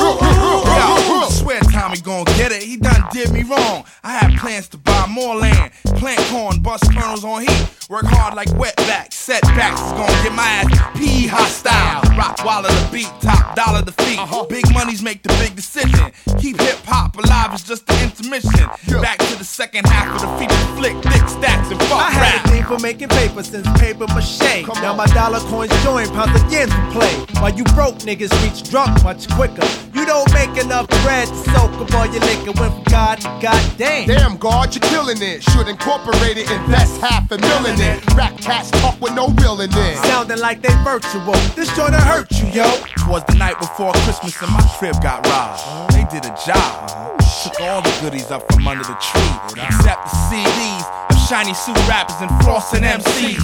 Yo, 0.00 1.28
swear 1.28 1.60
Tommy 1.60 2.00
gon' 2.00 2.24
get 2.36 2.52
it. 2.52 2.62
He 2.62 2.76
done 2.76 3.04
did 3.12 3.30
me 3.32 3.42
wrong. 3.42 3.84
I 4.02 4.18
had 4.18 4.38
plans 4.38 4.68
to 4.68 4.78
buy 4.78 5.06
more 5.10 5.36
land, 5.36 5.72
plant 5.96 6.20
corn, 6.30 6.62
bust 6.62 6.84
kernels 6.92 7.24
on 7.24 7.42
heat, 7.42 7.68
work 7.88 8.06
hard 8.06 8.34
like 8.34 8.48
wetbacks. 8.48 9.19
Setbacks 9.30 9.80
is 9.80 9.92
gon' 9.92 10.08
get 10.24 10.34
my 10.34 10.42
ass 10.42 10.98
P 10.98 11.28
hostile. 11.28 12.02
Rock 12.18 12.44
while 12.44 12.62
the 12.62 12.88
beat, 12.90 13.06
top 13.20 13.54
dollar 13.54 13.80
the 13.80 13.92
feet. 13.92 14.18
Uh-huh. 14.18 14.44
Big 14.46 14.64
monies 14.74 15.04
make 15.04 15.22
the 15.22 15.28
big 15.38 15.54
decision. 15.54 16.10
Keep 16.40 16.60
hip 16.60 16.78
hop 16.84 17.16
alive 17.16 17.54
is 17.54 17.62
just 17.62 17.86
the 17.86 17.94
intermission. 18.02 18.66
Back 19.00 19.18
to 19.18 19.38
the 19.38 19.44
second 19.44 19.86
half 19.86 20.16
of 20.16 20.22
the 20.22 20.30
feature 20.34 20.66
flick, 20.74 20.96
thick 21.04 21.28
stacks 21.28 21.70
and 21.70 21.78
fuck 21.82 22.02
I 22.02 22.10
had 22.10 22.22
rap. 22.22 22.44
a 22.44 22.48
thing 22.48 22.64
for 22.64 22.78
making 22.80 23.08
paper 23.10 23.44
since 23.44 23.70
paper 23.78 24.08
mache. 24.08 24.66
Now 24.82 24.94
my 24.96 25.06
dollar 25.14 25.38
coins 25.46 25.70
join 25.84 26.08
pounds 26.10 26.34
again 26.42 26.66
to 26.66 26.90
play. 26.90 27.14
While 27.40 27.54
you 27.54 27.62
broke 27.78 28.02
niggas 28.02 28.34
reach 28.42 28.68
drunk 28.68 29.00
much 29.04 29.30
quicker. 29.38 29.62
You 29.94 30.06
don't 30.06 30.26
make 30.34 30.58
enough 30.58 30.88
bread 31.06 31.28
to 31.28 31.34
soak 31.54 31.70
up 31.78 31.94
all 31.94 32.06
your 32.06 32.24
liquor. 32.26 32.50
Went 32.58 32.74
from 32.74 32.84
God 32.90 33.20
to 33.20 33.28
goddamn. 33.40 34.08
Damn, 34.08 34.36
God, 34.38 34.74
you're 34.74 34.90
killing 34.90 35.22
it. 35.22 35.44
Should 35.44 35.68
incorporate 35.68 36.36
it, 36.36 36.50
invest 36.50 37.00
half 37.00 37.30
a 37.30 37.38
million 37.38 37.78
in 37.78 37.80
it. 37.80 38.14
Rap 38.14 38.36
cats 38.38 38.70
talk 38.82 39.00
with 39.00 39.14
no 39.14 39.19
real 39.28 39.60
in 39.60 39.70
it. 39.72 39.96
Sounding 40.06 40.38
like 40.38 40.62
they 40.62 40.72
virtual. 40.84 41.32
This 41.54 41.74
joint 41.76 41.94
hurt 41.94 42.30
you, 42.32 42.46
yo. 42.48 42.68
Twas 42.98 43.24
the 43.28 43.34
night 43.34 43.58
before 43.58 43.92
Christmas 44.04 44.40
and 44.42 44.52
my 44.52 44.62
crib 44.78 45.00
got 45.02 45.26
robbed. 45.26 45.92
They 45.92 46.04
did 46.10 46.24
a 46.24 46.34
job. 46.46 47.18
Took 47.42 47.60
all 47.60 47.80
the 47.82 47.92
goodies 48.02 48.30
up 48.30 48.44
from 48.52 48.66
under 48.68 48.84
the 48.84 48.96
tree, 49.00 49.32
except 49.64 50.04
the 50.04 50.16
CDs 50.28 50.84
of 51.10 51.16
shiny 51.28 51.54
suit 51.54 51.76
rappers 51.88 52.16
and 52.20 52.30
frosting 52.44 52.82
MCs. 52.82 53.40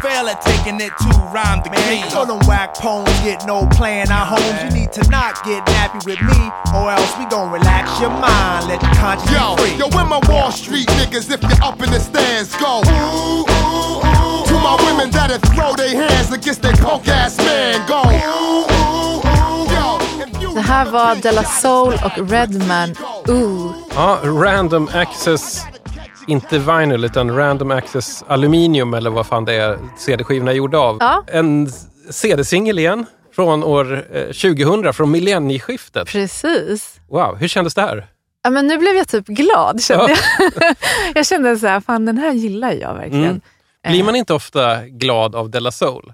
Fail 0.00 0.28
at 0.28 0.40
taking 0.40 0.80
it 0.80 0.92
to 0.96 1.08
rhyme 1.34 1.60
the 1.62 1.68
game. 1.70 2.08
so 2.08 2.24
them 2.24 2.38
whack 2.48 2.74
poems 2.74 3.10
get 3.20 3.44
no 3.46 3.66
playing 3.72 4.10
our 4.10 4.24
homes. 4.24 4.62
You 4.64 4.80
need 4.80 4.92
to 4.92 5.06
not 5.10 5.44
get 5.44 5.66
nappy 5.66 6.04
with 6.06 6.22
me, 6.22 6.40
or 6.74 6.90
else 6.90 7.18
we 7.18 7.26
gon' 7.26 7.52
relax 7.52 8.00
your 8.00 8.10
mind, 8.10 8.68
let 8.68 8.80
your 8.80 8.94
conscience 8.94 9.30
Yo, 9.32 9.56
free. 9.56 9.76
yo, 9.76 9.88
where 9.88 10.06
my 10.06 10.20
Wall 10.28 10.52
Street 10.52 10.86
niggas, 10.88 11.30
if 11.30 11.42
you're 11.42 11.62
up 11.62 11.82
in 11.82 11.90
the 11.90 12.00
stands, 12.00 12.54
go. 12.56 12.80
Ooh, 12.86 13.44
ooh, 13.44 14.06
ooh. 14.06 14.19
To 14.50 14.56
my 14.58 14.76
women 14.86 15.10
that'll 15.10 15.38
throw 15.54 15.72
their 15.76 15.94
hands 16.08 16.32
against 16.32 16.62
their 16.62 16.76
punk 16.76 17.08
ass 17.08 17.36
man, 17.38 17.80
go. 17.88 18.02
Ooh, 18.02 18.64
ooh, 18.70 19.18
ooh. 19.18 19.72
Yo, 19.74 19.98
if 20.26 20.42
you 20.42 20.54
Det 20.54 20.60
här 20.60 20.90
var 20.90 21.14
Della 21.14 21.42
Soul 21.44 21.94
och 22.04 22.30
Redman. 22.30 22.94
Ooh. 23.28 23.72
Ja, 23.94 24.18
Random 24.24 24.88
Access, 24.94 25.62
inte 26.26 26.58
vinyl 26.58 27.04
utan 27.04 27.36
Random 27.36 27.70
Access 27.70 28.24
Aluminium 28.28 28.94
eller 28.94 29.10
vad 29.10 29.26
fan 29.26 29.44
det 29.44 29.54
är 29.54 29.78
CD-skivorna 29.98 30.50
är 30.50 30.54
gjorda 30.54 30.78
av. 30.78 30.96
Ja. 31.00 31.24
En 31.26 31.68
CD-singel 32.10 32.78
igen 32.78 33.06
från 33.34 33.64
år 33.64 34.06
eh, 34.14 34.22
2000, 34.26 34.92
från 34.92 35.10
millennieskiftet. 35.10 36.08
Precis. 36.08 37.00
Wow, 37.10 37.36
hur 37.40 37.48
kändes 37.48 37.74
det 37.74 37.82
här? 37.82 38.06
Ja, 38.42 38.50
men 38.50 38.66
nu 38.66 38.78
blev 38.78 38.96
jag 38.96 39.08
typ 39.08 39.26
glad 39.26 39.82
kände 39.82 40.16
Ja. 40.38 40.44
jag. 40.60 40.74
jag 41.14 41.26
kände 41.26 41.56
så 41.58 41.66
här, 41.66 41.80
fan 41.80 42.06
den 42.06 42.18
här 42.18 42.32
gillar 42.32 42.72
jag 42.72 42.94
verkligen. 42.94 43.24
Mm. 43.24 43.40
Blir 43.88 44.04
man 44.04 44.16
inte 44.16 44.34
ofta 44.34 44.86
glad 44.86 45.34
av 45.34 45.50
Della 45.50 45.72
Soul? 45.72 46.12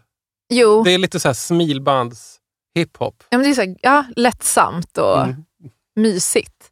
Jo, 0.52 0.82
Det 0.84 0.90
är 0.94 0.98
lite 0.98 1.20
så 1.20 1.28
här 1.28 1.34
smilbands 1.34 2.38
hiphop. 2.74 3.24
ja, 3.30 3.38
men 3.38 3.44
det 3.44 3.50
är 3.50 3.54
så 3.54 3.60
här, 3.60 3.76
ja, 3.82 4.04
lättsamt 4.16 4.98
och 4.98 5.22
Mm. 5.22 5.44
mysigt. 5.96 6.70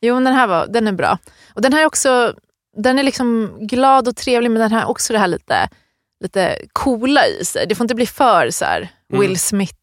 Jo, 0.00 0.14
men 0.14 0.24
den 0.24 0.34
här 0.34 0.46
var, 0.46 0.66
den 0.66 0.88
är 0.88 0.92
bra. 0.92 1.18
Och 1.54 1.62
den 1.62 1.72
här 1.72 1.80
är 1.82 1.86
också, 1.86 2.34
den 2.76 2.98
är 2.98 3.02
liksom 3.02 3.58
glad 3.60 4.08
och 4.08 4.16
trevlig 4.16 4.50
men 4.50 4.60
den 4.62 4.72
har 4.72 4.84
också 4.84 5.12
det 5.12 5.18
här 5.18 5.26
lite, 5.26 5.68
lite 6.24 6.58
coola 6.72 7.26
i 7.26 7.44
sig. 7.44 7.66
Det 7.68 7.74
får 7.74 7.84
inte 7.84 7.94
bli 7.94 8.06
för 8.06 8.50
så 8.50 8.64
här 8.64 8.88
Mm. 9.12 9.20
Will 9.20 9.38
Smith, 9.38 9.74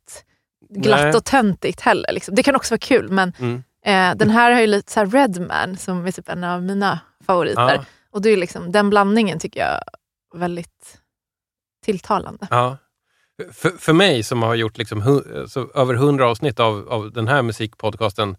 glatt 0.70 1.01
Nej. 1.01 1.14
och 1.16 1.26
töntigt 1.26 1.82
heller. 1.82 2.12
Liksom. 2.12 2.36
Det 2.36 2.43
kan 2.43 2.56
också 2.56 2.72
vara 2.74 2.80
kul 2.80 3.10
men 3.12 3.34
Mm. 3.39 3.64
eh, 3.86 4.18
den 4.18 4.30
här 4.30 4.51
har 4.51 4.62
ju 4.62 4.68
lite 4.68 4.91
så 4.91 5.06
Redman 5.06 5.78
som 5.78 6.06
är 6.06 6.12
typ 6.12 6.30
en 6.30 6.43
av 6.43 6.64
mina 6.64 6.99
favoriter. 7.26 7.74
Ja. 7.76 7.86
Och 8.12 8.22
det 8.22 8.30
är 8.30 8.38
liksom, 8.38 8.72
den 8.72 8.89
blandningen 8.89 9.39
tycker 9.39 9.60
jag 9.60 9.82
väldigt 10.36 11.01
tilltalande. 11.86 12.47
Ja. 12.51 12.77
För, 13.53 13.69
för 13.69 13.93
mig 13.93 14.23
som 14.23 14.43
har 14.43 14.55
gjort 14.55 14.77
liksom 14.77 15.03
hu- 15.03 15.47
så 15.47 15.71
över 15.75 15.93
hundra 15.93 16.29
avsnitt 16.29 16.59
av, 16.59 16.89
av 16.89 17.11
den 17.11 17.27
här 17.27 17.41
musikpodcasten 17.41 18.38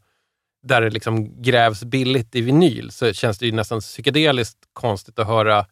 där 0.63 0.81
det 0.81 0.91
liksom 0.91 1.43
grävs 1.43 1.85
billigt 1.85 2.35
i 2.35 2.41
vinyl 2.41 2.91
så 2.91 3.13
känns 3.13 3.39
det 3.39 3.47
ju 3.47 3.53
nästan 3.53 3.81
psykedeliskt 3.81 4.59
konstigt 4.73 5.19
att 5.19 5.27
höra 5.27 5.67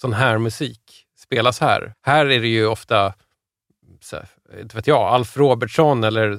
sån 0.00 0.12
här 0.12 0.38
musik 0.38 1.06
spelas 1.18 1.60
här. 1.60 1.94
Här 2.02 2.26
är 2.26 2.40
det 2.40 2.48
ju 2.48 2.66
ofta, 2.66 3.14
här, 4.12 4.28
inte 4.60 4.76
vet 4.76 4.86
jag, 4.86 5.02
Alf 5.02 5.36
Robertson 5.36 6.04
eller 6.04 6.32
eh, 6.32 6.38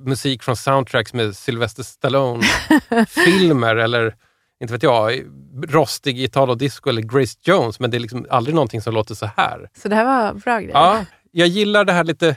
musik 0.00 0.42
från 0.42 0.56
soundtracks 0.56 1.12
med 1.12 1.36
Sylvester 1.36 1.82
Stallone, 1.82 2.42
filmer 3.08 3.76
eller 3.76 4.16
inte 4.60 4.72
vet 4.74 4.82
jag, 4.82 5.22
rostig 5.68 6.20
Italo 6.20 6.54
Disco 6.54 6.90
eller 6.90 7.02
Grace 7.02 7.38
Jones, 7.42 7.80
men 7.80 7.90
det 7.90 7.96
är 7.96 8.00
liksom 8.00 8.26
aldrig 8.30 8.54
någonting 8.54 8.80
som 8.82 8.94
låter 8.94 9.14
så 9.14 9.26
här. 9.36 9.70
Så 9.82 9.88
det 9.88 9.94
här 9.96 10.04
var 10.04 10.34
bra 10.34 10.58
grejer. 10.60 10.74
Ja, 10.74 11.04
jag 11.30 11.48
gillar 11.48 11.84
det 11.84 11.92
här 11.92 12.04
lite 12.04 12.36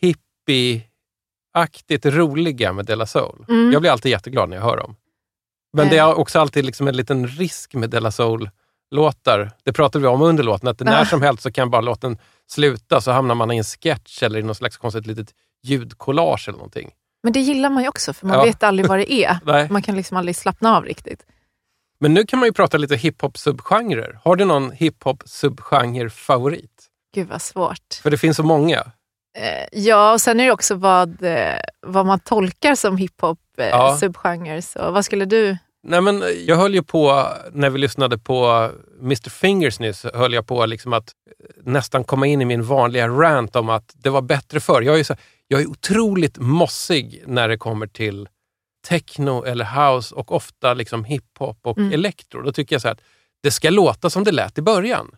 hippie-aktigt 0.00 2.06
roliga 2.06 2.72
med 2.72 2.86
Della 2.86 3.06
Soul. 3.06 3.44
Mm. 3.48 3.72
Jag 3.72 3.82
blir 3.82 3.90
alltid 3.90 4.10
jätteglad 4.10 4.48
när 4.48 4.56
jag 4.56 4.64
hör 4.64 4.76
dem. 4.76 4.96
Men 5.72 5.88
det 5.88 5.96
Eh. 5.96 6.04
är 6.04 6.14
också 6.14 6.40
alltid 6.40 6.64
liksom 6.64 6.88
en 6.88 6.96
liten 6.96 7.26
risk 7.28 7.74
med 7.74 7.90
Della 7.90 8.10
Soul-låtar. 8.10 9.50
Det 9.64 9.72
pratade 9.72 10.02
vi 10.02 10.08
om 10.08 10.22
under 10.22 10.44
låten, 10.44 10.68
att 10.68 10.80
när 10.84 11.04
som 11.04 11.22
helst 11.22 11.42
så 11.42 11.52
kan 11.52 11.70
bara 11.70 11.80
låten 11.80 12.18
sluta 12.48 13.00
så 13.00 13.10
hamnar 13.10 13.34
man 13.34 13.50
i 13.52 13.56
en 13.56 13.64
sketch 13.64 14.22
eller 14.22 14.38
i 14.38 14.42
någon 14.42 14.54
slags 14.54 14.76
konstigt 14.76 15.06
litet 15.06 15.34
ljudkollage 15.62 16.48
eller 16.48 16.58
någonting. 16.58 16.90
Men 17.22 17.32
det 17.32 17.40
gillar 17.40 17.70
man 17.70 17.82
ju 17.82 17.88
också 17.88 18.12
för 18.12 18.26
man 18.26 18.38
Ja. 18.38 18.44
vet 18.44 18.62
aldrig 18.62 18.88
vad 18.88 18.98
det 18.98 19.12
är. 19.12 19.38
Nej. 19.44 19.68
Man 19.70 19.82
kan 19.82 19.96
liksom 19.96 20.16
aldrig 20.16 20.36
slappna 20.36 20.76
av 20.76 20.84
riktigt. 20.84 21.26
Men 22.00 22.14
nu 22.14 22.26
kan 22.26 22.38
man 22.38 22.48
ju 22.48 22.52
prata 22.52 22.76
lite 22.78 22.96
hiphop-subgenrer. 22.96 24.18
Har 24.24 24.36
du 24.36 24.44
någon 24.44 24.70
hiphop-subgenre-favorit? 24.72 26.70
Gud 27.14 27.28
vad 27.28 27.42
svårt. 27.42 28.00
För 28.02 28.10
det 28.10 28.18
finns 28.18 28.36
så 28.36 28.42
många. 28.42 28.78
Eh, 29.38 29.64
ja, 29.72 30.12
och 30.12 30.20
sen 30.20 30.40
är 30.40 30.44
det 30.44 30.52
också 30.52 30.74
vad, 30.74 31.22
eh, 31.22 31.54
vad 31.80 32.06
man 32.06 32.20
tolkar 32.20 32.74
som 32.74 32.96
hiphop 32.96 33.38
eh, 33.58 33.66
Ja. 33.68 33.98
vad 34.74 35.04
skulle 35.04 35.24
du... 35.24 35.56
Nej, 35.82 36.00
men 36.00 36.22
jag 36.46 36.56
höll 36.56 36.74
ju 36.74 36.82
på, 36.82 37.26
när 37.52 37.70
vi 37.70 37.78
lyssnade 37.78 38.18
på 38.18 38.70
Mr 39.02 39.30
Fingers 39.30 39.80
nyss, 39.80 40.06
höll 40.14 40.32
jag 40.32 40.46
på 40.46 40.66
liksom 40.66 40.92
att 40.92 41.12
nästan 41.64 42.04
komma 42.04 42.26
in 42.26 42.42
i 42.42 42.44
min 42.44 42.62
vanliga 42.62 43.08
rant 43.08 43.56
om 43.56 43.68
att 43.68 43.92
det 43.94 44.10
var 44.10 44.22
bättre 44.22 44.60
förr. 44.60 44.82
Jag 44.82 44.98
är, 44.98 45.04
så, 45.04 45.14
jag 45.48 45.60
är 45.60 45.66
otroligt 45.66 46.38
mossig 46.38 47.22
när 47.26 47.48
det 47.48 47.56
kommer 47.58 47.86
till 47.86 48.28
techno 48.88 49.44
eller 49.44 49.64
house 49.64 50.14
och 50.14 50.32
ofta 50.32 50.74
liksom 50.74 51.04
hiphop 51.04 51.58
och 51.62 51.78
Mm. 51.78 51.92
elektro. 51.92 52.42
Då 52.42 52.52
tycker 52.52 52.74
jag 52.74 52.82
så 52.82 52.88
här 52.88 52.92
att 52.94 53.02
det 53.42 53.50
ska 53.50 53.70
låta 53.70 54.10
som 54.10 54.24
det 54.24 54.32
lät 54.32 54.58
i 54.58 54.62
början. 54.62 55.10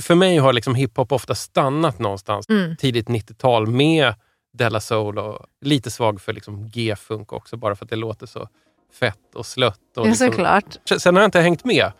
För 0.00 0.14
mig 0.14 0.36
har 0.38 0.52
liksom 0.52 0.74
hiphop 0.74 1.12
ofta 1.12 1.34
stannat 1.34 1.98
någonstans 1.98 2.48
Mm. 2.48 2.76
tidigt 2.76 3.08
90-tal 3.08 3.66
med 3.66 4.14
Della 4.58 4.80
Soul 4.80 5.18
och 5.18 5.46
lite 5.60 5.90
svag 5.90 6.20
för 6.20 6.32
liksom 6.32 6.68
G-funk 6.68 7.32
också, 7.32 7.56
bara 7.56 7.74
för 7.76 7.84
att 7.84 7.90
det 7.90 7.96
låter 7.96 8.26
så 8.26 8.48
fett 8.92 9.34
och 9.34 9.46
slött. 9.46 9.80
Och 9.96 10.06
Ja, 10.08 10.14
såklart. 10.14 10.76
Sen 10.98 11.14
har 11.16 11.22
jag 11.22 11.26
inte 11.28 11.40
hängt 11.40 11.64
med. 11.64 11.92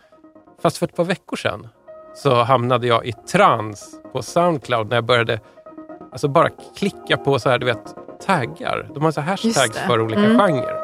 Fast 0.62 0.76
för 0.78 0.86
ett 0.86 0.96
par 0.96 1.04
veckor 1.04 1.36
sedan 1.36 1.68
så 2.16 2.42
hamnade 2.42 2.86
jag 2.86 3.06
i 3.06 3.12
trans 3.12 4.00
på 4.12 4.22
Soundcloud 4.22 4.88
när 4.88 4.96
jag 4.96 5.04
började 5.04 5.40
alltså 6.12 6.28
bara 6.28 6.48
klicka 6.78 7.16
på 7.16 7.38
så 7.38 7.50
här, 7.50 7.58
du 7.58 7.66
vet, 7.66 7.94
taggar. 8.26 8.88
De 8.94 9.04
har 9.04 9.10
så 9.12 9.20
hashtags 9.20 9.78
för 9.86 10.00
olika 10.00 10.20
Mm. 10.24 10.38
genrer. 10.38 10.76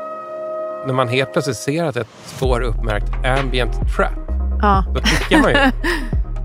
När 0.86 0.94
man 0.94 1.08
helt 1.08 1.32
plötsligt 1.32 1.56
ser 1.56 1.84
att 1.84 1.96
ett 1.96 2.08
spår 2.26 2.62
är 2.64 2.66
uppmärkt 2.66 3.12
ambient 3.40 3.72
trap, 3.96 4.12
Ja. 4.62 4.84
då 4.94 5.00
klickar 5.00 5.38
man 5.42 5.50
ju. 5.50 5.56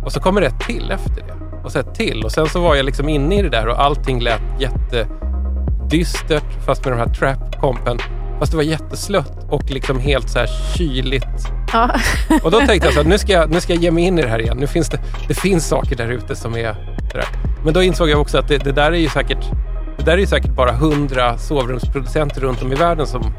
och 0.05 0.11
så 0.11 0.19
kommer 0.19 0.41
det 0.41 0.47
ett 0.47 0.59
till 0.59 0.91
efter 0.91 1.15
det. 1.15 1.33
Och 1.63 1.71
så 1.71 1.79
ett 1.79 1.95
till. 1.95 2.23
Och 2.23 2.31
sen 2.31 2.47
så 2.49 2.61
var 2.61 2.75
jag 2.75 2.85
liksom 2.85 3.09
inne 3.09 3.39
i 3.39 3.41
det 3.41 3.49
där 3.49 3.67
och 3.67 3.81
allting 3.83 4.19
lät 4.19 4.41
jättedystert 4.59 6.65
fast 6.65 6.85
med 6.85 6.93
de 6.93 6.97
här 6.99 7.13
trap-kompen. 7.13 7.97
Fast 8.39 8.51
det 8.51 8.57
var 8.57 8.63
jätteslött 8.63 9.45
och 9.51 9.71
liksom 9.71 9.99
helt 9.99 10.29
så 10.29 10.39
här 10.39 10.47
kyligt. 10.77 11.27
Ja. 11.73 11.89
Och 12.43 12.51
då 12.51 12.59
tänkte 12.59 12.87
jag 12.87 12.93
så 12.93 13.01
här, 13.01 13.09
nu 13.09 13.17
ska 13.17 13.33
jag, 13.33 13.49
nu 13.49 13.61
ska 13.61 13.73
jag 13.73 13.83
ge 13.83 13.91
mig 13.91 14.03
in 14.03 14.19
i 14.19 14.21
det 14.21 14.27
här 14.27 14.41
igen. 14.41 14.57
Nu 14.57 14.67
finns 14.67 14.89
det, 14.89 14.99
det 15.27 15.33
finns 15.33 15.67
saker 15.67 15.95
där 15.95 16.07
ute 16.11 16.35
som 16.35 16.55
är 16.57 16.75
sådär. 17.11 17.25
Men 17.63 17.73
då 17.73 17.83
insåg 17.83 18.09
jag 18.09 18.21
också 18.21 18.37
att 18.37 18.47
det, 18.47 18.57
det 18.57 18.71
där 18.71 18.91
är 18.91 18.97
ju 18.97 19.09
säkert 19.09 19.45
det 19.97 20.03
där 20.03 20.13
är 20.13 20.17
ju 20.17 20.27
säkert 20.27 20.51
bara 20.51 20.71
hundra 20.71 21.37
sovrumsproducenter 21.37 22.41
runt 22.41 22.61
om 22.61 22.71
i 22.71 22.75
världen 22.75 23.07
som 23.07 23.33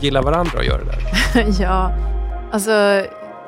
gillar 0.00 0.22
varandra 0.22 0.58
och 0.58 0.64
gör 0.64 0.78
det 0.78 0.84
där. 0.84 1.54
ja, 1.62 1.92
alltså 2.52 2.70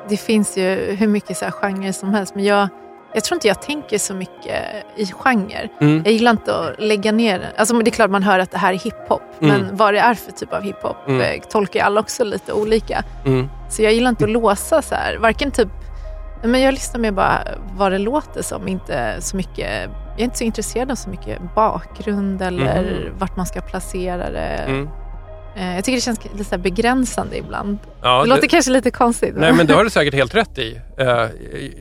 det 0.09 0.17
finns 0.17 0.57
ju 0.57 0.95
hur 0.99 1.07
mycket 1.07 1.37
så 1.37 1.45
här 1.45 1.51
genrer 1.51 1.91
som 1.91 2.13
helst. 2.13 2.35
Men 2.35 2.43
jag, 2.43 2.67
jag 3.13 3.23
tror 3.23 3.35
inte 3.35 3.47
jag 3.47 3.61
tänker 3.61 3.97
så 3.97 4.13
mycket 4.13 4.63
i 4.95 5.05
genre. 5.05 5.69
Mm. 5.81 6.01
Jag 6.05 6.13
gillar 6.13 6.31
inte 6.31 6.55
att 6.55 6.79
lägga 6.79 7.11
ner 7.11 7.39
den. 7.39 7.49
Alltså, 7.57 7.79
det 7.79 7.89
är 7.89 7.91
klart 7.91 8.09
man 8.11 8.23
hör 8.23 8.39
att 8.39 8.51
det 8.51 8.57
här 8.57 8.73
är 8.73 8.77
hiphop. 8.77 9.21
Mm. 9.41 9.61
Men 9.61 9.75
vad 9.77 9.93
det 9.93 9.99
är 9.99 10.13
för 10.13 10.31
typ 10.31 10.53
av 10.53 10.63
hiphop 10.63 10.97
Mm. 11.07 11.21
eh, 11.21 11.41
tolkar 11.49 11.79
ju 11.79 11.85
alla 11.85 11.99
också 11.99 12.23
lite 12.23 12.53
olika. 12.53 13.03
Mm. 13.25 13.49
Så 13.69 13.83
jag 13.83 13.93
gillar 13.93 14.09
inte 14.09 14.23
att 14.23 14.29
låsa 14.31 14.81
så 14.81 14.95
här. 14.95 15.17
Varken 15.17 15.51
typ... 15.51 15.69
Men 16.43 16.61
jag 16.61 16.73
lyssnar 16.73 16.99
mer 17.01 17.11
bara 17.11 17.43
vad 17.77 17.91
det 17.91 17.97
låter 17.97 18.41
som. 18.41 18.67
Inte 18.67 19.15
så 19.19 19.37
mycket, 19.37 19.89
jag 20.11 20.19
är 20.19 20.23
inte 20.23 20.37
så 20.37 20.43
intresserad 20.43 20.91
av 20.91 20.95
så 20.95 21.09
mycket 21.09 21.39
bakgrund 21.55 22.41
eller 22.41 22.81
Mhm. 22.83 23.17
vart 23.19 23.35
man 23.37 23.45
ska 23.45 23.61
placera 23.61 24.29
det. 24.29 24.39
Mm. 24.39 24.89
Eh, 25.55 25.75
Jag 25.75 25.83
tycker 25.83 25.95
det 25.97 26.01
känns 26.01 26.19
lite 26.37 26.57
begränsande 26.57 27.37
ibland. 27.37 27.77
Ja, 28.01 28.21
det 28.23 28.29
låter 28.29 28.41
det- 28.41 28.47
kanske 28.47 28.71
lite 28.71 28.91
konstigt. 28.91 29.33
Nej 29.37 29.53
men 29.53 29.67
det 29.67 29.73
har 29.73 29.83
du 29.83 29.89
säkert 29.89 30.13
helt 30.13 30.35
rätt 30.35 30.57
i. 30.57 30.75
Eh, 30.97 31.05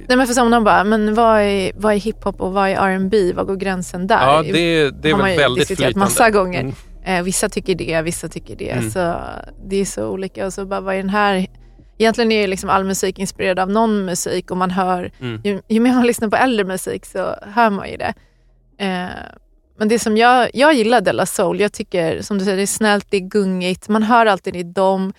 Nej 0.09 0.17
men 0.17 0.27
för 0.27 0.35
som 0.35 0.51
någon 0.51 0.65
bara, 0.65 0.85
men 0.85 1.15
vad 1.15 1.41
är, 1.41 1.73
vad 1.75 1.93
är 1.95 1.99
hiphop 1.99 2.41
och 2.41 2.53
vad 2.53 2.69
är 2.69 2.75
R&B? 2.77 3.33
Vad 3.35 3.47
går 3.47 3.57
gränsen 3.57 4.07
där? 4.07 4.21
Ja, 4.27 4.43
det, 4.43 4.91
det 4.91 5.11
är 5.11 5.17
väl 5.17 5.37
väldigt 5.39 5.67
flytande. 5.67 5.99
massa 5.99 6.31
gånger. 6.31 6.61
Mm. 6.61 6.75
Eh, 7.05 7.23
vissa 7.23 7.49
tycker 7.49 7.75
det, 7.75 8.03
vissa 8.03 8.29
tycker 8.29 8.57
det. 8.57 8.71
Mm. 8.71 8.91
Så 8.91 9.15
det 9.65 9.77
är 9.77 9.85
så 9.85 10.09
olika. 10.09 10.47
Och 10.47 10.53
så 10.53 10.65
bara, 10.67 10.81
vad 10.81 10.95
är 10.95 10.99
den 10.99 11.09
här? 11.09 11.47
Egentligen 12.01 12.33
är 12.33 12.41
ju 12.41 12.47
liksom 12.47 12.71
all 12.71 12.85
musik 12.85 13.19
inspirerad 13.19 13.59
av 13.59 13.71
någon 13.71 14.05
musik 14.05 14.51
och 14.51 14.57
man 14.57 14.71
hör, 14.71 15.11
Mm. 15.21 15.41
ju, 15.45 15.63
ju 15.69 15.81
mer 15.81 15.93
man 15.95 16.07
lyssnar 16.07 16.29
på 16.29 16.37
äldre 16.37 16.65
musik 16.65 17.07
så 17.07 17.35
hör 17.43 17.71
man 17.71 17.91
ju 17.91 17.97
det. 17.97 18.15
Eh, 18.79 19.09
men 19.79 19.89
det 19.89 19.99
som 19.99 20.17
jag, 20.17 20.51
jag 20.55 20.75
gillar 20.75 21.01
Della 21.01 21.27
Soul, 21.27 21.61
jag 21.61 21.73
tycker 21.73 22.23
som 22.23 22.39
du 22.39 22.45
säger, 22.45 22.57
det 22.57 22.63
är 22.63 22.67
snällt, 22.67 23.07
det 23.11 23.17
är 23.17 23.21
gungigt, 23.29 23.89
man 23.89 24.03
hör 24.03 24.27
alltid 24.27 24.57
i 24.57 24.63
dem. 24.63 25.13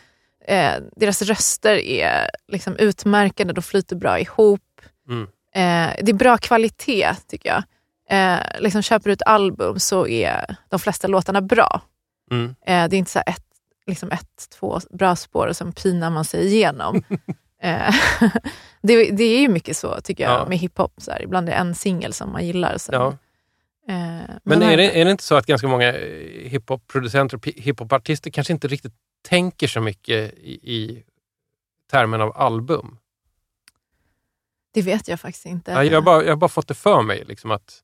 Eh, 0.48 0.74
deras 0.96 1.22
röster 1.22 1.76
är 1.76 2.30
liksom 2.48 2.76
utmärkande, 2.78 3.54
de 3.54 3.62
flyter 3.62 3.96
bra 3.96 4.20
ihop. 4.20 4.62
Mm. 5.10 5.24
Eh, 5.56 5.96
det 6.04 6.12
är 6.12 6.14
bra 6.14 6.38
kvalitet 6.38 7.14
tycker 7.28 7.50
jag. 7.50 7.64
Eh, 8.10 8.40
liksom 8.60 8.82
köper 8.82 9.10
du 9.10 9.14
ett 9.14 9.26
album 9.26 9.80
så 9.80 10.08
är 10.08 10.56
de 10.70 10.80
flesta 10.80 11.08
låtarna 11.08 11.42
bra. 11.42 11.82
Mm. 12.32 12.46
Eh, 12.46 12.90
det 12.90 12.96
är 12.96 12.98
inte 12.98 13.12
så 13.12 13.20
ett, 13.20 13.46
liksom 13.88 14.12
ett, 14.12 14.50
två 14.60 14.80
bra 14.90 15.16
spår 15.16 15.48
och 15.48 15.56
sen 15.58 15.72
pinar 15.74 16.10
man 16.10 16.26
sig 16.26 16.46
igenom. 16.46 17.04
eh, 17.62 17.94
det, 18.82 19.12
det 19.12 19.24
är 19.24 19.40
ju 19.42 19.48
mycket 19.50 19.78
så 19.78 20.02
tycker 20.02 20.24
jag 20.24 20.34
Ja. 20.34 20.46
med 20.50 20.58
hiphop. 20.58 20.94
Så 20.98 21.12
här, 21.12 21.22
ibland 21.22 21.50
är 21.50 21.52
det 21.54 21.58
en 21.58 21.76
singel 21.76 22.14
som 22.14 22.32
man 22.32 22.46
gillar. 22.46 22.78
Så, 22.78 22.92
Ja. 22.94 23.08
eh, 23.88 24.22
Men 24.44 24.62
här- 24.62 24.72
är 24.74 24.78
det, 24.78 25.02
är 25.02 25.06
det 25.06 25.12
inte 25.12 25.24
så 25.24 25.36
att 25.36 25.46
ganska 25.46 25.68
många 25.68 25.94
eh, 25.94 26.50
hiphop-producenter 26.50 27.38
och 27.38 27.48
hiphopartister 27.48 28.32
kanske 28.32 28.54
inte 28.54 28.68
riktigt 28.68 28.94
tänker 29.30 29.68
så 29.68 29.82
mycket 29.82 30.34
i, 30.34 30.52
i 30.74 31.04
termen 31.92 32.22
av 32.22 32.38
album? 32.38 32.98
Det 34.74 34.82
vet 34.82 35.08
jag 35.08 35.20
faktiskt 35.20 35.46
inte. 35.46 35.72
Ja, 35.72 35.84
jag, 35.84 35.94
har 35.94 36.02
bara, 36.02 36.24
jag 36.24 36.32
har 36.32 36.36
bara 36.38 36.50
fått 36.50 36.68
det 36.68 36.74
för 36.74 37.02
mig 37.02 37.24
liksom 37.28 37.52
att 37.52 37.80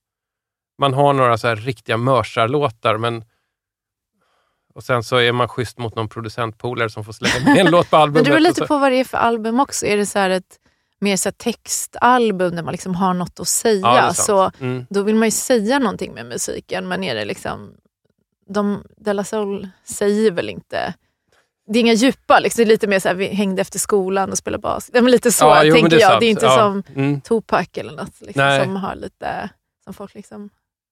man 0.78 0.94
har 0.94 1.14
några 1.14 1.38
så 1.38 1.48
här 1.48 1.56
riktiga 1.56 1.98
mörsarlåtar 1.98 2.98
men 2.98 3.24
och 4.78 4.84
sen 4.84 5.04
så 5.04 5.16
är 5.18 5.32
man 5.32 5.48
schysst 5.48 5.78
mot 5.78 5.96
någon 5.96 6.10
producentpolare 6.10 6.90
som 6.90 7.04
får 7.06 7.14
slänga 7.14 7.46
med 7.46 7.58
en 7.66 7.72
låt 7.72 7.90
på 7.90 7.96
Men 7.96 8.02
albumet. 8.04 8.26
det 8.26 8.30
beror 8.32 8.40
lite 8.40 8.66
på 8.68 8.78
vad 8.78 8.92
det 8.92 8.96
är 9.00 9.04
för 9.04 9.18
album 9.18 9.60
också. 9.60 9.86
Är 9.86 9.98
det 9.98 10.06
så 10.06 10.20
ett 10.20 10.60
mer 11.00 11.18
så 11.18 11.32
textalbum 11.32 12.56
där 12.56 12.64
man 12.64 12.72
liksom 12.72 12.96
har 12.96 13.14
något 13.14 13.40
att 13.40 13.48
säga 13.48 13.80
Ja, 13.82 14.08
det 14.08 14.14
så. 14.14 14.52
Mm. 14.60 14.86
då 14.90 15.02
vill 15.04 15.16
man 15.16 15.28
ju 15.28 15.32
säga 15.32 15.80
någonting 15.80 16.14
med 16.14 16.26
musiken. 16.26 16.88
Men 16.88 17.04
är 17.04 17.16
det 17.16 17.26
liksom, 17.26 17.74
de, 18.50 18.84
Della 18.98 19.24
Soul 19.24 19.70
säger 19.84 20.32
väl 20.32 20.50
inte 20.50 20.94
det 21.70 21.80
är 21.80 21.82
inga 21.82 21.94
djupa, 21.94 22.40
liksom. 22.40 22.58
det 22.58 22.64
är 22.64 22.68
lite 22.68 22.88
mer 22.88 23.00
så 23.00 23.08
här, 23.08 23.16
vi 23.16 23.28
hängde 23.28 23.62
efter 23.62 23.80
skolan 23.80 24.32
och 24.32 24.38
spelade. 24.38 24.80
Ja, 24.94 25.02
men 25.02 25.12
lite 25.12 25.32
så 25.32 25.46
Ja, 25.46 25.64
jo, 25.64 25.74
men 25.74 25.82
tänker 25.82 25.98
det 25.98 26.02
jag. 26.02 26.12
sant. 26.12 26.20
Det 26.20 26.26
är 26.26 26.30
inte 26.30 26.46
Ja. 26.46 26.56
som 26.58 26.84
Mm. 26.96 27.22
Tupac 27.22 27.68
eller 27.74 27.94
något 27.94 28.22
liksom, 28.22 28.60
som 28.64 28.76
har 28.76 28.96
lite, 28.96 29.50
som 29.84 29.94
folk 29.94 30.14
liksom 30.14 30.50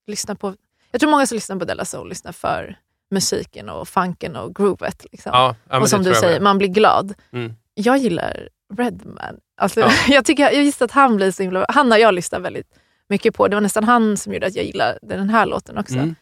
lyssnar 0.08 0.36
på. 0.36 0.54
Jag 0.92 1.00
tror 1.02 1.12
många 1.12 1.26
som 1.28 1.36
lyssnar 1.36 1.56
på 1.56 1.66
Della 1.66 1.86
Soul 1.86 2.10
lyssnar 2.10 2.32
för 2.32 2.78
musiken 3.12 3.70
och 3.70 3.88
funken 3.88 4.36
och 4.36 4.56
groovet. 4.56 5.06
Liksom. 5.12 5.32
Ja, 5.34 5.56
ja, 5.70 5.80
och 5.80 5.90
som 5.90 6.04
du 6.04 6.14
säger, 6.14 6.40
man 6.40 6.58
blir 6.58 6.68
glad. 6.68 7.14
Mm. 7.34 7.54
Jag 7.74 7.98
gillar 7.98 8.50
Redman. 8.78 9.38
Alltså, 9.58 9.80
Ja. 9.80 9.92
jag, 10.08 10.26
tycker, 10.26 10.44
jag 10.44 10.64
visste 10.64 10.86
att 10.86 10.92
han 10.92 11.16
blir 11.16 11.32
så 11.32 11.44
himla... 11.44 11.66
Han 11.70 11.92
har 11.92 11.98
jag 11.98 12.14
lyssnat 12.14 12.42
väldigt 12.42 12.68
mycket 13.10 13.36
på. 13.36 13.48
Det 13.48 13.56
var 13.56 13.62
nästan 13.62 13.84
han 13.84 14.18
som 14.18 14.34
gjorde 14.34 14.48
att 14.48 14.56
jag 14.56 14.66
gillade 14.66 15.00
den 15.02 15.30
här 15.30 15.46
låten 15.46 15.78
också. 15.78 15.96
Mm. 15.96 16.16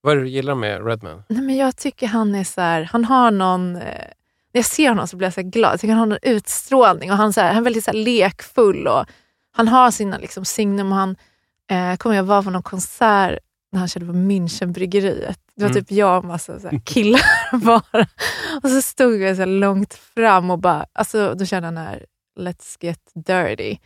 Vad 0.00 0.12
är 0.12 0.16
det 0.16 0.22
du 0.22 0.28
gillar 0.28 0.54
med 0.54 0.86
Redman? 0.86 1.22
Nej, 1.28 1.42
men 1.42 1.56
jag 1.56 1.76
tycker 1.76 2.06
han 2.06 2.34
är 2.34 2.44
så 2.44 2.60
här, 2.60 2.82
han 2.92 3.04
har 3.04 3.30
någon... 3.30 3.76
Eh, 3.76 3.82
när 4.52 4.58
jag 4.58 4.64
ser 4.64 4.88
honom 4.88 5.08
så 5.08 5.16
blir 5.16 5.26
jag 5.26 5.34
så 5.34 5.42
glad. 5.42 5.72
Jag 5.72 5.80
tycker 5.80 5.92
han 5.92 5.98
har 5.98 6.06
någon 6.06 6.18
utstrålning 6.22 7.10
och 7.10 7.16
han, 7.16 7.32
så 7.32 7.40
här, 7.40 7.48
han 7.48 7.56
är 7.56 7.64
väldigt 7.64 7.84
så 7.84 7.90
här, 7.90 7.98
lekfull. 7.98 8.86
Och 8.86 9.04
han 9.52 9.68
har 9.68 9.90
sina 9.90 10.18
liksom, 10.18 10.44
signum 10.44 10.92
och 10.92 10.98
han... 10.98 11.16
Eh, 11.70 11.96
kommer 11.96 12.16
jag 12.16 12.22
var 12.22 12.42
på 12.42 12.50
någon 12.50 12.62
konsert 12.62 13.38
när 13.72 13.78
han 13.78 13.88
körde 13.88 14.06
på 14.06 14.12
Münchenbryggeriet. 14.12 15.38
Det 15.58 15.64
var 15.64 15.70
Mm. 15.70 15.84
typ 15.84 15.92
jag 15.92 16.18
och 16.18 16.24
massa 16.24 16.60
så 16.60 16.70
killar 16.84 17.20
bara. 17.64 18.06
Och 18.62 18.70
så 18.70 18.82
stod 18.82 19.20
jag 19.20 19.36
så 19.36 19.44
långt 19.44 19.94
fram 19.94 20.50
och 20.50 20.58
bara... 20.58 20.86
Alltså, 20.92 21.34
då 21.34 21.44
körde 21.46 21.66
han 21.66 21.76
här 21.76 22.06
Let's 22.38 22.76
get 22.80 23.00
dirty. 23.26 23.76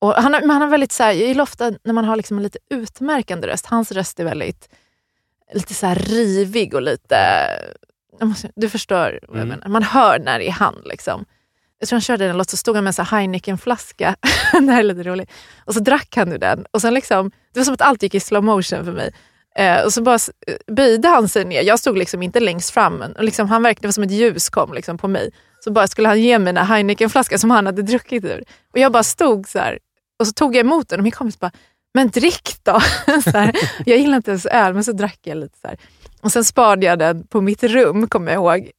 Och 0.00 0.14
han, 0.14 0.32
men 0.32 0.50
han 0.50 0.62
har 0.62 0.68
väldigt 0.68 0.92
så 0.92 1.02
här, 1.02 1.12
jag 1.12 1.28
gillar 1.28 1.42
ofta 1.42 1.72
när 1.84 1.92
man 1.92 2.04
har 2.04 2.16
liksom 2.16 2.36
en 2.36 2.42
lite 2.42 2.58
utmärkande 2.70 3.46
röst. 3.48 3.66
Hans 3.66 3.92
röst 3.92 4.20
är 4.20 4.24
väldigt 4.24 4.68
lite 5.54 5.74
så 5.74 5.94
rivig 5.94 6.74
och 6.74 6.82
lite... 6.82 7.16
måste- 8.20 8.50
Du 8.56 8.68
förstår 8.68 9.18
vad 9.28 9.38
jag 9.38 9.44
Mm. 9.46 9.48
menar. 9.48 9.68
Man 9.68 9.82
hör 9.82 10.18
när 10.18 10.38
det 10.38 10.48
är 10.48 10.52
han. 10.52 10.82
Liksom. 10.84 11.24
Jag 11.78 11.88
tror 11.88 11.96
han 11.96 12.00
körde 12.00 12.26
den 12.26 12.36
låt 12.38 12.50
så 12.50 12.56
stod 12.56 12.74
han 12.74 12.84
med 12.84 12.98
en 12.98 13.04
Heineken-flaska. 13.06 14.16
det 14.52 14.72
här 14.72 14.78
är 14.78 14.82
lite 14.82 15.02
roligt. 15.02 15.30
Och 15.64 15.74
så 15.74 15.80
drack 15.80 16.16
han 16.16 16.32
ur 16.32 16.38
den. 16.38 16.66
Och 16.70 16.80
sen 16.80 16.94
liksom, 16.94 17.30
det 17.52 17.60
var 17.60 17.64
som 17.64 17.74
att 17.74 17.82
allt 17.82 18.02
gick 18.02 18.14
i 18.14 18.20
slow 18.20 18.44
motion 18.44 18.84
för 18.84 18.92
mig. 18.92 19.14
Eh, 19.58 19.84
och 19.84 19.92
så 19.92 20.02
bara 20.02 20.18
böjde 20.66 21.08
han 21.08 21.28
sig 21.28 21.44
ner. 21.44 21.62
Jag 21.62 21.78
stod 21.78 21.98
liksom 21.98 22.22
inte 22.22 22.40
längst 22.40 22.70
fram. 22.70 22.94
Men, 22.94 23.16
liksom, 23.18 23.48
han 23.48 23.62
verkade 23.62 23.92
som 23.92 24.04
ett 24.04 24.10
ljus 24.10 24.48
kom 24.50 24.74
liksom 24.74 24.98
på 24.98 25.08
mig. 25.08 25.30
Så 25.60 25.72
bara 25.72 25.86
skulle 25.86 26.08
han 26.08 26.20
ge 26.20 26.38
mig 26.38 26.52
den 26.52 26.66
här 26.66 26.76
Heineken-flaskan 26.76 27.38
som 27.38 27.50
han 27.50 27.66
hade 27.66 27.82
druckit 27.82 28.24
ur. 28.24 28.44
Och 28.72 28.78
jag 28.78 28.92
bara 28.92 29.02
stod 29.02 29.48
så 29.48 29.58
här. 29.58 29.78
Och 30.18 30.26
så 30.26 30.32
tog 30.32 30.56
jag 30.56 30.60
emot 30.60 30.88
den 30.88 31.00
och 31.00 31.02
min 31.02 31.12
kompis 31.12 31.40
bara, 31.40 31.50
men 31.94 32.08
drick 32.10 32.50
då. 32.62 32.80
så 33.24 33.30
här. 33.30 33.52
Jag 33.86 33.98
gillar 33.98 34.16
inte 34.16 34.30
ens 34.30 34.46
öl, 34.46 34.74
men 34.74 34.84
så 34.84 34.92
drack 34.92 35.18
jag 35.22 35.36
lite. 35.36 35.58
så 35.58 35.68
här. 35.68 35.78
Och 36.22 36.32
sen 36.32 36.44
sparade 36.44 36.86
jag 36.86 36.98
den 36.98 37.26
på 37.26 37.40
mitt 37.40 37.62
rum, 37.62 38.08
kommer 38.08 38.32
jag 38.32 38.38
ihåg. 38.38 38.70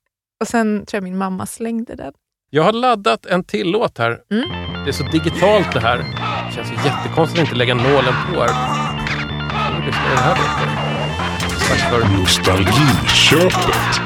Och 0.42 0.48
sen 0.48 0.86
tror 0.86 0.98
jag 0.98 1.04
min 1.04 1.18
mamma 1.18 1.46
slängde 1.46 1.96
den. 1.96 2.14
Jag 2.50 2.64
har 2.64 2.74
laddat 2.74 3.26
en 3.26 3.44
till 3.44 3.72
låt 3.72 3.98
här. 3.98 4.20
Mm. 4.32 4.50
Det 4.84 4.90
är 4.90 4.92
så 4.92 5.04
digitalt 5.04 5.74
det 5.74 5.80
här. 5.80 5.98
Det 5.98 6.56
känns 6.56 6.72
ju 6.72 6.76
jättekonstigt 6.76 7.42
att 7.42 7.48
inte 7.48 7.56
lägga 7.56 7.74
nålen 7.76 8.14
på 8.34 8.42
här. 8.42 8.85
Ska 9.86 9.92
vi 9.92 9.98
lyssna 9.98 10.04
på 10.04 10.10
den 10.10 10.24
här 10.24 10.36
låten? 10.36 11.60
Strax 11.60 11.82
för 11.82 12.04
Nostalgiköpet. 12.18 14.05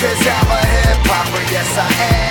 Cause 0.00 0.26
I'm 0.26 0.50
a 0.50 0.66
hip 0.66 1.06
hopper, 1.06 1.52
yes 1.52 1.76
I 1.76 2.24
am. 2.24 2.29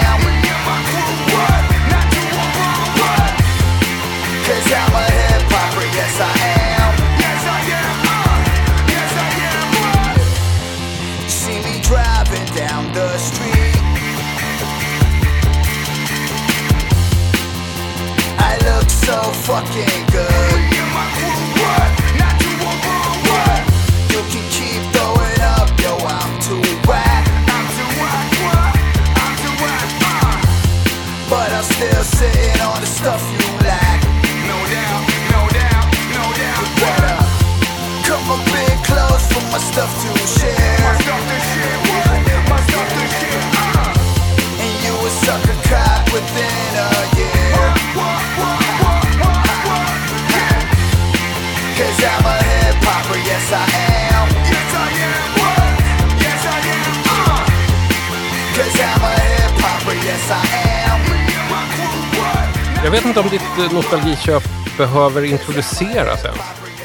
Jag 62.89 62.95
vet 62.95 63.05
inte 63.05 63.19
om 63.19 63.29
ditt 63.29 63.41
eh, 63.59 63.73
nostalgiköp 63.73 64.43
behöver 64.77 65.23
introduceras 65.23 66.25
än. 66.25 66.33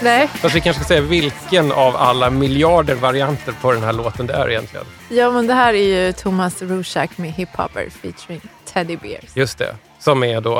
Nej. 0.02 0.28
Fast 0.28 0.54
vi 0.54 0.60
kanske 0.60 0.82
ska 0.84 0.88
säga 0.88 1.00
vilken 1.00 1.72
av 1.72 1.96
alla 1.96 2.30
miljarder 2.30 2.94
varianter 2.94 3.54
på 3.60 3.72
den 3.72 3.82
här 3.82 3.92
låten 3.92 4.26
det 4.26 4.32
är 4.34 4.50
egentligen. 4.50 4.86
Ja, 5.08 5.30
men 5.30 5.46
det 5.46 5.54
här 5.54 5.74
är 5.74 6.06
ju 6.06 6.12
Thomas 6.12 6.62
Rushak 6.62 7.18
med 7.18 7.32
Hip 7.32 7.48
Hopper 7.56 7.88
featuring 7.90 8.40
Teddy 8.72 8.96
Bears. 8.96 9.36
Just 9.36 9.58
det. 9.58 9.76
Som 10.00 10.24
är 10.24 10.40
då 10.40 10.58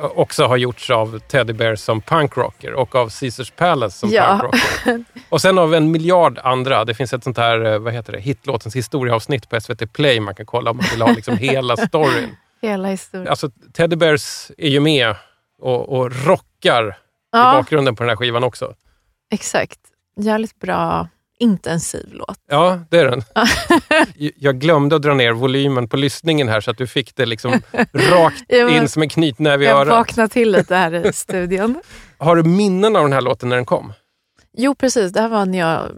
eh, 0.00 0.04
också 0.04 0.46
har 0.46 0.56
gjorts 0.56 0.90
av 0.90 1.18
Teddy 1.18 1.52
Bear 1.52 1.76
som 1.76 2.00
punkrocker 2.00 2.72
och 2.74 2.94
av 2.94 3.10
Caesars 3.20 3.50
Palace 3.50 3.98
som 3.98 4.10
Ja. 4.10 4.38
punkrocker. 4.42 5.04
Och 5.28 5.40
sen 5.42 5.58
av 5.58 5.74
en 5.74 5.90
miljard 5.90 6.38
andra. 6.44 6.84
Det 6.84 6.94
finns 6.94 7.12
ett 7.12 7.24
sånt 7.24 7.38
här, 7.38 7.64
eh, 7.72 7.78
vad 7.78 7.92
heter 7.92 8.12
det, 8.12 8.20
hitlåtens 8.20 8.76
historieavsnitt 8.76 9.48
på 9.48 9.60
SVT 9.60 9.86
Play 9.92 10.20
man 10.20 10.34
kan 10.34 10.46
kolla 10.46 10.70
om 10.70 10.76
man 10.76 10.86
vill 10.92 11.02
ha 11.02 11.12
liksom 11.12 11.36
hela 11.36 11.76
storyn. 11.88 12.36
Hela 12.70 12.88
historien. 12.88 13.28
Alltså 13.28 13.50
Teddy 13.72 13.96
Bears 13.96 14.50
är 14.58 14.68
ju 14.68 14.80
med 14.80 15.14
och, 15.62 15.88
och 15.98 16.26
rockar 16.26 16.88
i 16.88 16.92
Ja. 17.32 17.52
bakgrunden 17.52 17.96
på 17.96 18.02
den 18.02 18.08
här 18.10 18.16
skivan 18.16 18.44
också. 18.44 18.74
Exakt. 19.32 19.78
Jävligt 20.20 20.58
bra, 20.60 21.08
intensiv 21.38 22.06
låt. 22.12 22.38
Ja, 22.50 22.80
det 22.90 22.98
är 22.98 23.04
den. 23.10 23.22
Jag 24.36 24.58
glömde 24.60 24.96
att 24.96 25.02
dra 25.02 25.14
ner 25.14 25.32
volymen 25.32 25.88
på 25.88 25.96
lyssningen 25.96 26.48
här 26.48 26.60
så 26.60 26.70
att 26.70 26.78
du 26.78 26.86
fick 26.86 27.16
det 27.16 27.26
liksom 27.26 27.52
rakt 27.92 28.44
Ja, 28.48 28.68
in 28.70 28.88
som 28.88 29.02
en 29.02 29.08
knytnäve 29.08 29.64
i 29.64 29.68
Jag 29.68 29.76
örat. 29.80 29.88
vaknade 29.88 30.28
till 30.28 30.52
lite 30.52 30.74
här 30.76 31.06
i 31.06 31.12
studion. 31.12 31.80
Har 32.18 32.36
du 32.36 32.42
minnen 32.42 32.96
av 32.96 33.02
den 33.02 33.12
här 33.12 33.20
låten 33.20 33.48
när 33.48 33.56
den 33.56 33.64
kom? 33.66 33.92
Jo, 34.58 34.74
precis. 34.74 35.12
Det 35.12 35.20
här 35.20 35.28
var 35.28 35.46
när 35.46 35.58
jag 35.58 35.90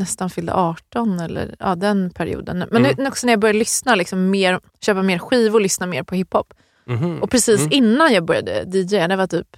nästan 0.00 0.30
fyllde 0.30 0.54
18, 0.54 1.20
eller 1.20 1.56
ja, 1.58 1.74
den 1.74 2.10
perioden. 2.10 2.58
Men 2.70 2.84
Mm. 2.84 2.94
nu, 2.98 3.06
också 3.08 3.26
när 3.26 3.32
jag 3.32 3.40
började 3.40 3.58
lyssna, 3.58 3.94
liksom 3.94 4.30
mer, 4.30 4.60
köpa 4.80 5.02
mer 5.02 5.18
skivor, 5.18 5.60
lyssna 5.60 5.86
mer 5.86 6.02
på 6.02 6.14
hiphop. 6.14 6.54
Mhm. 6.86 7.22
Och 7.22 7.30
precis 7.30 7.60
Mm. 7.60 7.72
innan 7.72 8.12
jag 8.12 8.24
började 8.24 8.64
DJ, 8.78 9.06
det 9.08 9.16
var 9.16 9.26
typ 9.26 9.56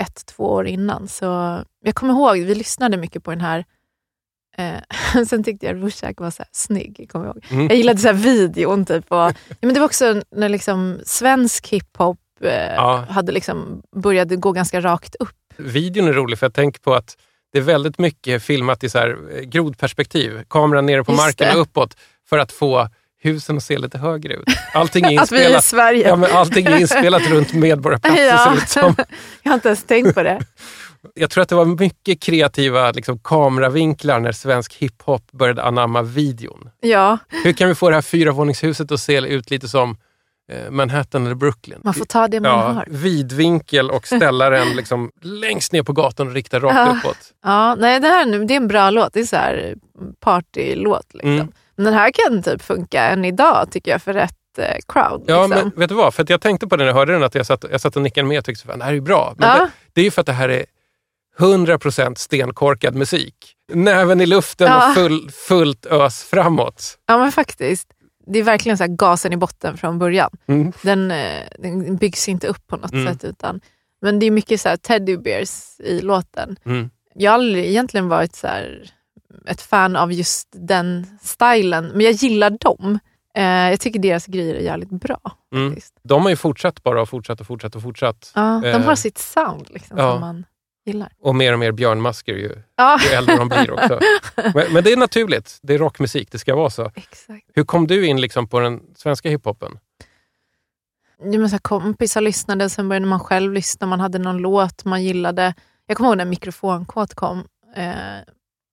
ett, 0.00 0.26
två 0.26 0.44
år 0.44 0.66
innan. 0.66 1.08
Så 1.08 1.24
jag 1.84 1.94
kommer 1.94 2.12
ihåg, 2.14 2.38
vi 2.46 2.54
lyssnade 2.54 2.96
mycket 2.96 3.24
på 3.24 3.30
den 3.30 3.40
här. 3.40 3.64
Eh, 4.56 4.80
sen 5.26 5.44
tyckte 5.44 5.66
jag 5.66 5.82
Rushak 5.84 6.20
var 6.20 6.30
så 6.30 6.42
här 6.42 6.48
snygg. 6.52 7.08
Kommer 7.12 7.26
jag, 7.26 7.36
ihåg. 7.36 7.44
Mm. 7.50 7.66
jag 7.66 7.76
gillade 7.76 7.98
så 7.98 8.06
här 8.08 8.14
videon. 8.14 8.84
Typ, 8.86 9.04
och, 9.12 9.16
ja, 9.18 9.32
men 9.60 9.74
det 9.74 9.80
var 9.80 9.86
också 9.86 10.22
när 10.36 10.48
liksom 10.48 11.00
svensk 11.04 11.68
hiphop 11.68 12.18
eh, 12.40 12.74
Ja. 12.74 13.04
hade 13.10 13.32
liksom 13.32 13.82
började 13.96 14.36
gå 14.36 14.52
ganska 14.52 14.80
rakt 14.80 15.14
upp. 15.14 15.36
Videon 15.56 16.08
är 16.08 16.12
rolig 16.12 16.38
för 16.38 16.46
jag 16.46 16.54
tänker 16.54 16.80
på 16.80 16.94
att 16.94 17.16
det 17.52 17.58
är 17.58 17.62
väldigt 17.62 17.98
mycket 17.98 18.42
filmat 18.42 18.84
i 18.84 18.88
så 18.88 18.98
här 18.98 19.16
eh, 19.32 19.40
grodperspektiv. 19.40 20.42
Kameran 20.50 20.86
nere 20.86 21.04
på 21.04 21.12
Just 21.12 21.22
marken 21.22 21.48
det. 21.48 21.54
och 21.54 21.60
uppåt 21.60 21.96
för 22.28 22.38
att 22.38 22.52
få 22.52 22.88
husen 23.22 23.56
att 23.56 23.62
se 23.64 23.78
lite 23.78 23.98
högre 23.98 24.34
ut. 24.34 24.44
Allting 24.74 25.04
är 25.04 25.20
Att 25.22 25.32
vi 25.32 25.36
är 25.36 25.40
i 25.40 25.42
inspelat, 25.44 25.64
Sverige. 25.64 26.08
ja, 26.08 26.16
men 26.16 26.30
allting 26.32 26.66
är 26.66 26.80
inspelat 26.80 27.22
runt 27.30 27.52
Medborgarplatsen 27.52 28.26
Ja. 28.26 28.38
ser 28.44 28.50
det 28.50 28.56
ut 28.62 28.68
som. 28.68 28.94
Jag 29.42 29.50
har 29.50 29.54
inte 29.54 29.68
ens 29.68 29.84
tänkt 29.84 30.14
på 30.14 30.22
det. 30.22 30.40
Jag 31.14 31.30
tror 31.30 31.42
att 31.42 31.48
det 31.48 31.54
var 31.54 31.64
mycket 31.64 32.22
kreativa 32.22 32.90
liksom, 32.90 33.18
kameravinklar 33.18 34.20
när 34.20 34.32
svensk 34.32 34.74
hiphop 34.74 35.32
började 35.32 35.62
anamma 35.62 36.02
videon. 36.02 36.70
Ja, 36.80 37.18
Hur 37.44 37.52
kan 37.52 37.68
vi 37.68 37.74
få 37.74 37.88
det 37.90 37.94
här 37.96 38.02
fyravåningshuset 38.02 38.92
att 38.92 39.00
se 39.00 39.16
ut 39.18 39.50
lite 39.50 39.68
som 39.68 39.96
Manhattan 40.70 41.24
eller 41.26 41.34
Brooklyn? 41.34 41.80
man 41.84 41.94
får 41.94 42.04
ta 42.04 42.28
det 42.28 42.40
man 42.40 42.50
Ja, 42.50 42.56
har. 42.72 42.84
vidvinkel 42.88 43.90
och 43.90 44.06
ställa 44.06 44.50
den 44.50 44.68
liksom 44.76 45.10
längst 45.22 45.72
ner 45.72 45.82
på 45.82 45.92
gatan 45.92 46.28
och 46.28 46.34
rikta 46.34 46.58
rakt 46.60 46.74
Ja. 46.76 46.96
uppåt. 46.98 47.18
Ja, 47.44 47.74
nej, 47.74 48.00
det 48.00 48.08
här 48.08 48.44
det 48.46 48.54
är 48.54 48.56
en 48.56 48.68
bra 48.68 48.90
låt. 48.90 49.12
Det 49.12 49.20
är 49.20 49.24
så 49.24 49.36
här 49.36 49.74
partylåt. 50.20 51.06
Liksom. 51.14 51.30
Mm. 51.32 51.52
Men 51.76 51.84
den 51.84 51.94
här 51.94 52.10
kan 52.10 52.42
typ 52.42 52.62
funka 52.62 53.02
än 53.08 53.24
idag 53.24 53.68
tycker 53.70 53.90
jag 53.90 54.02
för 54.02 54.12
rätt 54.12 54.34
eh, 54.58 54.76
crowd. 54.88 55.24
Ja, 55.26 55.46
liksom. 55.46 55.70
men 55.74 55.80
vet 55.80 55.88
du 55.88 55.94
vad? 55.94 56.14
För 56.14 56.26
jag 56.28 56.40
tänkte 56.40 56.66
på 56.66 56.76
det 56.76 56.84
när 56.84 56.88
jag 56.88 56.94
hörde 56.94 57.12
den, 57.12 57.22
att 57.22 57.34
jag 57.34 57.46
satt, 57.46 57.64
jag 57.70 57.80
satt 57.80 57.96
och 57.96 58.02
nickade 58.02 58.26
med 58.28 58.38
och 58.38 58.44
tyckte 58.44 58.72
att 58.72 58.78
det 58.78 58.84
här 58.84 58.94
är 58.94 59.00
bra. 59.00 59.34
Men 59.38 59.48
Ja. 59.48 59.56
det, 59.58 59.70
det 59.92 60.00
är 60.00 60.04
ju 60.04 60.10
för 60.10 60.20
att 60.20 60.26
det 60.26 60.32
här 60.32 60.48
är 60.48 60.64
100% 61.38 62.14
stenkorkad 62.14 62.94
musik. 62.94 63.34
Näven 63.72 64.20
i 64.20 64.26
luften 64.26 64.66
Ja. 64.68 64.88
och 64.88 64.94
full, 64.94 65.30
fullt 65.30 65.86
ös 65.86 66.22
framåt. 66.24 66.98
Ja, 67.06 67.18
men 67.18 67.32
faktiskt. 67.32 67.88
Det 68.26 68.38
är 68.38 68.42
verkligen 68.42 68.78
så 68.78 68.84
här 68.84 68.88
gasen 68.96 69.32
i 69.32 69.36
botten 69.36 69.76
från 69.76 69.98
början. 69.98 70.30
Mm. 70.46 70.72
Den, 70.82 71.10
eh, 71.10 71.42
den 71.58 71.96
byggs 71.96 72.28
inte 72.28 72.46
upp 72.46 72.66
på 72.66 72.76
något 72.76 72.92
Mm. 72.92 73.06
sätt. 73.14 73.24
utan 73.24 73.60
Men 74.02 74.18
det 74.18 74.26
är 74.26 74.30
mycket 74.30 74.60
så 74.60 74.68
här 74.68 74.76
teddy 74.76 75.16
bears 75.16 75.80
i 75.80 76.00
låten. 76.00 76.56
Mm. 76.64 76.90
Jag 77.14 77.30
har 77.30 77.34
aldrig 77.38 77.64
egentligen 77.66 78.08
varit 78.08 78.34
så 78.36 78.46
här, 78.46 78.90
ett 79.46 79.60
fan 79.62 79.96
av 79.96 80.12
just 80.12 80.48
den 80.52 81.06
stilen, 81.22 81.86
men 81.88 82.00
jag 82.00 82.12
gillar 82.12 82.50
dem. 82.50 82.98
Eh, 83.34 83.44
jag 83.44 83.80
tycker 83.80 83.98
deras 84.00 84.26
grejer 84.26 84.54
är 84.54 84.60
jävligt 84.60 84.90
bra. 84.90 85.20
Mm. 85.54 85.76
De 86.02 86.22
har 86.22 86.30
ju 86.30 86.36
fortsatt 86.36 86.82
bara 86.82 87.02
och 87.02 87.08
fortsatt 87.08 87.40
och 87.40 87.46
fortsatt 87.46 87.74
och 87.76 87.82
fortsatt. 87.82 88.32
Ja, 88.34 88.60
de 88.62 88.68
Eh, 88.68 88.80
har 88.80 88.94
sitt 88.94 89.18
sound. 89.18 89.66
Liksom, 89.70 89.98
ja. 89.98 90.18
man, 90.20 90.44
gillar. 90.86 91.12
Och 91.20 91.34
mer 91.34 91.52
och 91.52 91.58
mer 91.58 91.72
björnmasker 91.72 92.32
ju, 92.32 92.62
Ja. 92.76 92.98
ju 93.04 93.08
äldre 93.16 93.36
de 93.36 93.48
blir 93.48 93.70
också. 93.70 94.00
Men, 94.54 94.72
men 94.72 94.84
det 94.84 94.92
är 94.92 94.96
naturligt. 94.96 95.58
Det 95.62 95.74
är 95.74 95.78
rockmusik, 95.78 96.32
det 96.32 96.38
ska 96.38 96.54
vara 96.56 96.70
så. 96.70 96.90
Exakt. 96.94 97.46
Hur 97.54 97.64
kom 97.64 97.86
du 97.86 98.06
in 98.06 98.20
liksom 98.20 98.48
på 98.48 98.60
den 98.60 98.80
svenska 98.96 99.28
hiphopen? 99.28 99.78
Ja, 101.22 101.38
men 101.38 101.48
så 101.50 101.54
här, 101.54 101.58
kompisar 101.60 102.20
lyssnade, 102.20 102.70
sen 102.70 102.88
började 102.88 103.06
man 103.06 103.20
själv 103.20 103.52
lyssna. 103.52 103.86
Man 103.86 104.00
hade 104.00 104.18
någon 104.18 104.38
låt 104.38 104.84
man 104.84 105.02
gillade. 105.04 105.54
Jag 105.86 105.96
kommer 105.96 106.10
ihåg 106.10 106.16
när 106.16 106.24
mikrofonkåt 106.24 107.14
kom. 107.14 107.38
Eh, 107.76 107.92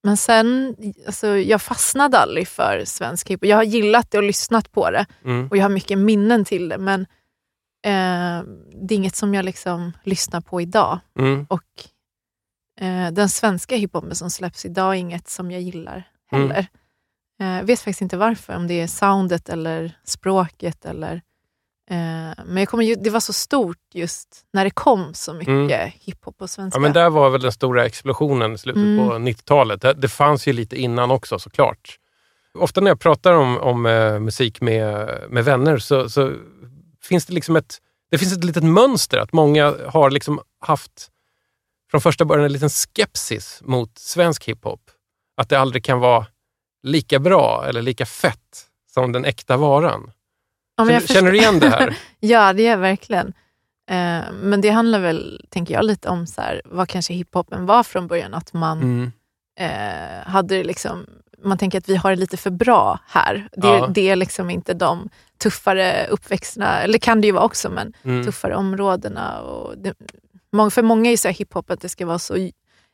men 0.04 0.18
sen, 0.18 0.76
alltså, 1.08 1.28
jag 1.28 1.62
fastnade 1.62 2.18
aldrig 2.18 2.48
för 2.48 2.84
svensk 2.86 3.30
hiphop. 3.30 3.46
Jag 3.46 3.56
har 3.58 3.64
gillat 3.64 4.12
det 4.12 4.18
och 4.18 4.24
lyssnat 4.24 4.72
på 4.72 4.92
det. 4.92 5.06
Mm. 5.26 5.48
Och 5.48 5.58
jag 5.58 5.64
har 5.64 5.70
mycket 5.70 5.98
minnen 5.98 6.46
till 6.46 6.70
det. 6.70 6.78
Men 6.78 7.02
eh, 7.86 8.44
det 8.82 8.94
är 8.94 8.98
inget 8.98 9.16
som 9.16 9.34
jag 9.34 9.46
liksom 9.46 9.92
lyssnar 10.04 10.42
på 10.42 10.62
idag. 10.62 11.00
Mm. 11.20 11.46
Och 11.50 11.64
eh, 12.82 13.12
den 13.12 13.30
svenska 13.30 13.76
hiphopen 13.76 14.16
som 14.16 14.30
släpps 14.30 14.66
idag 14.66 14.90
är 14.96 15.00
inget 15.00 15.30
som 15.30 15.52
jag 15.52 15.62
gillar 15.62 16.04
Mm. 16.32 16.50
heller. 16.50 16.68
Eh, 17.42 17.48
Jag 17.58 17.64
vet 17.64 17.80
faktiskt 17.80 18.02
inte 18.02 18.18
varför, 18.18 18.56
om 18.56 18.68
det 18.68 18.82
är 18.82 18.88
soundet 18.88 19.50
eller 19.50 19.98
språket. 20.04 20.86
Eller, 20.86 21.14
eh, 21.90 22.44
men 22.46 22.58
jag 22.58 22.68
kommer, 22.70 22.84
ju- 22.84 22.96
det 22.96 23.10
var 23.10 23.20
så 23.20 23.34
stort 23.34 23.78
just 23.94 24.42
när 24.54 24.64
det 24.64 24.70
kom 24.70 25.14
så 25.14 25.34
mycket 25.34 25.48
Mm. 25.48 25.92
hiphop 25.96 26.38
på 26.38 26.48
svenska. 26.48 26.78
Ja, 26.78 26.82
men 26.82 26.94
där 26.94 27.10
var 27.10 27.30
väl 27.30 27.42
den 27.42 27.52
stora 27.52 27.86
explosionen 27.86 28.54
i 28.54 28.58
slutet 28.58 28.84
Mm. 28.84 29.08
på 29.10 29.18
90-talet. 29.18 29.82
Det, 29.82 29.94
det 29.94 30.08
fanns 30.10 30.48
ju 30.48 30.54
lite 30.54 30.76
innan 30.82 31.12
också 31.12 31.40
såklart. 31.40 31.96
Ofta 32.54 32.82
när 32.82 32.92
jag 32.92 33.00
pratar 33.00 33.34
om, 33.34 33.58
om 33.58 33.86
eh, 33.86 34.20
musik 34.20 34.62
med, 34.62 35.10
med 35.30 35.46
vänner 35.46 35.78
så, 35.78 36.10
så 36.10 36.34
finns 37.04 37.26
det 37.26 37.34
liksom 37.34 37.56
ett, 37.56 37.78
det 38.12 38.18
finns 38.18 38.34
ett 38.38 38.44
litet 38.44 38.64
mönster 38.64 39.18
att 39.18 39.34
många 39.34 39.76
har 39.88 40.10
liksom 40.10 40.40
haft 40.60 41.08
från 41.92 42.02
första 42.02 42.26
början 42.26 42.46
en 42.46 42.54
liten 42.54 42.70
skepsis 42.70 43.62
mot 43.66 43.98
svensk 43.98 44.44
hiphop. 44.46 44.82
Att 45.42 45.50
det 45.50 45.60
aldrig 45.60 45.84
kan 45.86 46.00
vara 46.00 46.26
lika 46.84 47.20
bra 47.20 47.66
eller 47.68 47.82
lika 47.82 48.06
fett 48.06 48.66
som 48.94 49.12
den 49.12 49.26
äkta 49.26 49.58
varan. 49.58 50.12
Ja, 50.78 50.86
Känner, 50.86 51.00
känner 51.00 51.32
du 51.32 51.38
igen 51.38 51.60
det 51.60 51.70
här? 51.70 51.98
ja, 52.20 52.54
det 52.54 52.62
gör 52.64 52.72
jag 52.72 52.78
verkligen. 52.78 53.28
Eh, 53.90 54.22
men 54.42 54.62
det 54.62 54.70
handlar 54.70 55.00
väl, 55.00 55.46
tänker 55.50 55.74
jag, 55.74 55.86
lite 55.86 56.10
om 56.10 56.28
så 56.28 56.42
här, 56.42 56.62
vad 56.66 56.90
kanske 56.90 57.14
hiphopen 57.14 57.66
var 57.66 57.84
från 57.84 58.08
början. 58.08 58.34
Att 58.34 58.54
man 58.54 58.82
Mm. 58.82 59.12
eh, 59.60 60.28
hade 60.28 60.64
liksom, 60.64 61.06
man 61.44 61.58
tänker 61.58 61.78
att 61.78 61.90
vi 61.90 61.96
har 61.96 62.10
det 62.10 62.16
lite 62.16 62.38
för 62.38 62.50
bra 62.50 63.00
här. 63.08 63.50
Det, 63.52 63.68
Ja. 63.68 63.88
det 63.88 64.10
är 64.10 64.16
liksom 64.16 64.50
inte 64.50 64.74
de 64.74 65.10
tuffare 65.44 66.08
uppväxterna, 66.10 66.82
eller 66.82 66.98
kan 67.00 67.22
det 67.22 67.28
ju 67.28 67.34
vara 67.34 67.44
också, 67.44 67.70
men 67.70 67.94
Mm. 68.04 68.26
tuffare 68.26 68.56
områdena. 68.56 69.42
Och 69.42 69.78
det, 69.78 69.94
för 70.72 70.82
många 70.84 71.12
är 71.12 71.18
så 71.18 71.28
hiphop 71.30 71.72
att 71.72 71.82
det 71.82 71.90
ska 71.90 72.06
vara 72.06 72.20
så 72.20 72.50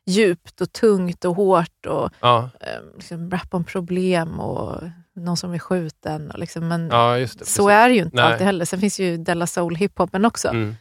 djupt 0.05 0.61
och 0.61 0.73
tungt 0.73 1.25
och 1.25 1.35
hårt 1.35 1.85
och 1.87 2.09
Ja, 2.19 2.49
eh, 2.59 2.67
liksom 2.95 3.31
rap 3.31 3.53
om 3.53 3.63
problem 3.63 4.39
och 4.39 4.81
någon 5.15 5.37
som 5.37 5.53
är 5.53 5.59
skjuten. 5.59 6.31
Och 6.31 6.39
liksom, 6.39 6.67
men 6.67 6.89
ja 6.91 7.15
det. 7.15 7.27
så 7.27 7.37
precis. 7.37 7.59
är 7.59 7.89
det 7.89 7.95
ju 7.95 8.01
inte 8.01 8.15
Nej. 8.15 8.25
alltid 8.25 8.45
heller. 8.45 8.65
Sen 8.65 8.79
finns 8.79 8.99
ju 8.99 9.17
Della 9.17 9.45
Soul-hiphopen 9.45 10.25
också. 10.27 10.47
Mm. 10.47 10.75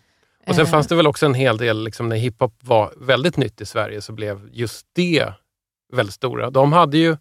Och 0.46 0.54
sen 0.54 0.64
Eh. 0.64 0.70
fanns 0.70 0.86
det 0.86 0.94
väl 0.94 1.06
också 1.06 1.26
en 1.26 1.34
hel 1.34 1.56
del, 1.56 1.84
liksom, 1.84 2.08
när 2.08 2.16
hiphop 2.16 2.54
var 2.62 2.92
väldigt 2.96 3.36
nytt 3.36 3.60
i 3.60 3.66
Sverige 3.66 4.02
så 4.02 4.12
blev 4.12 4.48
just 4.52 4.86
det 4.92 5.32
väldigt 5.92 6.14
stora. 6.14 6.50
De 6.50 6.72
hade 6.72 6.98
ju, 6.98 7.16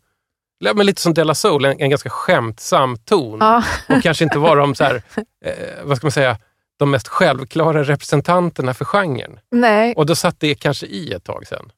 men 0.76 0.86
lite 0.86 1.02
som 1.02 1.14
Della 1.14 1.36
Soul, 1.36 1.66
en, 1.66 1.80
en 1.80 1.90
ganska 1.90 2.10
skämtsam 2.10 2.98
ton. 2.98 3.38
Ja. 3.42 3.64
Och 3.90 4.02
kanske 4.04 4.24
inte 4.24 4.40
var 4.40 4.56
de 4.58 4.76
så 4.76 4.84
här, 4.84 4.96
eh, 5.46 5.54
vad 5.84 5.98
ska 5.98 6.06
man 6.06 6.12
säga, 6.12 6.38
de 6.82 6.92
mest 6.92 7.08
självklara 7.08 7.84
representanterna 7.84 8.74
för 8.74 8.86
genren. 8.86 9.40
Nej, 9.52 9.94
Och 9.98 10.06
då 10.06 10.16
satt 10.16 10.40
det 10.40 10.56
kanske 10.56 10.86
i 10.86 11.14
ett 11.14 11.24
tag 11.24 11.48
sen. 11.48 11.72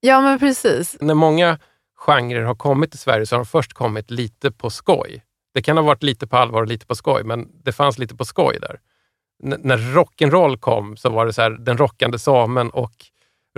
ja 0.00 0.20
men 0.20 0.38
precis. 0.38 0.96
När 1.00 1.14
många 1.14 1.58
genrer 1.96 2.42
har 2.42 2.54
kommit 2.54 2.90
till 2.90 2.98
Sverige 3.00 3.26
så 3.26 3.34
har 3.34 3.38
de 3.38 3.46
först 3.46 3.72
kommit 3.72 4.10
lite 4.10 4.50
på 4.50 4.70
skoj. 4.70 5.24
Det 5.54 5.62
kan 5.62 5.76
ha 5.76 5.84
varit 5.84 6.02
lite 6.02 6.26
på 6.26 6.36
allvar 6.36 6.60
och 6.62 6.68
lite 6.68 6.86
på 6.86 6.94
skoj, 6.94 7.24
men 7.24 7.48
det 7.64 7.72
fanns 7.72 7.98
lite 7.98 8.14
på 8.16 8.24
skoj 8.24 8.58
där. 8.60 8.80
N- 9.44 9.60
när 9.62 9.78
rock'n'roll 9.78 10.56
kom 10.58 10.96
så 10.96 11.08
var 11.10 11.26
det 11.26 11.32
så 11.32 11.42
här, 11.42 11.50
den 11.50 11.78
rockande 11.78 12.18
samen 12.18 12.70
och 12.70 12.92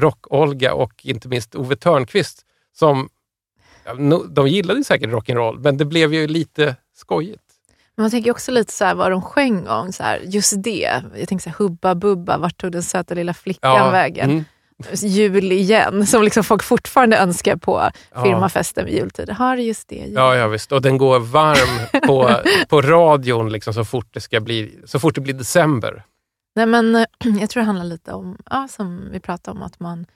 Rock-Olga 0.01 0.75
och 0.75 0.93
inte 1.07 1.29
minst 1.29 1.55
Ove 1.55 1.77
Törnqvist 1.77 2.43
som, 2.73 3.09
de 4.29 4.49
gillade 4.49 4.85
säkert 4.85 5.11
rock'n'roll, 5.11 5.59
men 5.59 5.77
det 5.77 5.85
blev 5.85 6.15
ju 6.15 6.27
lite 6.27 6.77
skojigt. 6.97 7.43
Men 7.97 8.05
man 8.05 8.11
tänker 8.11 8.31
också 8.31 8.53
lite 8.53 8.73
så 8.73 8.85
här 8.85 8.95
vad 8.95 9.11
de 9.11 9.23
sjöng 9.23 9.69
om. 9.69 9.93
Så 9.93 10.03
här, 10.03 10.21
just 10.25 10.63
det. 10.63 11.03
Jag 11.17 11.29
tänker 11.29 11.43
så 11.43 11.51
här, 11.51 11.57
Hubba 11.59 11.95
Bubba, 11.95 12.39
vart 12.39 12.57
tog 12.61 12.73
den 12.73 12.83
söta 12.83 13.15
lilla 13.15 13.35
flickan 13.35 13.93
vägen? 13.93 14.31
mm. 14.31 14.45
Jul 14.93 15.53
igen, 15.53 16.07
som 16.07 16.23
liksom 16.23 16.45
folk 16.45 16.63
fortfarande 16.63 17.17
önskar 17.19 17.57
på 17.57 17.91
Ja. 18.15 18.23
firmafesten 18.23 18.85
vid 18.85 18.95
jultid. 18.95 19.31
Har 19.31 19.57
just 19.57 19.89
det. 19.89 19.95
jul. 19.97 20.13
Ja, 20.15 20.37
ja 20.37 20.49
visst. 20.49 20.73
Och 20.73 20.83
den 20.83 20.99
går 20.99 21.21
varm 21.21 22.01
på, 22.07 22.31
på 22.69 22.83
radion 22.83 23.53
liksom, 23.53 23.75
så, 23.75 23.85
fort 23.85 24.07
det 24.15 24.21
ska 24.21 24.41
bli, 24.41 24.79
så 24.85 24.99
fort 24.99 25.15
det 25.15 25.21
blir 25.21 25.35
december. 25.35 26.03
Nej, 26.57 26.67
men, 26.67 26.95
jag 27.41 27.51
tror 27.51 27.61
det 27.61 27.67
handlar 27.67 27.85
lite 27.87 28.13
om, 28.13 28.39
ja, 28.51 28.69
som 28.71 29.09
vi 29.13 29.21
pratade 29.21 29.57
om, 29.59 29.63
att 29.63 29.81
man, 29.81 30.07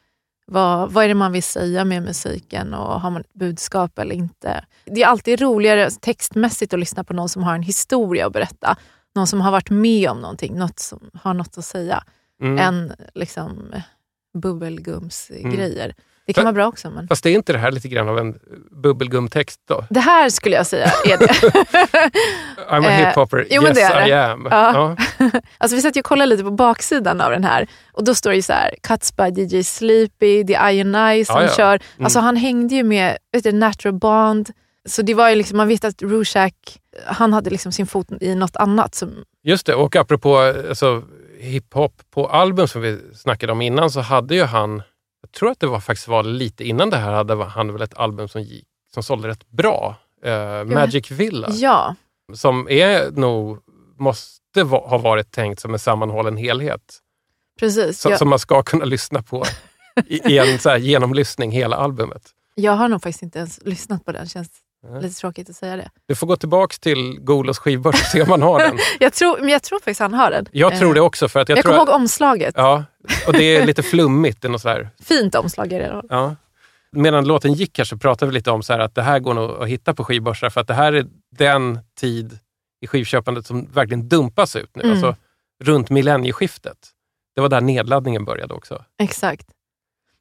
vad, 0.51 0.93
vad 0.93 1.05
är 1.05 1.09
det 1.09 1.15
man 1.15 1.33
vill 1.33 1.43
säga 1.43 1.85
med 1.85 2.03
musiken 2.03 2.75
och 2.75 3.01
har 3.01 3.11
man 3.11 3.21
ett 3.21 3.35
budskap 3.35 3.99
eller 3.99 4.15
inte? 4.15 4.65
Det 4.85 5.03
är 5.03 5.07
alltid 5.07 5.41
roligare 5.41 5.91
textmässigt 5.91 6.73
att 6.75 6.81
lyssna 6.81 7.05
på 7.05 7.13
någon 7.13 7.29
som 7.29 7.43
har 7.43 7.55
en 7.55 7.63
historia 7.63 8.27
att 8.27 8.33
berätta. 8.33 8.77
Någon 9.15 9.27
som 9.27 9.41
har 9.41 9.51
varit 9.51 9.71
med 9.71 10.11
om 10.11 10.21
någonting, 10.21 10.59
något 10.59 10.79
som 10.79 11.11
har 11.15 11.35
något 11.35 11.59
att 11.59 11.65
säga, 11.65 12.05
Mm. 12.43 12.59
än 12.59 12.93
liksom 13.15 13.73
bubbelgumsgrejer. 14.35 15.85
Mm. 15.85 15.97
Det 16.31 16.35
kan 16.35 16.45
vara 16.45 16.53
bra 16.53 16.66
också. 16.66 16.91
Men... 16.91 17.09
Fast 17.09 17.22
det 17.22 17.31
är 17.31 17.35
inte 17.35 17.53
det 17.53 17.59
här 17.59 17.70
lite 17.72 17.89
grann 17.89 18.09
av 18.09 18.18
en 18.18 18.35
bubbelgumtext 18.83 19.61
då? 19.68 19.85
Det 19.91 20.01
här 20.01 20.31
skulle 20.31 20.57
jag 20.57 20.66
säga 20.66 20.87
är 21.07 21.18
det. 21.18 21.26
I'm 22.70 22.87
a 22.87 22.91
Eh, 22.91 23.07
hiphopper, 23.07 23.47
jo, 23.51 23.62
men 23.62 23.76
yes 23.76 23.78
det 23.78 23.95
är 23.95 24.07
I 24.07 24.11
det. 24.11 24.26
am. 24.33 24.49
Ja. 24.51 24.97
Alltså 25.59 25.76
vi 25.76 25.83
satt 25.83 25.97
ju 25.97 26.01
och 26.01 26.05
kollade 26.07 26.26
lite 26.31 26.43
på 26.45 26.51
baksidan 26.51 27.20
av 27.20 27.31
den 27.31 27.45
här 27.45 27.68
och 27.93 28.05
då 28.05 28.14
står 28.14 28.31
det 28.31 28.37
ju 28.37 28.43
så 28.43 28.53
här, 28.53 28.74
Cuts 28.83 29.16
by 29.16 29.24
DJ 29.24 29.62
Sleepy, 29.64 30.47
The 30.47 30.53
Iron 30.53 30.95
Eye 30.95 31.24
som 31.24 31.37
Ja, 31.37 31.43
ja. 31.43 31.49
kör. 31.57 31.74
Mm. 31.97 32.05
Alltså 32.05 32.18
han 32.20 32.37
hängde 32.37 32.74
ju 32.74 32.83
med 32.83 33.16
vet 33.33 33.45
du, 33.45 33.53
Natural 33.53 33.95
Bond. 33.99 34.51
Så 34.89 35.03
det 35.03 35.14
var 35.14 35.28
ju 35.31 35.35
liksom, 35.37 35.57
man 35.57 35.68
vet 35.68 35.85
att 35.85 36.03
Rushak, 36.03 36.55
han 37.07 37.33
hade 37.33 37.51
liksom 37.51 37.72
sin 37.72 37.87
fot 37.87 38.07
i 38.20 38.35
något 38.35 38.57
annat. 38.57 38.95
Som, 38.95 39.24
Just 39.43 39.66
det, 39.66 39.74
och 39.74 39.97
apropå 39.97 40.37
alltså, 40.68 41.03
hiphop 41.39 41.93
på 42.14 42.26
album 42.28 42.68
som 42.68 42.83
vi 42.83 42.99
snackade 43.14 43.53
om 43.53 43.62
innan 43.62 43.91
så 43.91 44.01
hade 44.01 44.35
ju 44.35 44.45
han, 44.45 44.83
jag 45.21 45.33
tror 45.33 45.51
att 45.51 45.61
det 45.61 45.66
var 45.66 45.81
faktiskt 45.81 46.09
var 46.09 46.23
lite 46.23 46.64
innan 46.64 46.91
det 46.91 46.97
här, 46.97 47.12
hade 47.12 47.45
han 47.45 47.73
väl 47.73 47.83
ett 47.83 47.95
album 47.99 48.29
som, 48.29 48.43
gick, 48.43 48.66
som 48.95 49.03
sålde 49.03 49.29
rätt 49.29 49.49
bra. 49.51 49.97
Eh, 50.25 50.64
Magic 50.64 51.11
Villa. 51.11 51.49
ja, 51.51 51.95
Som 52.35 52.68
är 52.71 53.11
nog, 53.11 53.59
måste 53.99 54.64
va, 54.64 54.79
ha 54.87 54.99
varit 54.99 55.31
tänkt 55.33 55.61
som 55.61 55.73
en 55.73 55.79
sammanhållen 55.79 56.37
helhet. 56.37 56.99
precis. 57.61 58.01
Så, 58.01 58.11
Jag, 58.11 58.18
Som 58.18 58.29
man 58.29 58.39
ska 58.39 58.62
kunna 58.62 58.85
lyssna 58.85 59.23
på 59.23 59.45
i, 60.07 60.33
i 60.33 60.39
en 60.39 60.59
så 60.59 60.77
genomlyssning 60.77 61.51
hela 61.51 61.77
albumet. 61.77 62.23
jag 62.55 62.73
har 62.73 62.89
nog 62.89 63.03
faktiskt 63.03 63.23
inte 63.23 63.39
ens 63.39 63.61
lyssnat 63.64 64.05
på 64.05 64.12
den, 64.12 64.27
känns. 64.29 64.51
Lite 65.01 65.14
tråkigt 65.20 65.51
att 65.51 65.57
säga 65.57 65.76
det. 65.76 65.91
Du 66.07 66.14
får 66.14 66.26
gå 66.26 66.37
tillbaks 66.37 66.78
till 66.78 67.18
Golos 67.20 67.59
skivbörs 67.59 67.95
och 67.95 68.07
se 68.07 68.22
om 68.22 68.28
man 68.28 68.43
har 68.43 68.59
den. 68.59 68.78
Jag 69.01 69.12
tror, 69.12 69.39
men 69.39 69.49
jag 69.49 69.62
tror 69.62 69.78
faktiskt 69.78 70.01
han 70.01 70.14
har 70.14 70.31
den. 70.31 70.47
Jag 70.53 70.78
tror 70.78 70.89
Eh, 70.89 70.95
det 70.95 71.01
också. 71.01 71.28
För 71.28 71.41
att 71.41 71.49
jag, 71.49 71.59
Jag, 71.59 71.64
tror 71.64 71.72
kommer 71.72 71.87
ihåg 71.93 72.01
omslaget. 72.01 72.55
Ja, 72.57 72.85
och 73.26 73.33
det 73.33 73.57
är 73.57 73.66
lite 73.66 73.83
flummigt. 73.83 74.43
Något 74.43 74.61
så 74.62 74.87
Fint 75.03 75.35
omslag 75.35 75.72
är 75.72 75.78
det. 75.81 76.03
ja. 76.09 76.37
Medan 76.93 77.24
låten 77.24 77.53
gick 77.53 77.78
här 77.78 77.85
så 77.85 77.97
pratade 77.97 78.31
vi 78.31 78.35
lite 78.35 78.51
om 78.51 78.62
så 78.62 78.72
att 78.72 78.95
det 78.95 79.03
här 79.03 79.18
går 79.18 79.35
nog 79.35 79.51
att 79.62 79.68
hitta 79.68 79.95
på 79.95 80.05
skivbörsar 80.05 80.51
för 80.51 80.61
att 80.61 80.66
det 80.66 80.74
här 80.74 80.93
är 80.93 81.07
den 81.39 81.78
tid 82.01 82.39
i 82.81 82.87
skivköpandet 82.87 83.47
som 83.47 83.66
verkligen 83.72 84.09
dumpas 84.09 84.57
ut 84.57 84.70
nu. 84.76 84.83
Mm. 84.83 84.93
Alltså 84.93 85.16
runt 85.64 85.91
millennieskiftet. 85.91 86.76
Det 87.35 87.41
var 87.41 87.49
där 87.49 87.61
nedladdningen 87.61 88.24
började 88.24 88.55
också. 88.55 88.85
Exakt. 88.99 89.47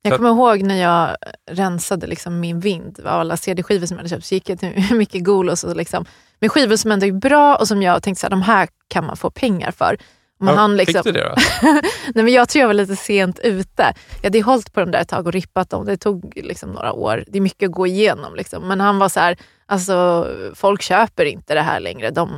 Jag 0.02 0.16
kommer 0.18 0.30
ihåg 0.30 0.62
när 0.62 0.76
jag 0.82 1.16
rensade 1.52 2.08
liksom 2.08 2.39
min 2.39 2.60
vind 2.60 3.00
av 3.00 3.08
alla 3.20 3.38
CD-skivor 3.38 3.86
som 3.88 3.95
jag 3.95 4.00
hade 4.00 4.10
köpt, 4.10 4.26
så 4.26 4.34
gick 4.36 4.50
jag 4.50 4.60
till 4.60 4.84
mycket 4.95 5.24
Golos 5.24 5.64
och 5.64 5.76
liksom, 5.76 6.06
med 6.39 6.52
skivor 6.52 6.76
som 6.76 6.91
ändå 6.91 7.06
är 7.06 7.12
bra 7.12 7.56
och 7.56 7.68
som 7.68 7.82
jag 7.82 8.04
tänkte 8.04 8.28
att 8.28 8.32
de 8.32 8.41
här 8.41 8.68
kan 8.88 9.06
man 9.06 9.18
få 9.18 9.30
pengar 9.32 9.72
för. 9.72 9.97
Ja, 10.41 10.52
hann 10.56 10.78
liksom, 10.78 11.04
Fick 11.04 11.14
du 11.14 11.20
det 11.20 11.30
då? 11.30 11.36
Nej, 12.16 12.24
men 12.24 12.34
jag 12.34 12.50
tror 12.50 12.60
jag 12.62 12.68
var 12.68 12.74
lite 12.74 12.95
sent 12.95 13.39
ute. 13.39 13.93
Jag 14.16 14.24
hade 14.24 14.41
hållit 14.41 14.74
på 14.74 14.80
dem 14.80 14.91
där 14.91 15.02
ett 15.02 15.08
tag 15.10 15.26
och 15.28 15.34
rippat 15.34 15.70
dem. 15.70 15.86
Det 15.86 15.97
tog 15.97 16.34
liksom 16.36 16.72
några 16.72 16.93
år. 16.93 17.24
Det 17.28 17.38
är 17.38 17.41
mycket 17.41 17.70
att 17.70 17.76
gå 17.76 17.88
igenom. 17.88 18.36
Liksom. 18.36 18.68
Men 18.68 18.80
han 18.82 19.00
var 19.00 19.10
så 19.10 19.20
här, 19.20 19.38
alltså, 19.66 20.28
folk 20.56 20.82
köper 20.82 21.26
inte 21.26 21.54
det 21.54 21.62
här 21.62 21.80
längre. 21.80 22.10
De, 22.12 22.30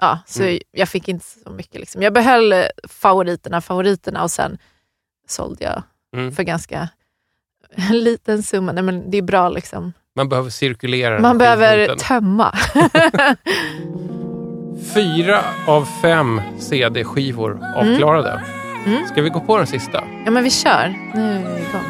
ja, 0.00 0.18
så 0.26 0.42
Mm. 0.42 0.58
jag 0.70 0.88
fick 0.88 1.08
inte 1.08 1.24
så 1.44 1.50
mycket. 1.50 1.80
Liksom. 1.80 2.02
Jag 2.02 2.12
behöll 2.12 2.52
eh, 2.52 2.62
favoriterna, 2.88 3.60
favoriterna 3.60 4.22
och 4.22 4.30
sen 4.30 4.58
sålde 5.28 5.64
jag 5.64 5.82
mm. 6.16 6.32
för 6.32 6.42
ganska 6.42 6.88
en 7.74 7.98
liten 8.04 8.42
summa. 8.42 8.72
Nej, 8.72 8.82
men 8.82 9.10
det 9.10 9.18
är 9.18 9.22
bra 9.22 9.48
liksom. 9.48 9.92
Man 10.16 10.28
behöver 10.28 10.50
cirkulera. 10.50 11.20
Man 11.20 11.38
behöver 11.38 11.96
tömma. 11.96 12.54
Fyra 14.94 15.40
av 15.66 15.88
fem 16.02 16.40
CD-skivor 16.58 17.52
mm. 17.52 17.74
avklarade. 17.74 18.30
Mm. 18.30 18.96
Mm. 18.96 19.08
Ska 19.08 19.22
vi 19.22 19.28
gå 19.28 19.40
på 19.40 19.56
den 19.56 19.66
sista? 19.66 20.04
Ja, 20.24 20.30
men 20.30 20.44
vi 20.44 20.50
kör. 20.50 20.94
Nu 21.14 21.22
är 21.22 21.38
vi 21.38 21.62
igång. 21.62 21.82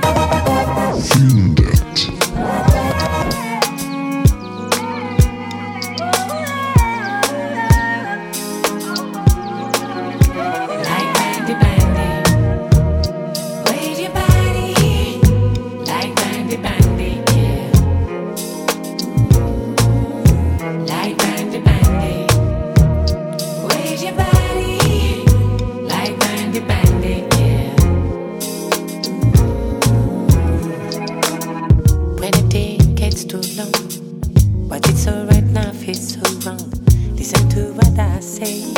say. 38.45 38.75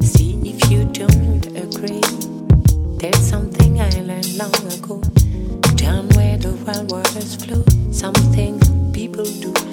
See 0.00 0.32
if 0.44 0.70
you 0.70 0.84
don't 0.84 1.46
agree. 1.64 2.06
There's 3.00 3.24
something 3.34 3.80
I 3.80 3.90
learned 4.08 4.34
long 4.42 4.54
ago. 4.76 5.00
Down 5.74 6.08
where 6.16 6.36
the 6.36 6.52
wild 6.64 6.90
waters 6.92 7.34
flow, 7.42 7.64
something 7.90 8.58
people 8.92 9.24
do. 9.24 9.67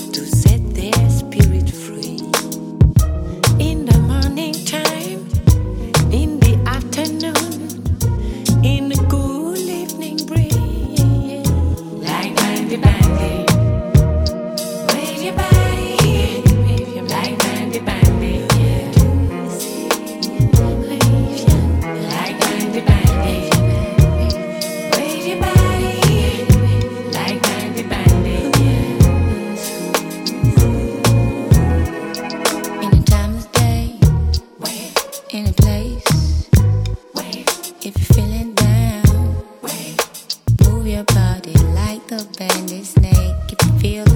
bandits 42.37 42.95
You 43.61 43.79
Feel 43.79 44.14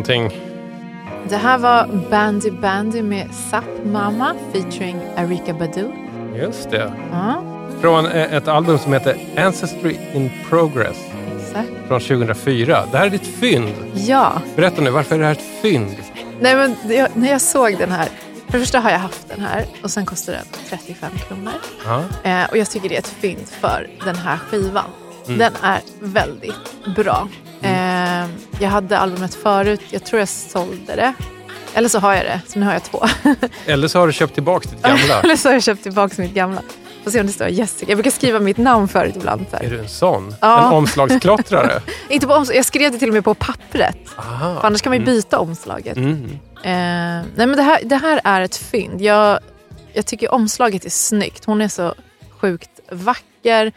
någonting? 0.00 0.40
Det 1.28 1.36
här 1.36 1.58
var 1.58 1.88
Bandy 2.10 2.50
Bandy 2.50 3.02
med 3.02 3.34
Sap 3.34 3.64
Mama 3.84 4.34
featuring 4.52 5.00
Erika 5.16 5.54
Badu. 5.54 5.88
Just 6.36 6.70
det. 6.70 6.92
Ja, 7.12 7.42
Från 7.80 8.06
eh, 8.06 8.34
ett 8.34 8.48
album 8.48 8.78
som 8.78 8.92
heter 8.92 9.16
Ancestry 9.36 9.96
in 10.14 10.30
Progress 10.48 10.96
exakt. 11.40 11.68
från 11.88 12.00
2004. 12.00 12.84
Det 12.92 12.98
här 12.98 13.06
är 13.06 13.10
ditt 13.10 13.26
fynd. 13.26 13.74
Ja. 13.94 14.32
Berätta 14.56 14.82
nu, 14.82 14.90
varför 14.90 15.14
är 15.14 15.18
det 15.18 15.24
här 15.24 15.32
ett 15.32 15.62
fynd? 15.62 15.96
Nej, 16.40 16.56
men 16.56 16.76
jag, 16.96 17.08
när 17.14 17.30
jag 17.30 17.40
såg 17.40 17.78
den 17.78 17.92
här, 17.92 18.08
för 18.46 18.52
det 18.52 18.58
första 18.58 18.80
har 18.80 18.90
jag 18.90 18.98
haft 18.98 19.28
den 19.28 19.40
här 19.40 19.64
och 19.82 19.90
sen 19.90 20.06
kostar 20.06 20.32
den 20.32 20.44
35 20.68 21.10
kronor. 21.28 21.52
Eh, 22.22 22.50
och 22.50 22.56
jag 22.56 22.70
tycker 22.70 22.88
det 22.88 22.94
är 22.94 22.98
ett 22.98 23.08
fynd 23.20 23.48
för 23.60 23.90
den 24.04 24.16
här 24.16 24.36
skivan. 24.36 24.84
Mm. 25.26 25.38
Den 25.38 25.52
är 25.62 25.80
väldigt 26.00 26.94
bra. 26.96 27.28
Eh, 27.62 28.28
jag 28.60 28.68
hade 28.68 28.98
albumet 28.98 29.34
förut, 29.34 29.80
jag 29.90 30.04
tror 30.04 30.18
jag 30.18 30.28
sålde 30.28 30.96
det. 30.96 31.12
Eller 31.74 31.88
så 31.88 31.98
har 31.98 32.14
jag 32.14 32.24
det, 32.24 32.40
så 32.48 32.58
nu 32.58 32.66
har 32.66 32.72
jag 32.72 32.84
två. 32.84 33.06
Eller 33.66 33.88
så 33.88 33.98
har 33.98 34.06
du 34.06 34.12
köpt 34.12 34.34
tillbaka 34.34 34.68
ditt 34.70 34.82
gamla. 34.82 35.20
Eller 35.22 35.36
så 35.36 35.48
har 35.48 35.52
jag 35.54 35.62
köpt 35.62 35.82
tillbaka 35.82 36.22
mitt 36.22 36.34
gamla. 36.34 36.62
Får 37.04 37.10
se 37.10 37.20
om 37.20 37.26
det 37.26 37.32
står 37.32 37.48
Jessica. 37.48 37.90
Jag 37.90 37.96
brukar 37.98 38.10
skriva 38.10 38.40
mitt 38.40 38.56
namn 38.56 38.88
förut 38.88 39.16
ibland. 39.16 39.46
Så 39.50 39.56
här. 39.56 39.64
Är 39.64 39.70
du 39.70 39.78
en 39.78 39.88
sån? 39.88 40.34
Ja. 40.40 40.66
En 40.66 40.72
omslagsklottrare? 40.72 41.82
Inte 42.08 42.26
på 42.26 42.34
omslag, 42.34 42.56
jag 42.56 42.64
skrev 42.64 42.92
det 42.92 42.98
till 42.98 43.08
och 43.08 43.14
med 43.14 43.24
på 43.24 43.34
pappret. 43.34 43.96
Aha. 44.16 44.60
För 44.60 44.66
annars 44.66 44.82
kan 44.82 44.90
man 44.90 44.96
ju 44.98 45.02
Mm. 45.02 45.14
byta 45.14 45.38
omslaget. 45.38 45.96
Mm. 45.96 46.24
Eh, 46.62 47.26
nej 47.34 47.46
men 47.46 47.52
det 47.52 47.62
här, 47.62 47.78
det 47.84 47.96
här 47.96 48.20
är 48.24 48.40
ett 48.40 48.56
fynd. 48.56 49.00
Jag, 49.00 49.38
jag 49.92 50.06
tycker 50.06 50.34
omslaget 50.34 50.84
är 50.84 50.90
snyggt. 50.90 51.44
Hon 51.44 51.60
är 51.60 51.68
så 51.68 51.94
sjukt 52.40 52.70
vacker. 52.92 53.72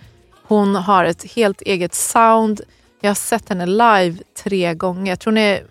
Hon 0.47 0.75
har 0.75 1.05
ett 1.05 1.31
helt 1.35 1.61
eget 1.61 1.93
sound. 1.95 2.61
Jag 3.03 3.09
har 3.09 3.15
sett 3.15 3.49
henne 3.49 3.65
live 3.65 4.17
tre 4.43 4.73
gånger. 4.73 5.11
Jag 5.11 5.19
tror 5.19 5.31
hon 5.31 5.37
är 5.37 5.63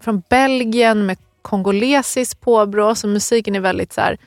från 0.00 0.22
Belgien 0.30 1.06
med 1.06 1.18
kongolesiskt 1.42 2.40
påbrå. 2.40 2.94
Så 2.94 3.06
musiken 3.08 3.54
är 3.56 3.60
väldigt 3.60 3.92
så 3.92 4.00
här... 4.00 4.18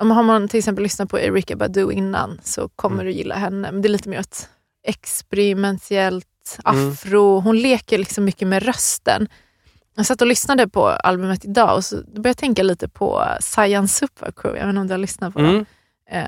Om 0.00 0.10
har 0.10 0.22
man 0.22 0.48
till 0.48 0.58
exempel 0.58 0.82
lyssnat 0.82 1.10
på 1.10 1.18
Erika 1.18 1.56
Badu 1.56 1.92
innan 1.92 2.40
så 2.42 2.68
kommer 2.68 3.04
du 3.04 3.12
gilla 3.12 3.34
henne. 3.34 3.72
Men 3.72 3.82
det 3.82 3.88
är 3.88 3.90
lite 3.90 4.08
mer 4.08 4.18
ett 4.18 4.48
experimentellt 4.86 6.26
Mm. 6.64 6.90
afro. 6.90 7.40
Hon 7.40 7.58
leker 7.58 7.98
liksom 7.98 8.24
mycket 8.24 8.48
med 8.48 8.62
rösten. 8.62 9.28
Jag 9.94 10.06
satt 10.06 10.20
och 10.20 10.26
lyssnade 10.26 10.68
på 10.68 10.86
albumet 10.88 11.44
idag 11.44 11.76
och 11.76 11.84
så 11.84 11.96
började 11.96 12.28
jag 12.28 12.36
tänka 12.36 12.62
lite 12.62 12.88
på 12.88 13.24
Science 13.40 13.94
Super 13.98 14.32
Crew. 14.36 14.58
Jag 14.58 14.66
vet 14.66 14.70
inte 14.70 14.80
om 14.80 14.86
du 14.86 14.92
har 14.92 14.98
lyssnat 14.98 15.32
på 15.32 15.38
dem. 15.40 15.48
Mm. 15.48 15.64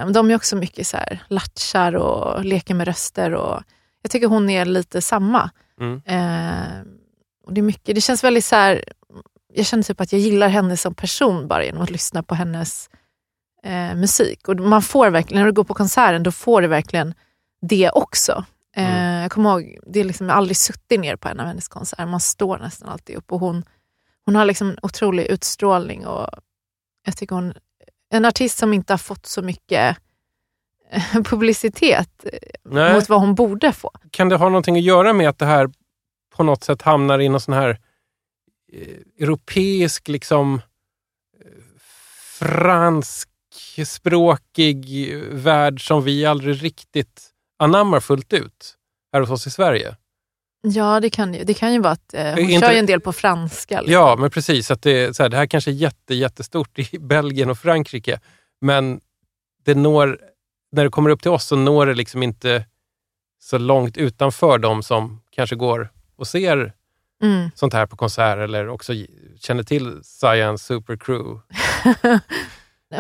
Men 0.05 0.13
De 0.13 0.31
är 0.31 0.37
också 0.37 0.57
mycket 0.57 0.87
så 0.87 0.97
här 0.97 1.23
latchar 1.29 1.97
och 1.97 2.45
leker 2.45 2.75
med 2.75 2.87
röster. 2.87 3.35
Och 3.35 3.63
jag 4.03 4.11
tycker 4.11 4.27
hon 4.27 4.51
är 4.51 4.65
lite 4.65 5.03
samma. 5.03 5.51
Mm. 5.81 6.03
Eh, 6.05 6.83
och 7.47 7.53
det, 7.55 7.61
är 7.61 7.63
mycket, 7.63 7.95
det 7.95 8.01
känns 8.01 8.25
väldigt 8.25 8.45
så 8.45 8.57
här, 8.57 8.85
jag 9.55 9.67
känner 9.67 9.83
typ 9.83 10.01
att 10.01 10.13
jag 10.13 10.21
gillar 10.21 10.49
henne 10.49 10.77
som 10.77 10.95
person 10.95 11.49
bara 11.49 11.65
genom 11.65 11.83
att 11.83 11.91
lyssna 11.91 12.23
på 12.23 12.35
hennes 12.35 12.91
eh, 13.65 13.95
musik. 13.95 14.49
Och 14.49 14.57
man 14.57 14.83
får 14.83 15.11
verkligen, 15.11 15.41
när 15.41 15.47
du 15.47 15.53
går 15.53 15.65
på 15.65 15.75
konserten, 15.75 16.23
då 16.23 16.33
får 16.33 16.63
du 16.63 16.69
verkligen 16.69 17.15
det 17.63 17.91
också. 17.91 18.45
Eh, 18.77 19.23
Jag 19.23 19.31
kommer 19.31 19.51
ihåg, 19.51 19.79
det 19.87 20.01
är 20.01 20.05
liksom, 20.05 20.27
jag 20.27 20.35
har 20.35 20.39
aldrig 20.39 20.57
suttit 20.57 21.01
ner 21.01 21.17
på 21.17 21.29
en 21.29 21.41
av 21.41 21.47
hennes 21.47 21.69
konserter. 21.69 22.07
Man 22.07 22.21
står 22.21 22.59
nästan 22.59 22.89
alltid 22.89 23.17
upp. 23.17 23.33
Och 23.33 23.41
hon, 23.41 23.65
hon 24.25 24.37
har 24.37 24.45
liksom 24.45 24.71
en 24.71 24.79
otrolig 24.83 25.27
utstrålning. 25.27 26.07
Och 26.07 26.29
jag 27.07 27.17
tycker 27.17 27.35
hon 27.35 27.55
en 28.11 28.25
artist 28.25 28.59
som 28.59 28.75
inte 28.75 28.93
har 28.93 28.99
fått 28.99 29.27
så 29.27 29.43
mycket 29.43 29.97
publicitet 31.25 32.25
eh, 32.33 32.39
Nej. 32.65 32.95
mot 32.95 33.09
vad 33.09 33.21
hon 33.21 33.35
borde 33.35 33.73
få. 33.73 33.91
Kan 34.11 34.29
det 34.29 34.37
ha 34.37 34.49
någonting 34.49 34.77
att 34.77 34.83
göra 34.83 35.13
med 35.13 35.29
att 35.29 35.39
det 35.39 35.47
här 35.47 35.71
på 36.37 36.43
något 36.43 36.65
sätt 36.65 36.83
hamnar 36.83 37.19
i 37.21 37.29
någon 37.29 37.41
sån 37.41 37.55
här 37.55 37.71
eh, 38.73 38.97
europeisk, 39.25 40.09
liksom 40.09 40.55
eh, 40.55 40.61
franskspråkig 42.39 45.15
värld 45.31 45.87
som 45.87 46.05
vi 46.05 46.27
aldrig 46.27 46.65
riktigt 46.65 47.27
anammar 47.59 48.01
fullt 48.01 48.33
ut 48.33 48.75
här 49.13 49.21
hos 49.21 49.31
oss 49.31 49.47
i 49.47 49.51
Sverige? 49.51 49.97
Ja, 50.63 51.01
det 51.01 51.11
kan 51.11 51.35
ju, 51.35 51.45
det 51.45 51.55
kan 51.55 51.73
ju 51.73 51.81
vara 51.81 51.93
att 51.93 52.15
eh, 52.15 52.31
hon 52.31 52.39
Inte- 52.39 52.67
kör 52.67 52.73
ju 52.73 52.79
en 52.79 52.87
del 52.87 53.01
på 53.01 53.13
franska. 53.13 53.81
liksom. 53.81 53.93
Ja, 53.93 54.17
men 54.17 54.31
precis. 54.31 54.71
Att 54.71 54.83
det, 54.83 55.17
så 55.17 55.23
här, 55.23 55.31
det 55.31 55.37
här 55.37 55.47
kanske 55.47 55.71
är 55.71 55.75
jätte, 55.75 56.15
jättestort 56.15 56.79
i 56.79 56.89
Belgien 56.99 57.51
och 57.51 57.59
Frankrike, 57.59 58.21
men 58.61 59.01
det 59.65 59.75
når, 59.75 60.19
när 60.73 60.85
det 60.85 60.91
kommer 60.91 61.11
upp 61.11 61.23
till 61.23 61.31
oss 61.31 61.45
så 61.45 61.57
når 61.57 61.87
det 61.87 61.95
liksom 61.95 62.23
inte 62.23 62.65
så 63.43 63.59
långt 63.59 63.97
utanför 63.97 64.59
de 64.59 64.83
som 64.83 65.23
kanske 65.31 65.57
går 65.57 65.93
och 66.17 66.27
ser 66.27 66.73
Mm. 67.23 67.51
sånt 67.55 67.73
här 67.73 67.87
på 67.87 67.97
konsert 67.97 68.39
eller 68.39 68.69
också 68.69 68.93
känner 69.41 69.63
till 69.63 70.01
Science 70.03 70.65
Super 70.65 70.97
Crew. 70.97 71.41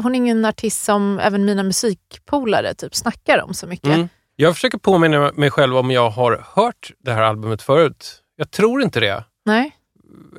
Hon 0.02 0.14
är 0.14 0.16
ingen 0.16 0.44
artist 0.44 0.84
som 0.84 1.18
även 1.18 1.44
mina 1.44 1.62
musikpolare 1.62 2.74
typ 2.74 2.94
snackar 2.94 3.42
om 3.42 3.54
så 3.54 3.66
mycket. 3.66 3.94
Mm. 3.94 4.08
Jag 4.36 4.54
försöker 4.54 4.78
påminna 4.78 5.32
mig 5.34 5.50
själv 5.50 5.76
om 5.76 5.90
jag 5.90 6.10
har 6.10 6.44
hört 6.54 6.92
det 6.98 7.12
här 7.12 7.22
albumet 7.22 7.62
förut. 7.62 8.22
Jag 8.36 8.50
tror 8.50 8.82
inte 8.82 9.00
det. 9.00 9.24
Nej? 9.44 9.76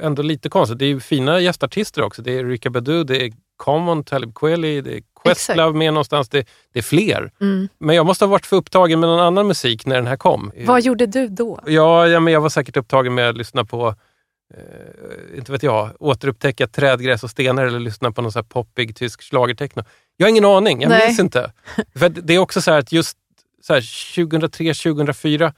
Ändå 0.01 0.21
lite 0.21 0.49
konstigt. 0.49 0.79
Det 0.79 0.85
är 0.85 0.89
ju 0.89 0.99
fina 0.99 1.39
gästartister 1.39 2.01
också. 2.01 2.21
Det 2.21 2.31
är 2.31 2.39
Erika 2.45 2.69
Badu, 2.69 3.03
det 3.03 3.25
är 3.25 3.31
Common, 3.61 4.03
Talib 4.03 4.35
Kweli, 4.35 4.81
det 4.81 4.93
är 4.97 5.01
Questlove 5.23 5.77
med 5.77 5.93
någonstans. 5.93 6.29
Det, 6.29 6.47
det 6.73 6.79
är 6.79 6.83
fler. 6.83 7.31
Mm. 7.41 7.69
Men 7.77 7.95
jag 7.95 8.05
måste 8.05 8.25
ha 8.25 8.29
varit 8.29 8.45
för 8.45 8.57
upptagen 8.57 8.99
med 8.99 9.09
någon 9.09 9.19
annan 9.19 9.47
musik 9.47 9.85
när 9.85 9.95
den 9.95 10.07
här 10.07 10.17
kom. 10.17 10.51
Vad 10.65 10.81
gjorde 10.81 11.05
du 11.05 11.27
då? 11.27 11.59
Ja, 11.65 12.07
ja 12.07 12.19
men 12.19 12.33
jag 12.33 12.41
var 12.41 12.49
säkert 12.49 12.77
upptagen 12.77 13.13
med 13.13 13.29
att 13.29 13.37
lyssna 13.37 13.65
på, 13.65 13.95
eh, 14.53 15.37
inte 15.37 15.51
vet 15.51 15.63
jag, 15.63 15.89
återupptäcka 15.99 16.67
trädgräs 16.67 17.23
och 17.23 17.29
stenar 17.29 17.65
eller 17.65 17.79
lyssna 17.79 18.11
på 18.11 18.21
någon 18.21 18.31
så 18.31 18.43
poppig 18.43 18.95
tysk 18.95 19.21
schlagertechno. 19.21 19.83
Jag 20.17 20.25
har 20.25 20.29
ingen 20.29 20.45
aning, 20.45 20.81
jag 20.81 20.89
Nej. 20.89 21.07
minns 21.07 21.19
inte. 21.19 21.51
För 21.95 22.09
det 22.09 22.33
är 22.33 22.39
också 22.39 22.61
så 22.61 22.71
här 22.71 22.79
att 22.79 22.91
just 22.91 23.17
så 23.61 23.73
här, 23.73 24.15
2003, 24.15 24.73
2004, 24.73 25.53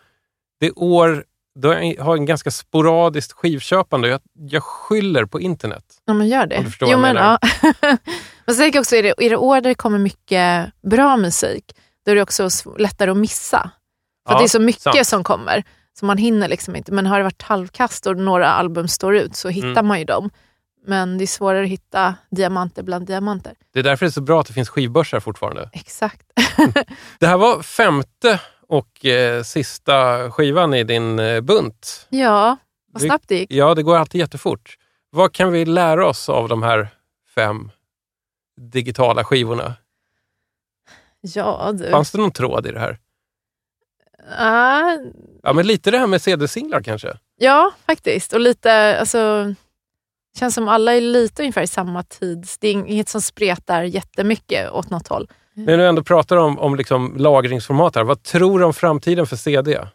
det 0.60 0.66
är 0.66 0.80
år 0.80 1.26
då 1.56 1.74
jag 1.74 2.04
har 2.04 2.18
en 2.18 2.26
ganska 2.26 2.52
sporadiskt 2.52 3.32
skivköpande. 3.32 4.08
Jag, 4.08 4.22
jag 4.34 4.64
skyller 4.64 5.26
på 5.26 5.42
internet. 5.42 5.84
Ja, 6.06 6.14
men 6.14 6.28
gör 6.28 6.46
det. 6.46 6.58
Om 6.58 6.64
du 6.64 6.70
förstår 6.70 6.90
jo, 6.90 6.98
vad 7.00 7.10
jag 7.10 7.16
men, 7.16 7.24
ja. 7.82 7.98
men 8.46 8.56
jag 8.58 8.76
också, 8.76 8.96
är 8.96 9.04
det, 9.04 9.14
är 9.18 9.30
det 9.30 9.38
år 9.38 9.56
där 9.56 9.62
det 9.70 9.76
kommer 9.76 10.00
mycket 10.00 10.72
bra 10.92 11.18
musik, 11.18 11.76
då 12.06 12.12
är 12.12 12.16
det 12.16 12.22
också 12.22 12.50
lättare 12.78 13.12
att 13.12 13.18
missa. 13.18 13.72
För 14.28 14.34
Ja, 14.34 14.40
det 14.40 14.46
är 14.46 14.48
så 14.48 14.60
mycket 14.60 14.82
sant. 14.82 15.08
som 15.08 15.24
kommer, 15.24 15.64
så 16.00 16.06
man 16.06 16.18
hinner 16.18 16.48
liksom 16.48 16.76
inte. 16.76 16.92
Men 16.92 17.06
har 17.06 17.18
det 17.18 17.24
varit 17.24 17.42
halvkast 17.42 18.08
och 18.08 18.18
några 18.18 18.50
album 18.52 18.88
står 18.88 19.16
ut 19.16 19.36
så 19.36 19.50
hittar 19.50 19.68
Mm. 19.70 19.88
man 19.88 20.00
ju 20.00 20.06
dem. 20.06 20.30
Men 20.88 21.18
det 21.18 21.24
är 21.24 21.28
svårare 21.28 21.64
att 21.64 21.70
hitta 21.70 22.16
diamanter 22.32 22.84
bland 22.84 23.08
diamanter. 23.08 23.54
Det 23.74 23.80
är 23.80 23.84
därför 23.84 24.06
det 24.06 24.10
är 24.10 24.12
så 24.12 24.22
bra 24.22 24.40
att 24.40 24.48
det 24.48 24.54
finns 24.54 24.70
skivbörsar 24.70 25.20
fortfarande. 25.20 25.70
Exakt. 25.74 26.22
Det 27.20 27.28
här 27.28 27.38
var 27.38 27.62
femte 27.64 28.40
och 28.74 29.06
eh, 29.06 29.44
sista 29.44 30.32
skivan 30.32 30.74
i 30.74 30.84
din 30.84 31.20
eh, 31.20 31.42
bunt. 31.42 32.08
Ja, 32.10 32.58
vad 32.92 33.02
snabbt 33.02 33.28
det 33.28 33.36
gick. 33.38 33.52
Ja, 33.52 33.76
det 33.76 33.84
går 33.84 33.98
alltid 33.98 34.22
jättefort. 34.22 34.78
Vad 35.10 35.34
kan 35.34 35.52
vi 35.52 35.66
lära 35.66 36.08
oss 36.08 36.30
av 36.30 36.48
de 36.50 36.64
här 36.64 36.88
fem 37.36 37.72
digitala 38.62 39.24
skivorna? 39.24 39.74
Ja, 41.22 41.72
du. 41.74 41.90
Fanns 41.92 42.12
det 42.12 42.18
någon 42.18 42.32
tråd 42.32 42.68
i 42.68 42.72
det 42.72 42.80
här? 42.80 42.98
Ah, 44.38 44.98
Ja, 45.44 45.54
men 45.54 45.68
lite 45.68 45.92
det 45.92 45.98
här 45.98 46.08
med 46.08 46.22
CD-singlar 46.22 46.82
kanske? 46.82 47.18
Ja, 47.38 47.72
faktiskt. 47.86 48.34
Och 48.34 48.40
lite, 48.40 49.00
alltså, 49.00 49.54
känns 50.40 50.56
som 50.56 50.68
alla 50.68 50.94
är 50.94 51.02
lite 51.02 51.42
ungefär 51.42 51.62
i 51.62 51.68
samma 51.68 52.04
tid. 52.04 52.48
Det 52.60 52.68
är 52.68 52.72
inget 52.72 53.10
som 53.10 53.22
spretar 53.22 53.84
jättemycket 53.84 54.72
åt 54.72 54.90
något 54.90 55.08
håll. 55.08 55.30
När 55.54 55.78
du 55.78 55.88
ändå 55.88 56.04
pratar 56.04 56.38
om, 56.38 56.60
om 56.60 56.76
liksom 56.76 57.14
lagringsformat 57.18 57.96
här, 57.96 58.04
vad 58.04 58.24
tror 58.24 58.60
du 58.60 58.66
om 58.66 58.74
framtiden 58.74 59.28
för 59.28 59.36
CD? 59.36 59.88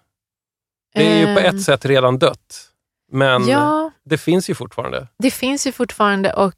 Det 0.95 1.07
är 1.13 1.19
ju 1.29 1.35
på 1.35 1.41
Ehm. 1.41 1.57
ett 1.57 1.63
sätt 1.63 1.85
redan 1.85 2.19
dött, 2.19 2.71
men 3.13 3.49
Ja. 3.49 3.91
det 4.05 4.19
finns 4.19 4.51
ju 4.51 4.55
fortfarande. 4.55 5.09
Det 5.19 5.31
finns 5.31 5.67
ju 5.67 5.73
fortfarande 5.73 6.33
och 6.33 6.55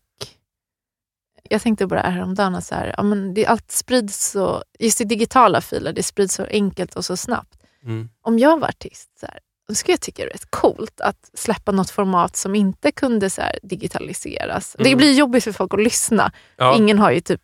jag 1.49 1.63
tänkte 1.63 1.87
bara 1.87 2.01
häromdagen 2.01 2.55
att 2.55 2.65
så 2.65 2.75
här, 2.75 2.95
ja, 2.97 3.03
men 3.03 3.35
det, 3.35 3.47
allt 3.47 3.71
sprids 3.71 4.31
så, 4.31 4.63
just 4.79 5.01
i 5.01 5.05
digitala 5.05 5.61
filer, 5.61 5.93
det 5.93 6.03
sprids 6.03 6.35
så 6.35 6.45
enkelt 6.45 6.95
och 6.95 7.05
så 7.05 7.17
snabbt. 7.17 7.57
Mm. 7.85 8.09
Om 8.23 8.39
jag 8.39 8.61
var 8.61 8.69
artist, 8.69 9.19
så 9.21 9.27
här, 9.27 9.39
då 9.71 9.75
skulle 9.75 9.93
jag 9.93 10.01
tycka 10.01 10.23
det 10.23 10.29
är 10.29 10.33
rätt 10.33 10.51
coolt 10.51 11.01
att 11.01 11.31
släppa 11.35 11.73
något 11.73 11.91
format 11.91 12.37
som 12.37 12.55
inte 12.55 12.93
kunde 12.93 13.31
så 13.31 13.43
digitaliseras. 13.62 14.77
Det 14.79 14.87
Mm. 14.87 14.99
blir 14.99 15.12
jobbigt 15.12 15.45
för 15.45 15.53
folk 15.53 15.75
att 15.75 15.83
lyssna. 15.83 16.33
Ja. 16.57 16.77
Ingen 16.77 16.99
har 16.99 17.11
ju 17.11 17.21
typ 17.21 17.41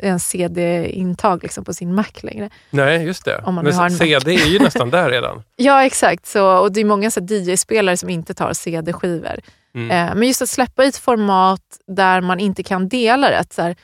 en 0.00 0.20
CD-intag 0.20 1.42
liksom 1.42 1.64
på 1.64 1.74
sin 1.74 1.94
Mac 1.94 2.04
längre. 2.22 2.50
Nej, 2.70 3.04
just 3.04 3.24
det. 3.24 3.38
Om 3.46 3.54
man 3.54 3.64
men 3.64 3.74
har 3.74 3.84
en 3.84 3.90
CD 3.90 4.34
är 4.34 4.46
ju 4.46 4.58
nästan 4.58 4.90
där 4.90 5.10
redan. 5.10 5.42
Ja, 5.56 5.84
exakt. 5.84 6.26
Så, 6.26 6.58
och 6.58 6.72
det 6.72 6.80
är 6.80 6.84
många 6.84 7.10
DJ-spelare 7.10 7.96
som 7.96 8.08
inte 8.10 8.34
tar 8.34 8.52
CD-skivor. 8.52 9.40
Mm. 9.74 9.90
Eh, 9.90 10.14
men 10.14 10.28
just 10.28 10.42
att 10.42 10.48
släppa 10.48 10.84
i 10.84 10.88
ett 10.88 10.96
format 10.96 11.62
där 11.86 12.20
man 12.20 12.40
inte 12.40 12.62
kan 12.62 12.88
dela 12.88 13.30
det. 13.30 13.38
att 13.38 13.52
Så 13.52 13.62
här, 13.62 13.76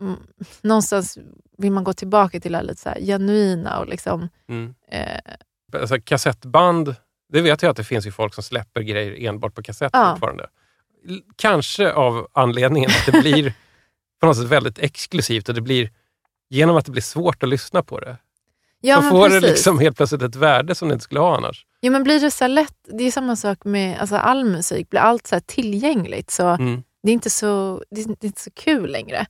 mm, 0.00 0.16
någonstans 0.62 1.18
vill 1.58 1.72
man 1.72 1.84
gå 1.84 1.92
tillbaka 1.92 2.40
till 2.40 2.52
det 2.52 2.62
lite 2.62 2.80
så 2.82 2.90
genuina 3.00 3.78
och 3.78 3.86
liksom... 3.88 4.28
Mm. 4.48 4.74
Eh, 4.92 5.20
Alltså, 5.80 5.96
kassettband 6.04 6.94
Det 7.28 7.40
vet 7.40 7.62
jag 7.62 7.70
att 7.70 7.76
det 7.76 7.84
finns 7.84 8.06
ju 8.06 8.12
folk 8.12 8.34
som 8.34 8.42
släpper 8.42 8.80
grejer 8.80 9.28
enbart 9.28 9.54
på 9.54 9.62
kassett 9.62 9.90
Ja. 9.92 10.10
fortfarande. 10.12 10.46
Kanske 11.36 11.92
av 11.92 12.28
anledningen 12.32 12.90
att 12.90 13.12
det 13.12 13.20
blir 13.20 13.54
på 14.20 14.26
något 14.26 14.36
sätt 14.36 14.46
väldigt 14.46 14.78
exklusivt 14.78 15.48
och 15.48 15.54
det 15.54 15.60
blir, 15.60 15.90
genom 16.50 16.76
att 16.76 16.84
det 16.84 16.90
blir 16.92 17.02
svårt 17.02 17.42
att 17.42 17.48
lyssna 17.48 17.82
på 17.82 18.00
det, 18.00 18.16
Ja, 18.80 19.02
så 19.02 19.08
får 19.08 19.28
det 19.28 19.34
precis. 19.40 19.50
liksom 19.50 19.78
helt 19.78 19.96
plötsligt 19.96 20.22
ett 20.22 20.34
värde 20.36 20.74
som 20.74 20.88
det 20.88 20.92
inte 20.92 21.04
skulle 21.04 21.20
ha 21.20 21.36
annars. 21.36 21.66
Jo, 21.80 21.92
men 21.92 22.04
blir 22.04 22.20
det 22.20 22.30
så 22.30 22.46
lätt, 22.46 22.74
det 22.98 23.04
är 23.04 23.10
samma 23.10 23.36
sak 23.36 23.64
med 23.64 23.98
alltså 24.00 24.16
all 24.16 24.44
musik, 24.44 24.90
blir 24.90 25.00
allt 25.00 25.26
så 25.26 25.34
här 25.34 25.40
tillgängligt 25.40 26.30
så 26.30 26.46
Mm. 26.48 26.82
det, 27.02 27.10
är 27.10 27.12
inte 27.12 27.30
så 27.30 27.82
det 27.90 28.00
är 28.00 28.06
det 28.06 28.24
är 28.24 28.26
inte 28.26 28.40
så 28.40 28.50
kul 28.50 28.90
längre. 28.92 29.26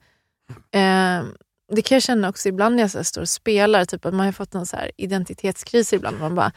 Eh, 0.70 1.22
det 1.72 1.82
kan 1.82 1.96
jag 1.96 2.02
känna 2.02 2.28
också 2.28 2.48
ibland 2.48 2.76
när 2.76 2.82
jag 2.82 2.90
så 2.90 3.04
står 3.04 3.20
och 3.20 3.28
spelar, 3.28 3.84
typ 3.84 4.06
att 4.06 4.14
man 4.14 4.26
har 4.26 4.32
fått 4.32 4.54
en 4.54 4.66
så 4.66 4.76
identitetskris 4.96 5.92
ibland. 5.92 6.20
Man 6.20 6.34
bara, 6.34 6.44
"Nej, 6.46 6.52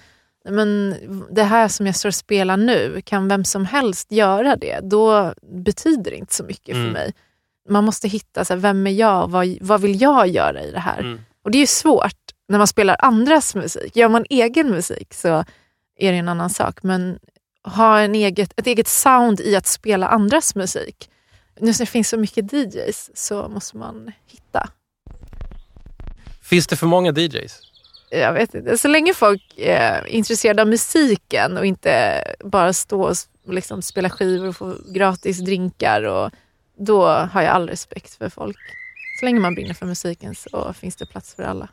men 0.49 0.95
det 1.31 1.43
här 1.43 1.67
som 1.67 1.85
jag 1.85 1.95
står 1.95 2.09
och 2.09 2.15
spelar 2.15 2.57
nu, 2.57 3.01
kan 3.05 3.27
vem 3.27 3.45
som 3.45 3.65
helst 3.65 4.11
göra 4.11 4.55
det? 4.55 4.79
Då 4.83 5.33
betyder 5.41 6.11
det 6.11 6.17
inte 6.17 6.33
så 6.35 6.43
mycket 6.43 6.75
Mm. 6.75 6.85
för 6.87 6.93
mig. 6.93 7.13
Man 7.69 7.83
måste 7.83 8.07
hitta, 8.07 8.45
så 8.45 8.53
här, 8.53 8.59
vem 8.59 8.87
är 8.87 8.91
jag? 8.91 9.27
Vad, 9.29 9.57
vad 9.61 9.81
vill 9.81 10.01
jag 10.01 10.27
göra 10.27 10.63
i 10.63 10.71
det 10.71 10.79
här? 10.79 11.19
Och 11.43 11.51
det 11.51 11.57
är 11.57 11.59
ju 11.59 11.67
svårt 11.67 12.17
när 12.47 12.57
man 12.57 12.67
spelar 12.67 12.95
andras 12.99 13.55
musik. 13.55 13.95
Gör 13.95 14.09
man 14.09 14.25
egen 14.29 14.69
musik 14.69 15.13
så 15.13 15.27
är 15.97 16.11
det 16.11 16.17
en 16.17 16.29
annan 16.29 16.49
sak. 16.49 16.83
Men 16.83 17.19
ha 17.63 17.99
en 17.99 18.15
eget, 18.15 18.53
ett 18.59 18.67
eget 18.67 18.87
sound 18.87 19.39
i 19.39 19.55
att 19.55 19.65
spela 19.67 20.07
andras 20.07 20.55
musik. 20.55 21.09
Nu 21.59 21.65
när 21.67 21.77
det 21.77 21.85
finns 21.85 22.09
så 22.09 22.17
mycket 22.17 22.53
DJs 22.53 23.09
så 23.13 23.47
måste 23.49 23.77
man 23.77 24.11
hitta. 24.27 24.69
Finns 26.41 26.67
det 26.67 26.75
för 26.75 26.87
många 26.87 27.11
DJs? 27.11 27.61
Jag 28.12 28.34
vet 28.34 28.53
inte. 28.55 28.78
Så 28.78 28.88
länge 28.88 29.14
folk 29.14 29.53
är 29.57 30.07
intresserade 30.07 30.62
av 30.62 30.68
musiken 30.68 31.57
och 31.57 31.66
inte 31.66 32.24
bara 32.39 32.74
stå 32.74 33.01
och 33.01 33.16
liksom 33.47 33.82
spela 33.82 34.09
skivor 34.09 34.47
och 34.47 34.55
få 34.55 34.76
gratis 34.93 35.39
drinkar, 35.39 36.03
och, 36.03 36.32
då 36.80 37.07
har 37.07 37.41
jag 37.41 37.51
all 37.51 37.70
respekt 37.70 38.16
för 38.16 38.30
folk. 38.30 38.57
Så 39.20 39.26
länge 39.26 39.39
man 39.39 39.55
brinner 39.55 39.74
för 39.74 39.86
musiken 39.86 40.36
så 40.36 40.74
finns 40.74 40.95
det 40.95 41.05
plats 41.05 41.36
för 41.36 41.43
alla. 41.43 41.68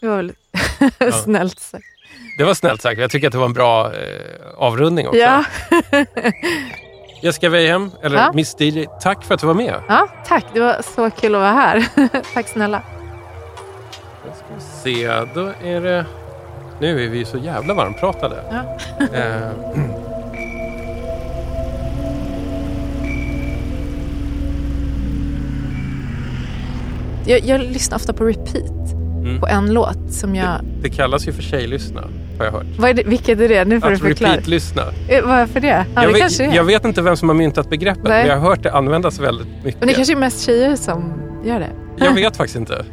Det 0.00 0.08
var 0.08 0.16
väl 0.16 0.32
snällt 1.24 1.60
sagt. 1.60 1.84
Det 2.38 2.44
var 2.44 2.54
snällt 2.54 2.82
sagt. 2.82 3.00
Jag 3.00 3.10
tycker 3.10 3.26
att 3.26 3.32
det 3.32 3.38
var 3.38 3.46
en 3.46 3.52
bra 3.52 3.94
eh, 3.94 4.00
avrundning 4.56 5.08
också. 5.08 5.18
Ja. 5.20 5.44
Jessica 7.22 7.48
Weihem, 7.48 7.90
eller 8.02 8.16
Ja. 8.16 8.32
Miss 8.34 8.60
DJ, 8.60 8.84
tack 9.00 9.24
för 9.24 9.34
att 9.34 9.40
du 9.40 9.46
var 9.46 9.54
med. 9.54 9.82
ja, 9.88 10.08
tack. 10.26 10.44
Det 10.54 10.60
var 10.60 10.82
så 10.94 11.10
kul 11.10 11.34
att 11.34 11.40
vara 11.40 11.52
här. 11.52 11.88
tack 12.34 12.48
snälla. 12.48 12.82
Se, 14.58 15.06
då 15.34 15.52
är 15.64 15.80
det... 15.80 16.06
Nu 16.80 17.04
är 17.04 17.08
vi 17.08 17.24
så 17.24 17.38
jävla 17.38 17.74
varmpratade. 17.74 18.36
Ja. 18.50 18.78
Eh, 19.18 19.50
Jag, 27.26 27.40
jag 27.40 27.60
lyssnar 27.60 27.96
ofta 27.96 28.12
på 28.12 28.24
repeat 28.24 28.72
Mm. 29.22 29.40
på 29.40 29.46
en 29.46 29.72
låt 29.74 30.12
som 30.12 30.34
jag... 30.34 30.60
det 30.82 30.90
kallas 30.90 31.28
ju 31.28 31.32
för 31.32 31.42
tjejlyssna, 31.42 32.00
har 32.38 32.44
jag 32.44 32.52
hört. 32.52 32.66
Vad 32.78 32.90
är 32.90 32.94
det, 32.94 33.02
vilket 33.06 33.40
är 33.40 33.48
det? 33.48 33.64
Nu 33.64 33.80
får 33.80 33.88
du 33.88 33.94
Att 33.94 34.00
förklara. 34.00 34.32
repeat-lyssna. 34.32 34.82
Eh, 35.08 35.24
Varför 35.26 35.60
det? 35.60 35.86
Ja, 35.94 36.02
jag, 36.02 36.14
det 36.14 36.20
vet, 36.20 36.40
är. 36.40 36.54
jag 36.54 36.64
vet 36.64 36.84
inte 36.84 37.02
vem 37.02 37.16
som 37.16 37.28
har 37.28 37.36
myntat 37.36 37.70
begreppet, 37.70 38.04
Nej. 38.04 38.22
men 38.22 38.26
jag 38.26 38.38
har 38.40 38.48
hört 38.48 38.62
det 38.62 38.72
användas 38.72 39.18
väldigt 39.20 39.46
mycket. 39.64 39.80
Men 39.80 39.88
det 39.88 39.94
kanske 39.94 40.14
är 40.14 40.16
mest 40.16 40.46
tjejer 40.46 40.76
som 40.76 41.12
gör 41.44 41.60
det. 41.60 41.70
Jag 41.96 42.14
vet 42.14 42.36
faktiskt 42.36 42.56
inte. 42.56 42.84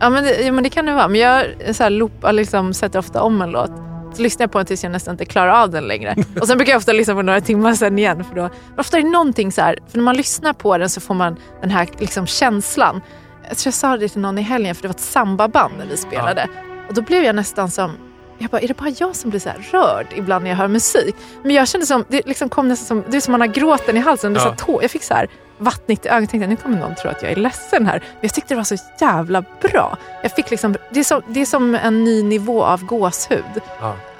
Ja, 0.00 0.10
men 0.10 0.24
det, 0.24 0.40
ja, 0.40 0.52
men 0.52 0.64
det 0.64 0.70
kan 0.70 0.86
det 0.86 0.94
vara. 0.94 1.08
Men 1.08 1.20
jag 1.20 1.46
så 1.76 1.82
här, 1.82 1.90
loopar, 1.90 2.32
liksom, 2.32 2.74
sätter 2.74 2.98
ofta 2.98 3.22
om 3.22 3.42
en 3.42 3.50
låt. 3.50 3.70
Så 4.14 4.22
lyssnar 4.22 4.44
jag 4.44 4.52
på 4.52 4.58
den 4.58 4.66
tills 4.66 4.82
jag 4.82 4.92
nästan 4.92 5.14
inte 5.14 5.24
klarar 5.24 5.62
av 5.62 5.70
den 5.70 5.84
längre. 5.84 6.16
Och 6.40 6.46
sen 6.46 6.58
brukar 6.58 6.72
jag 6.72 6.78
ofta 6.78 6.92
lyssna 6.92 7.14
på 7.14 7.22
några 7.22 7.40
timmar 7.40 7.74
sen 7.74 7.98
igen. 7.98 8.24
För 8.24 8.36
då, 8.36 8.50
ofta 8.78 8.98
är 8.98 9.02
det 9.02 9.08
någonting 9.08 9.52
så 9.52 9.60
här, 9.60 9.78
för 9.88 9.98
när 9.98 10.04
man 10.04 10.16
lyssnar 10.16 10.52
på 10.52 10.78
den 10.78 10.90
så 10.90 11.00
får 11.00 11.14
man 11.14 11.36
den 11.60 11.70
här 11.70 11.88
liksom, 11.98 12.26
känslan. 12.26 13.00
Jag 13.48 13.58
tror 13.58 13.66
jag 13.66 13.74
sa 13.74 13.96
det 13.96 14.08
till 14.08 14.20
någon 14.20 14.38
i 14.38 14.42
helgen, 14.42 14.74
för 14.74 14.82
det 14.82 14.88
var 14.88 14.94
ett 14.94 15.00
sambaband 15.00 15.74
när 15.78 15.86
vi 15.86 15.96
spelade. 15.96 16.48
Och 16.88 16.94
då 16.94 17.02
blev 17.02 17.24
jag 17.24 17.36
nästan 17.36 17.70
som, 17.70 17.90
jag 18.38 18.50
bara, 18.50 18.60
är 18.60 18.68
det 18.68 18.76
bara 18.76 18.90
jag 18.98 19.16
som 19.16 19.30
blir 19.30 19.40
så 19.40 19.50
rörd 19.72 20.06
ibland 20.14 20.42
när 20.44 20.50
jag 20.50 20.56
hör 20.56 20.68
musik? 20.68 21.16
Men 21.42 21.54
jag 21.54 21.68
kände 21.68 21.86
som, 21.86 22.04
det 22.08 22.26
liksom 22.26 22.48
kom 22.48 22.68
nästan 22.68 22.86
som, 22.86 23.10
det 23.10 23.16
är 23.16 23.20
som 23.20 23.32
man 23.32 23.40
har 23.40 23.48
gråten 23.48 23.96
i 23.96 24.00
halsen. 24.00 24.32
Det 24.32 24.40
så 24.40 24.48
Ja. 24.48 24.54
tå, 24.56 24.82
jag 24.82 24.90
fick 24.90 25.02
så 25.02 25.14
här 25.14 25.28
vattnigt 25.58 26.06
i 26.06 26.08
ögonen. 26.08 26.22
Jag 26.22 26.30
tänkte, 26.30 26.46
nu 26.48 26.56
kommer 26.56 26.78
någon 26.78 26.94
tro 26.94 27.10
att 27.10 27.22
jag 27.22 27.32
är 27.32 27.36
ledsen 27.36 27.86
här. 27.86 27.98
Men 27.98 28.18
jag 28.20 28.34
tyckte 28.34 28.54
det 28.54 28.56
var 28.56 28.64
så 28.64 28.76
jävla 29.00 29.44
bra. 29.62 29.96
Jag 30.22 30.32
fick 30.32 30.50
liksom, 30.50 30.76
det, 30.90 31.00
är 31.00 31.04
som, 31.04 31.22
det 31.28 31.40
är 31.40 31.46
som 31.46 31.74
en 31.74 32.04
ny 32.04 32.22
nivå 32.22 32.64
av 32.64 32.84
gåshud. 32.84 33.44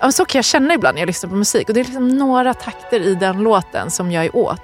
Ja. 0.01 0.11
Så 0.13 0.25
kan 0.25 0.39
jag 0.39 0.45
känna 0.45 0.75
ibland 0.75 0.95
när 0.95 1.03
jag 1.03 1.07
lyssnar 1.07 1.31
på 1.31 1.37
musik. 1.37 1.69
Och 1.69 1.75
Det 1.75 1.81
är 1.81 1.85
liksom 1.85 2.09
några 2.09 2.55
takter 2.55 3.01
i 3.01 3.15
den 3.15 3.39
låten 3.43 3.91
som 3.91 4.11
jag 4.13 4.25
är 4.25 4.37
åt. 4.37 4.63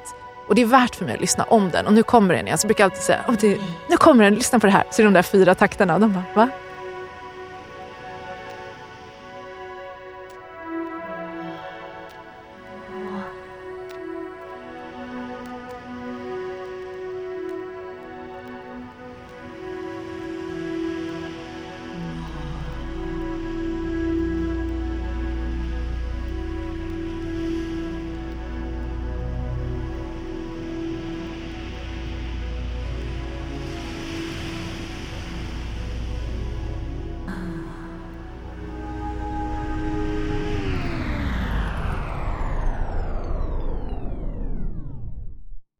Och 0.48 0.54
Det 0.54 0.62
är 0.62 0.66
värt 0.66 0.94
för 0.94 1.04
mig 1.04 1.14
att 1.14 1.20
lyssna 1.20 1.44
om 1.44 1.70
den. 1.70 1.86
Och 1.86 1.92
nu 1.92 2.02
kommer 2.02 2.34
den 2.34 2.46
igen. 2.46 2.58
Så 2.58 2.66
brukar 2.66 2.84
jag 2.84 2.90
alltid 2.90 3.02
säga, 3.04 3.20
"Åh, 3.28 3.34
det, 3.40 3.58
nu 3.88 3.96
kommer 3.96 4.24
den, 4.24 4.34
lyssna 4.34 4.58
på 4.58 4.66
det 4.66 4.72
här. 4.72 4.84
Så 4.90 5.02
är 5.02 5.04
det 5.04 5.10
de 5.10 5.14
där 5.14 5.22
fyra 5.22 5.54
takterna. 5.54 5.94
Och 5.94 6.00
de 6.00 6.12
bara, 6.12 6.24
va? 6.34 6.48